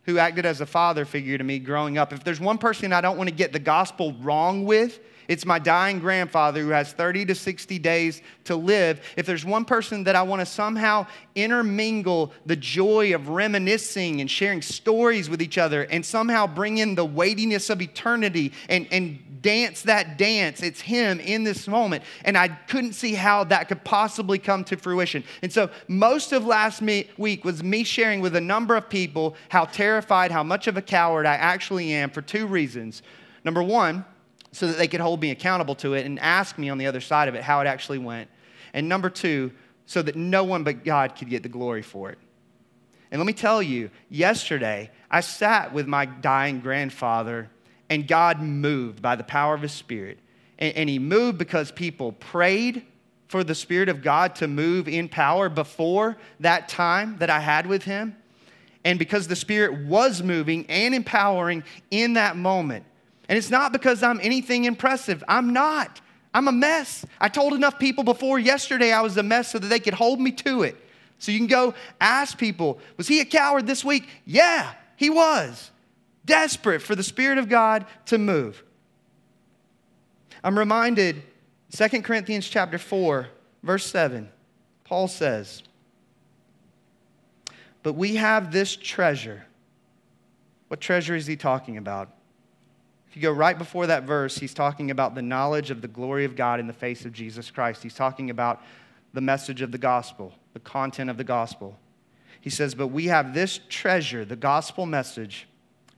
who 0.03 0.19
acted 0.19 0.45
as 0.45 0.59
a 0.59 0.65
father 0.65 1.05
figure 1.05 1.37
to 1.37 1.43
me 1.43 1.57
growing 1.57 1.97
up. 1.97 2.11
If 2.11 2.25
there's 2.25 2.41
one 2.41 2.57
person 2.57 2.91
I 2.91 2.99
don't 2.99 3.17
want 3.17 3.29
to 3.29 3.35
get 3.35 3.53
the 3.53 3.59
gospel 3.59 4.13
wrong 4.19 4.65
with, 4.65 4.99
it's 5.27 5.45
my 5.45 5.59
dying 5.59 5.99
grandfather 5.99 6.61
who 6.61 6.69
has 6.69 6.93
30 6.93 7.25
to 7.25 7.35
60 7.35 7.79
days 7.79 8.21
to 8.45 8.55
live. 8.55 9.01
If 9.17 9.25
there's 9.25 9.45
one 9.45 9.65
person 9.65 10.03
that 10.05 10.15
I 10.15 10.23
want 10.23 10.41
to 10.41 10.45
somehow 10.45 11.07
intermingle 11.35 12.33
the 12.45 12.55
joy 12.55 13.13
of 13.15 13.29
reminiscing 13.29 14.21
and 14.21 14.29
sharing 14.29 14.61
stories 14.61 15.29
with 15.29 15.41
each 15.41 15.57
other 15.57 15.83
and 15.83 16.05
somehow 16.05 16.47
bring 16.47 16.77
in 16.77 16.95
the 16.95 17.05
weightiness 17.05 17.69
of 17.69 17.81
eternity 17.81 18.53
and, 18.69 18.87
and 18.91 19.41
dance 19.43 19.83
that 19.83 20.17
dance. 20.17 20.63
It's 20.63 20.81
Him 20.81 21.19
in 21.19 21.43
this 21.43 21.67
moment. 21.67 22.03
And 22.25 22.35
I 22.35 22.47
couldn't 22.47 22.93
see 22.93 23.13
how 23.13 23.43
that 23.45 23.67
could 23.67 23.83
possibly 23.83 24.39
come 24.39 24.63
to 24.65 24.77
fruition. 24.77 25.23
And 25.43 25.51
so 25.53 25.69
most 25.87 26.31
of 26.31 26.45
last 26.45 26.81
week 26.81 27.45
was 27.45 27.63
me 27.63 27.83
sharing 27.83 28.21
with 28.21 28.35
a 28.35 28.41
number 28.41 28.75
of 28.75 28.89
people 28.89 29.35
how 29.49 29.65
terrified, 29.65 30.31
how 30.31 30.43
much 30.43 30.67
of 30.67 30.77
a 30.77 30.81
coward 30.81 31.27
I 31.27 31.35
actually 31.35 31.93
am 31.93 32.09
for 32.09 32.21
two 32.21 32.47
reasons. 32.47 33.03
Number 33.43 33.61
one, 33.61 34.05
so 34.53 34.67
that 34.67 34.77
they 34.77 34.87
could 34.87 35.01
hold 35.01 35.19
me 35.19 35.31
accountable 35.31 35.75
to 35.75 35.95
it 35.95 36.05
and 36.05 36.19
ask 36.19 36.57
me 36.57 36.69
on 36.69 36.77
the 36.77 36.85
other 36.85 37.01
side 37.01 37.27
of 37.27 37.35
it 37.35 37.43
how 37.43 37.59
it 37.59 37.67
actually 37.67 37.97
went. 37.97 38.29
And 38.73 38.87
number 38.87 39.09
two, 39.09 39.51
so 39.85 40.01
that 40.01 40.15
no 40.15 40.43
one 40.43 40.63
but 40.63 40.83
God 40.83 41.15
could 41.15 41.29
get 41.29 41.43
the 41.43 41.49
glory 41.49 41.81
for 41.81 42.11
it. 42.11 42.19
And 43.11 43.19
let 43.19 43.25
me 43.25 43.33
tell 43.33 43.61
you, 43.61 43.89
yesterday 44.09 44.91
I 45.09 45.21
sat 45.21 45.73
with 45.73 45.87
my 45.87 46.05
dying 46.05 46.61
grandfather 46.61 47.49
and 47.89 48.07
God 48.07 48.41
moved 48.41 49.01
by 49.01 49.15
the 49.15 49.23
power 49.23 49.53
of 49.53 49.61
His 49.61 49.71
Spirit. 49.71 50.19
And, 50.59 50.75
and 50.75 50.89
He 50.89 50.99
moved 50.99 51.37
because 51.37 51.71
people 51.71 52.11
prayed 52.13 52.85
for 53.27 53.43
the 53.43 53.55
Spirit 53.55 53.89
of 53.89 54.03
God 54.03 54.35
to 54.35 54.47
move 54.47 54.87
in 54.87 55.09
power 55.09 55.49
before 55.49 56.17
that 56.39 56.69
time 56.69 57.17
that 57.17 57.31
I 57.31 57.39
had 57.39 57.65
with 57.65 57.83
Him. 57.83 58.15
And 58.85 58.99
because 58.99 59.27
the 59.27 59.35
Spirit 59.35 59.85
was 59.85 60.21
moving 60.21 60.67
and 60.69 60.93
empowering 60.93 61.63
in 61.89 62.13
that 62.13 62.37
moment. 62.37 62.85
And 63.29 63.37
it's 63.37 63.49
not 63.49 63.71
because 63.71 64.03
I'm 64.03 64.19
anything 64.21 64.65
impressive, 64.65 65.23
I'm 65.27 65.53
not. 65.53 66.01
I'm 66.33 66.47
a 66.47 66.51
mess. 66.51 67.05
I 67.21 67.29
told 67.29 67.53
enough 67.53 67.77
people 67.77 68.03
before 68.03 68.39
yesterday 68.39 68.91
I 68.91 69.01
was 69.01 69.15
a 69.17 69.23
mess 69.23 69.51
so 69.51 69.59
that 69.59 69.67
they 69.67 69.79
could 69.79 69.93
hold 69.93 70.19
me 70.19 70.31
to 70.31 70.63
it. 70.63 70.75
So 71.19 71.31
you 71.31 71.37
can 71.37 71.47
go 71.47 71.75
ask 72.01 72.37
people, 72.37 72.79
was 72.97 73.07
he 73.07 73.19
a 73.21 73.25
coward 73.25 73.67
this 73.67 73.85
week? 73.85 74.09
Yeah, 74.25 74.73
he 74.95 75.09
was 75.09 75.71
desperate 76.25 76.81
for 76.81 76.95
the 76.95 77.03
Spirit 77.03 77.37
of 77.37 77.49
God 77.49 77.85
to 78.07 78.17
move. 78.17 78.63
I'm 80.43 80.57
reminded, 80.57 81.21
2 81.71 82.01
Corinthians 82.01 82.47
chapter 82.47 82.77
4, 82.77 83.27
verse 83.61 83.85
7, 83.85 84.29
Paul 84.83 85.07
says, 85.07 85.63
But 87.83 87.93
we 87.93 88.15
have 88.15 88.51
this 88.51 88.75
treasure. 88.75 89.45
What 90.67 90.81
treasure 90.81 91.15
is 91.15 91.27
he 91.27 91.35
talking 91.35 91.77
about? 91.77 92.09
If 93.13 93.17
you 93.17 93.21
go 93.21 93.31
right 93.31 93.55
before 93.55 93.85
that 93.85 94.05
verse, 94.05 94.39
he's 94.39 94.55
talking 94.55 94.89
about 94.89 95.13
the 95.13 95.21
knowledge 95.21 95.69
of 95.69 95.83
the 95.83 95.87
glory 95.87 96.25
of 96.25 96.35
God 96.35 96.59
in 96.59 96.65
the 96.65 96.73
face 96.73 97.05
of 97.05 97.13
Jesus 97.13 97.51
Christ. 97.51 97.83
He's 97.83 97.93
talking 97.93 98.31
about 98.31 98.59
the 99.13 99.21
message 99.21 99.61
of 99.61 99.71
the 99.71 99.77
gospel, 99.77 100.33
the 100.53 100.59
content 100.59 101.11
of 101.11 101.17
the 101.17 101.23
gospel. 101.23 101.77
He 102.41 102.49
says, 102.49 102.73
But 102.73 102.87
we 102.87 103.05
have 103.05 103.35
this 103.35 103.59
treasure, 103.69 104.25
the 104.25 104.35
gospel 104.35 104.87
message, 104.87 105.47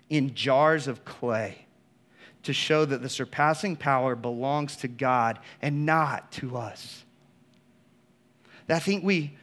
in 0.10 0.36
jars 0.36 0.90
of 0.90 1.06
clay 1.06 1.68
to 2.44 2.52
show 2.52 2.84
that 2.84 3.02
the 3.02 3.08
surpassing 3.08 3.78
power 3.78 4.14
belongs 4.14 4.76
to 4.76 4.90
God 4.90 5.40
and 5.62 5.86
not 5.86 6.34
to 6.34 6.58
us. 6.58 7.06
I 8.68 8.80
think 8.80 9.06
we, 9.06 9.38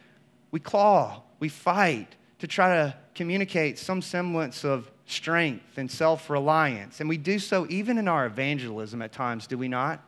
we 0.51 0.59
claw, 0.59 1.23
we 1.39 1.49
fight 1.49 2.17
to 2.43 2.47
try 2.47 2.75
to 2.75 2.93
communicate 3.15 3.79
some 3.79 4.01
semblance 4.01 4.65
of 4.65 4.91
strength 5.05 5.77
and 5.77 5.89
self 5.89 6.29
reliance. 6.29 6.99
And 6.99 7.07
we 7.07 7.15
do 7.15 7.39
so 7.39 7.65
even 7.69 7.97
in 7.97 8.09
our 8.09 8.25
evangelism 8.25 9.01
at 9.01 9.13
times, 9.13 9.47
do 9.47 9.57
we 9.57 9.69
not? 9.69 10.03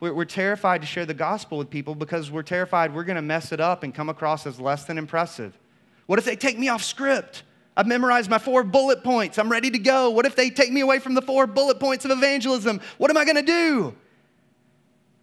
We're, 0.00 0.24
terrified 0.24 0.80
to 0.80 0.86
share 0.86 1.04
the 1.04 1.12
gospel 1.12 1.58
with 1.58 1.68
people 1.68 1.94
because 1.94 2.30
we're 2.30 2.44
terrified 2.44 2.94
we're 2.94 3.04
going 3.04 3.16
to 3.16 3.22
mess 3.22 3.52
it 3.52 3.60
up 3.60 3.82
and 3.82 3.94
come 3.94 4.08
across 4.08 4.46
as 4.46 4.58
less 4.58 4.84
than 4.84 4.96
impressive. 4.96 5.58
What 6.06 6.18
if 6.18 6.24
they 6.24 6.34
take 6.34 6.58
me 6.58 6.70
off 6.70 6.82
script? 6.82 7.42
I've 7.76 7.86
memorized 7.86 8.30
my 8.30 8.38
four 8.38 8.62
bullet 8.62 9.04
points. 9.04 9.38
I'm 9.38 9.52
ready 9.52 9.70
to 9.70 9.78
go. 9.78 10.08
What 10.08 10.24
if 10.24 10.34
they 10.34 10.48
take 10.48 10.72
me 10.72 10.80
away 10.80 10.98
from 10.98 11.12
the 11.12 11.20
four 11.20 11.46
bullet 11.46 11.78
points 11.78 12.06
of 12.06 12.10
evangelism? 12.10 12.80
What 12.96 13.10
am 13.10 13.18
I 13.18 13.26
going 13.26 13.36
to 13.36 13.42
do? 13.42 13.94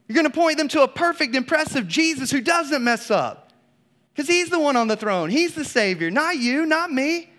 You're 0.07 0.15
going 0.15 0.31
to 0.31 0.39
point 0.39 0.59
them 0.59 0.67
to 0.67 0.83
a 0.83 0.87
perfect, 0.87 1.35
impressive 1.35 1.87
Jesus 1.87 2.29
who 2.29 2.41
doesn't 2.41 2.83
mess 2.83 3.09
up. 3.09 3.42
Because 4.13 4.27
he's 4.27 4.49
the 4.49 4.59
one 4.59 4.75
on 4.75 4.87
the 4.87 4.95
throne. 4.95 5.29
He's 5.29 5.55
the 5.55 5.65
Savior, 5.65 6.11
not 6.11 6.37
you, 6.37 6.65
not 6.65 6.91
me. 6.91 7.29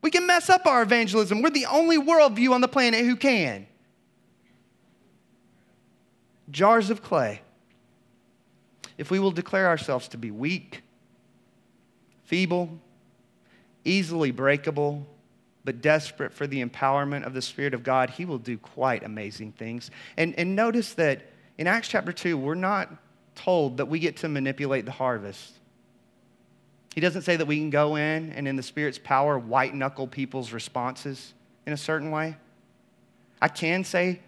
We 0.00 0.10
can 0.10 0.26
mess 0.26 0.50
up 0.50 0.66
our 0.66 0.82
evangelism. 0.82 1.42
We're 1.42 1.50
the 1.50 1.66
only 1.66 1.98
worldview 1.98 2.52
on 2.52 2.60
the 2.60 2.68
planet 2.68 3.04
who 3.04 3.16
can. 3.16 3.66
Jars 6.50 6.90
of 6.90 7.02
clay. 7.02 7.40
If 8.96 9.10
we 9.10 9.18
will 9.18 9.32
declare 9.32 9.66
ourselves 9.66 10.08
to 10.08 10.18
be 10.18 10.30
weak, 10.30 10.82
feeble, 12.24 12.78
easily 13.84 14.30
breakable, 14.30 15.06
but 15.64 15.80
desperate 15.80 16.32
for 16.32 16.46
the 16.46 16.64
empowerment 16.64 17.26
of 17.26 17.34
the 17.34 17.42
Spirit 17.42 17.74
of 17.74 17.82
God, 17.82 18.10
He 18.10 18.24
will 18.24 18.38
do 18.38 18.58
quite 18.58 19.02
amazing 19.02 19.52
things. 19.52 19.90
And, 20.16 20.38
and 20.38 20.54
notice 20.54 20.94
that 20.94 21.22
in 21.58 21.66
Acts 21.66 21.88
chapter 21.88 22.12
2, 22.12 22.36
we're 22.36 22.54
not 22.54 22.90
told 23.34 23.78
that 23.78 23.86
we 23.86 23.98
get 23.98 24.18
to 24.18 24.28
manipulate 24.28 24.84
the 24.84 24.92
harvest. 24.92 25.54
He 26.94 27.00
doesn't 27.00 27.22
say 27.22 27.34
that 27.34 27.46
we 27.46 27.56
can 27.56 27.70
go 27.70 27.96
in 27.96 28.30
and, 28.30 28.46
in 28.46 28.54
the 28.54 28.62
Spirit's 28.62 29.00
power, 29.02 29.36
white 29.36 29.74
knuckle 29.74 30.06
people's 30.06 30.52
responses 30.52 31.34
in 31.66 31.72
a 31.72 31.76
certain 31.76 32.12
way. 32.12 32.36
I 33.42 33.48
can 33.48 33.82
say 33.82 34.20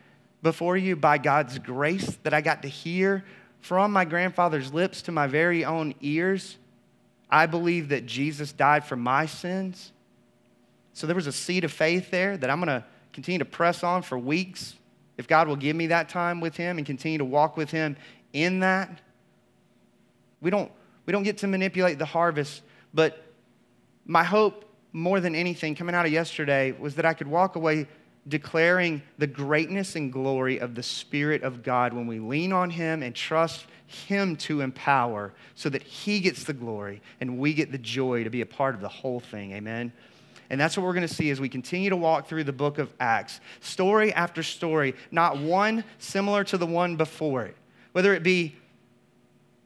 before 0.43 0.77
you, 0.77 0.97
by 0.97 1.19
God's 1.19 1.61
grace, 1.61 2.19
that 2.25 2.35
I 2.35 2.41
got 2.41 2.63
to 2.63 2.69
hear 2.69 3.25
from 3.61 3.93
my 3.93 4.05
grandfather's 4.05 4.73
lips 4.73 5.03
to 5.03 5.13
my 5.13 5.29
very 5.29 5.65
own 5.65 5.95
ears. 6.01 6.57
I 7.31 7.47
believe 7.47 7.91
that 7.91 8.05
Jesus 8.05 8.51
died 8.51 8.85
for 8.85 8.97
my 8.97 9.27
sins. 9.27 9.93
So 10.93 11.07
there 11.07 11.15
was 11.15 11.29
a 11.29 11.33
seed 11.33 11.63
of 11.63 11.71
faith 11.71 12.11
there 12.11 12.37
that 12.37 12.51
I'm 12.51 12.59
going 12.59 12.81
to 12.81 12.85
continue 13.13 13.39
to 13.39 13.45
press 13.45 13.85
on 13.85 14.03
for 14.03 14.19
weeks 14.19 14.75
if 15.19 15.29
God 15.29 15.47
will 15.47 15.55
give 15.55 15.77
me 15.77 15.87
that 15.87 16.09
time 16.09 16.41
with 16.41 16.57
Him 16.57 16.79
and 16.79 16.87
continue 16.87 17.19
to 17.19 17.25
walk 17.25 17.57
with 17.57 17.71
Him 17.71 17.97
in 18.33 18.59
that. 18.59 19.01
We 20.41 20.51
don't 20.51 20.73
we 21.07 21.13
don't 21.13 21.23
get 21.23 21.39
to 21.39 21.47
manipulate 21.47 21.99
the 21.99 22.05
harvest, 22.05 22.63
but 22.93 23.23
my 24.05 24.25
hope 24.25 24.65
more 24.93 25.21
than 25.21 25.35
anything 25.35 25.75
coming 25.75 25.95
out 25.95 26.07
of 26.07 26.13
yesterday 26.13 26.73
was 26.73 26.95
that 26.97 27.05
I 27.05 27.15
could 27.15 27.29
walk 27.29 27.57
away 27.57 27.87
declaring 28.29 29.03
the 29.19 29.27
greatness 29.27 29.95
and 29.95 30.13
glory 30.13 30.59
of 30.59 30.75
the 30.75 30.83
Spirit 30.83 31.43
of 31.43 31.63
God 31.63 31.93
when 31.93 32.07
we 32.07 32.19
lean 32.19 32.53
on 32.53 32.71
Him 32.71 33.03
and 33.03 33.15
trust 33.15 33.67
Him 33.87 34.37
to 34.37 34.63
empower 34.63 35.33
so 35.55 35.69
that 35.69 35.83
He 35.83 36.19
gets 36.21 36.45
the 36.45 36.53
glory 36.53 37.03
and 37.21 37.39
we 37.39 37.55
get 37.55 37.71
the 37.71 37.79
joy 37.79 38.25
to 38.25 38.31
be 38.31 38.41
a 38.41 38.47
part 38.47 38.75
of 38.75 38.81
the 38.81 38.89
whole 38.89 39.21
thing. 39.21 39.53
Amen. 39.53 39.93
And 40.51 40.61
that's 40.61 40.77
what 40.77 40.85
we're 40.85 40.95
going 40.95 41.07
to 41.07 41.15
see 41.15 41.31
as 41.31 41.41
we 41.41 41.49
continue 41.49 41.91
to 41.91 41.97
walk 41.97 42.29
through 42.29 42.45
the 42.45 42.53
book 42.53 42.79
of 42.79 42.93
Acts. 43.01 43.41
Story 43.61 44.13
after 44.13 44.43
story, 44.43 44.95
not 45.11 45.39
one 45.39 45.85
similar 45.99 46.45
to 46.45 46.59
the 46.59 46.67
one 46.67 46.97
before 46.97 47.45
it. 47.45 47.57
Whether 47.93 48.15
it 48.15 48.23
be 48.23 48.57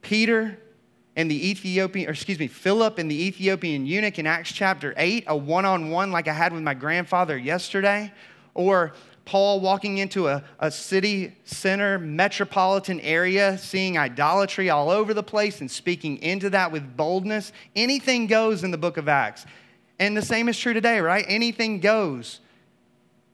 Peter 0.01 0.57
and 1.15 1.29
the 1.29 1.49
Ethiopian, 1.49 2.07
or 2.07 2.11
excuse 2.11 2.39
me, 2.39 2.47
Philip 2.47 2.97
and 2.97 3.11
the 3.11 3.25
Ethiopian 3.27 3.85
eunuch 3.85 4.17
in 4.17 4.25
Acts 4.25 4.51
chapter 4.51 4.93
8, 4.95 5.25
a 5.27 5.35
one 5.35 5.65
on 5.65 5.89
one 5.89 6.11
like 6.11 6.27
I 6.27 6.33
had 6.33 6.53
with 6.53 6.63
my 6.63 6.73
grandfather 6.73 7.37
yesterday, 7.37 8.13
or 8.53 8.93
Paul 9.25 9.59
walking 9.59 9.97
into 9.97 10.27
a, 10.27 10.43
a 10.59 10.71
city 10.71 11.35
center, 11.43 11.99
metropolitan 11.99 12.99
area, 13.01 13.57
seeing 13.57 13.97
idolatry 13.97 14.69
all 14.69 14.89
over 14.89 15.13
the 15.13 15.23
place 15.23 15.59
and 15.61 15.69
speaking 15.69 16.17
into 16.19 16.49
that 16.51 16.71
with 16.71 16.95
boldness. 16.95 17.51
Anything 17.75 18.27
goes 18.27 18.63
in 18.63 18.71
the 18.71 18.77
book 18.77 18.97
of 18.97 19.07
Acts. 19.07 19.45
And 19.99 20.17
the 20.17 20.21
same 20.21 20.49
is 20.49 20.57
true 20.57 20.73
today, 20.73 20.99
right? 21.01 21.25
Anything 21.27 21.79
goes. 21.79 22.39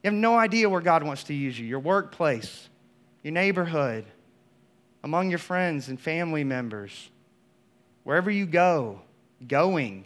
You 0.03 0.09
have 0.09 0.13
no 0.13 0.38
idea 0.38 0.67
where 0.67 0.82
God 0.82 1.03
wants 1.03 1.23
to 1.25 1.34
use 1.34 1.57
you 1.57 1.65
your 1.65 1.80
workplace, 1.80 2.69
your 3.23 3.34
neighborhood, 3.34 4.05
among 5.03 5.30
your 5.30 5.39
friends 5.39 5.88
and 5.88 5.99
family 5.99 6.43
members 6.43 7.09
Wherever 8.07 8.31
you 8.31 8.45
go, 8.45 9.01
going, 9.49 10.05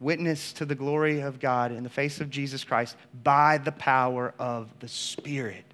witness 0.00 0.52
to 0.54 0.64
the 0.64 0.74
glory 0.74 1.20
of 1.20 1.38
God 1.38 1.70
in 1.70 1.84
the 1.84 1.88
face 1.88 2.20
of 2.20 2.28
Jesus 2.28 2.64
Christ 2.64 2.96
by 3.22 3.58
the 3.58 3.70
power 3.70 4.34
of 4.36 4.68
the 4.80 4.88
Spirit. 4.88 5.64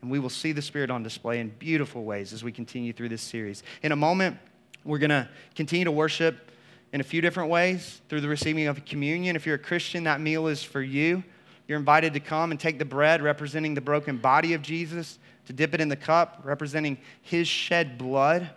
And 0.00 0.12
we 0.12 0.20
will 0.20 0.30
see 0.30 0.52
the 0.52 0.62
Spirit 0.62 0.92
on 0.92 1.02
display 1.02 1.40
in 1.40 1.48
beautiful 1.48 2.04
ways 2.04 2.32
as 2.32 2.44
we 2.44 2.52
continue 2.52 2.92
through 2.92 3.08
this 3.08 3.20
series. 3.20 3.64
In 3.82 3.90
a 3.90 3.96
moment, 3.96 4.36
we're 4.84 4.98
going 4.98 5.10
to 5.10 5.28
continue 5.56 5.86
to 5.86 5.90
worship 5.90 6.52
in 6.92 7.00
a 7.00 7.04
few 7.04 7.20
different 7.20 7.50
ways 7.50 8.00
through 8.08 8.20
the 8.20 8.28
receiving 8.28 8.68
of 8.68 8.84
communion. 8.84 9.34
If 9.34 9.46
you're 9.46 9.56
a 9.56 9.58
Christian, 9.58 10.04
that 10.04 10.20
meal 10.20 10.46
is 10.46 10.62
for 10.62 10.82
you. 10.82 11.24
You're 11.66 11.80
invited 11.80 12.12
to 12.12 12.20
come 12.20 12.52
and 12.52 12.60
take 12.60 12.78
the 12.78 12.84
bread 12.84 13.22
representing 13.22 13.74
the 13.74 13.80
broken 13.80 14.18
body 14.18 14.54
of 14.54 14.62
Jesus, 14.62 15.18
to 15.46 15.52
dip 15.52 15.74
it 15.74 15.80
in 15.80 15.88
the 15.88 15.96
cup 15.96 16.42
representing 16.44 16.96
his 17.22 17.48
shed 17.48 17.98
blood 17.98 18.50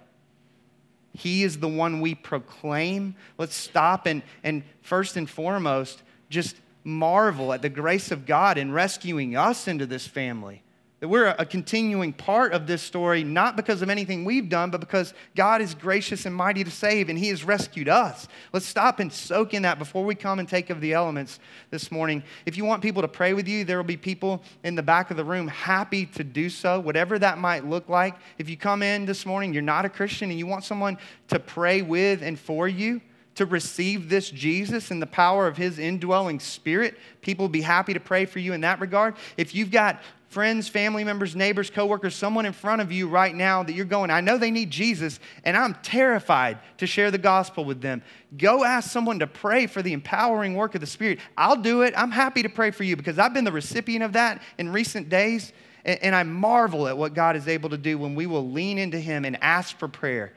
he 1.17 1.43
is 1.43 1.57
the 1.57 1.67
one 1.67 1.99
we 1.99 2.13
proclaim. 2.13 3.15
Let's 3.39 3.55
stop 3.55 4.05
and, 4.05 4.21
and 4.43 4.63
first 4.83 5.17
and 5.17 5.27
foremost, 5.27 6.03
just 6.29 6.57
marvel 6.83 7.53
at 7.53 7.63
the 7.63 7.69
grace 7.69 8.11
of 8.11 8.27
God 8.27 8.59
in 8.59 8.71
rescuing 8.71 9.35
us 9.35 9.67
into 9.67 9.87
this 9.87 10.05
family. 10.05 10.61
That 10.99 11.09
we're 11.09 11.27
a 11.27 11.45
continuing 11.45 12.11
part 12.11 12.53
of 12.53 12.65
this 12.65 12.81
story, 12.81 13.23
not 13.23 13.55
because 13.55 13.83
of 13.83 13.89
anything 13.89 14.25
we've 14.25 14.49
done, 14.49 14.71
but 14.71 14.79
because 14.79 15.13
God 15.35 15.61
is 15.61 15.75
gracious 15.75 16.25
and 16.25 16.33
mighty 16.33 16.63
to 16.63 16.71
save, 16.71 17.09
and 17.09 17.19
He 17.19 17.27
has 17.27 17.43
rescued 17.43 17.87
us. 17.87 18.27
Let's 18.51 18.65
stop 18.65 18.99
and 18.99 19.13
soak 19.13 19.53
in 19.53 19.61
that 19.61 19.77
before 19.77 20.03
we 20.03 20.15
come 20.15 20.39
and 20.39 20.49
take 20.49 20.71
of 20.71 20.81
the 20.81 20.93
elements 20.93 21.39
this 21.69 21.91
morning. 21.91 22.23
If 22.47 22.57
you 22.57 22.65
want 22.65 22.81
people 22.81 23.03
to 23.03 23.07
pray 23.07 23.33
with 23.33 23.47
you, 23.47 23.63
there 23.63 23.77
will 23.77 23.83
be 23.83 23.95
people 23.95 24.41
in 24.63 24.73
the 24.73 24.81
back 24.81 25.11
of 25.11 25.17
the 25.17 25.23
room 25.23 25.47
happy 25.47 26.07
to 26.07 26.23
do 26.23 26.49
so, 26.49 26.79
whatever 26.79 27.19
that 27.19 27.37
might 27.37 27.63
look 27.63 27.87
like. 27.89 28.15
If 28.39 28.49
you 28.49 28.57
come 28.57 28.81
in 28.81 29.05
this 29.05 29.23
morning, 29.23 29.53
you're 29.53 29.61
not 29.61 29.85
a 29.85 29.89
Christian, 29.89 30.31
and 30.31 30.39
you 30.39 30.47
want 30.47 30.63
someone 30.63 30.97
to 31.27 31.37
pray 31.37 31.83
with 31.83 32.23
and 32.23 32.39
for 32.39 32.67
you, 32.67 33.01
to 33.37 33.45
receive 33.45 34.09
this 34.09 34.31
Jesus 34.31 34.89
and 34.89 34.99
the 34.99 35.05
power 35.05 35.45
of 35.45 35.57
his 35.57 35.77
indwelling 35.77 36.39
spirit, 36.39 36.97
people 37.21 37.43
will 37.43 37.49
be 37.49 37.61
happy 37.61 37.93
to 37.93 37.99
pray 37.99 38.25
for 38.25 38.39
you 38.39 38.53
in 38.53 38.61
that 38.61 38.81
regard. 38.81 39.15
If 39.37 39.53
you've 39.53 39.69
got 39.69 40.01
friends, 40.27 40.67
family 40.67 41.03
members, 41.03 41.35
neighbors, 41.35 41.69
coworkers, 41.69 42.13
someone 42.15 42.45
in 42.45 42.53
front 42.53 42.81
of 42.81 42.91
you 42.91 43.07
right 43.07 43.33
now 43.33 43.63
that 43.63 43.73
you're 43.73 43.85
going, 43.85 44.11
I 44.11 44.21
know 44.21 44.37
they 44.37 44.51
need 44.51 44.69
Jesus, 44.69 45.19
and 45.43 45.55
I'm 45.55 45.75
terrified 45.83 46.59
to 46.77 46.87
share 46.87 47.11
the 47.11 47.17
gospel 47.17 47.63
with 47.63 47.81
them. 47.81 48.01
Go 48.37 48.63
ask 48.63 48.91
someone 48.91 49.19
to 49.19 49.27
pray 49.27 49.67
for 49.67 49.81
the 49.81 49.93
empowering 49.93 50.55
work 50.55 50.75
of 50.75 50.81
the 50.81 50.87
Spirit. 50.87 51.19
I'll 51.37 51.55
do 51.55 51.81
it. 51.81 51.93
I'm 51.95 52.11
happy 52.11 52.43
to 52.43 52.49
pray 52.49 52.71
for 52.71 52.83
you 52.83 52.95
because 52.95 53.17
I've 53.17 53.33
been 53.33 53.45
the 53.45 53.51
recipient 53.51 54.03
of 54.03 54.13
that 54.13 54.41
in 54.57 54.71
recent 54.71 55.09
days, 55.09 55.53
and 55.85 56.13
I 56.13 56.23
marvel 56.23 56.87
at 56.87 56.97
what 56.97 57.13
God 57.13 57.37
is 57.37 57.47
able 57.47 57.69
to 57.69 57.77
do 57.77 57.97
when 57.97 58.13
we 58.13 58.25
will 58.25 58.51
lean 58.51 58.77
into 58.77 58.99
Him 58.99 59.23
and 59.23 59.41
ask 59.41 59.77
for 59.77 59.87
prayer. 59.87 60.33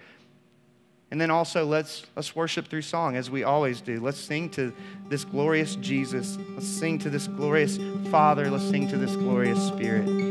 And 1.10 1.20
then 1.20 1.30
also 1.30 1.66
let's 1.66 2.04
let's 2.14 2.36
worship 2.36 2.68
through 2.68 2.82
song 2.82 3.16
as 3.16 3.30
we 3.30 3.42
always 3.42 3.80
do. 3.80 4.00
Let's 4.00 4.20
sing 4.20 4.48
to 4.50 4.72
this 5.08 5.24
glorious 5.24 5.74
Jesus. 5.76 6.38
Let's 6.50 6.68
sing 6.68 6.98
to 7.00 7.10
this 7.10 7.26
glorious 7.26 7.78
Father. 8.10 8.48
Let's 8.48 8.68
sing 8.68 8.88
to 8.88 8.96
this 8.96 9.16
glorious 9.16 9.66
Spirit. 9.68 10.29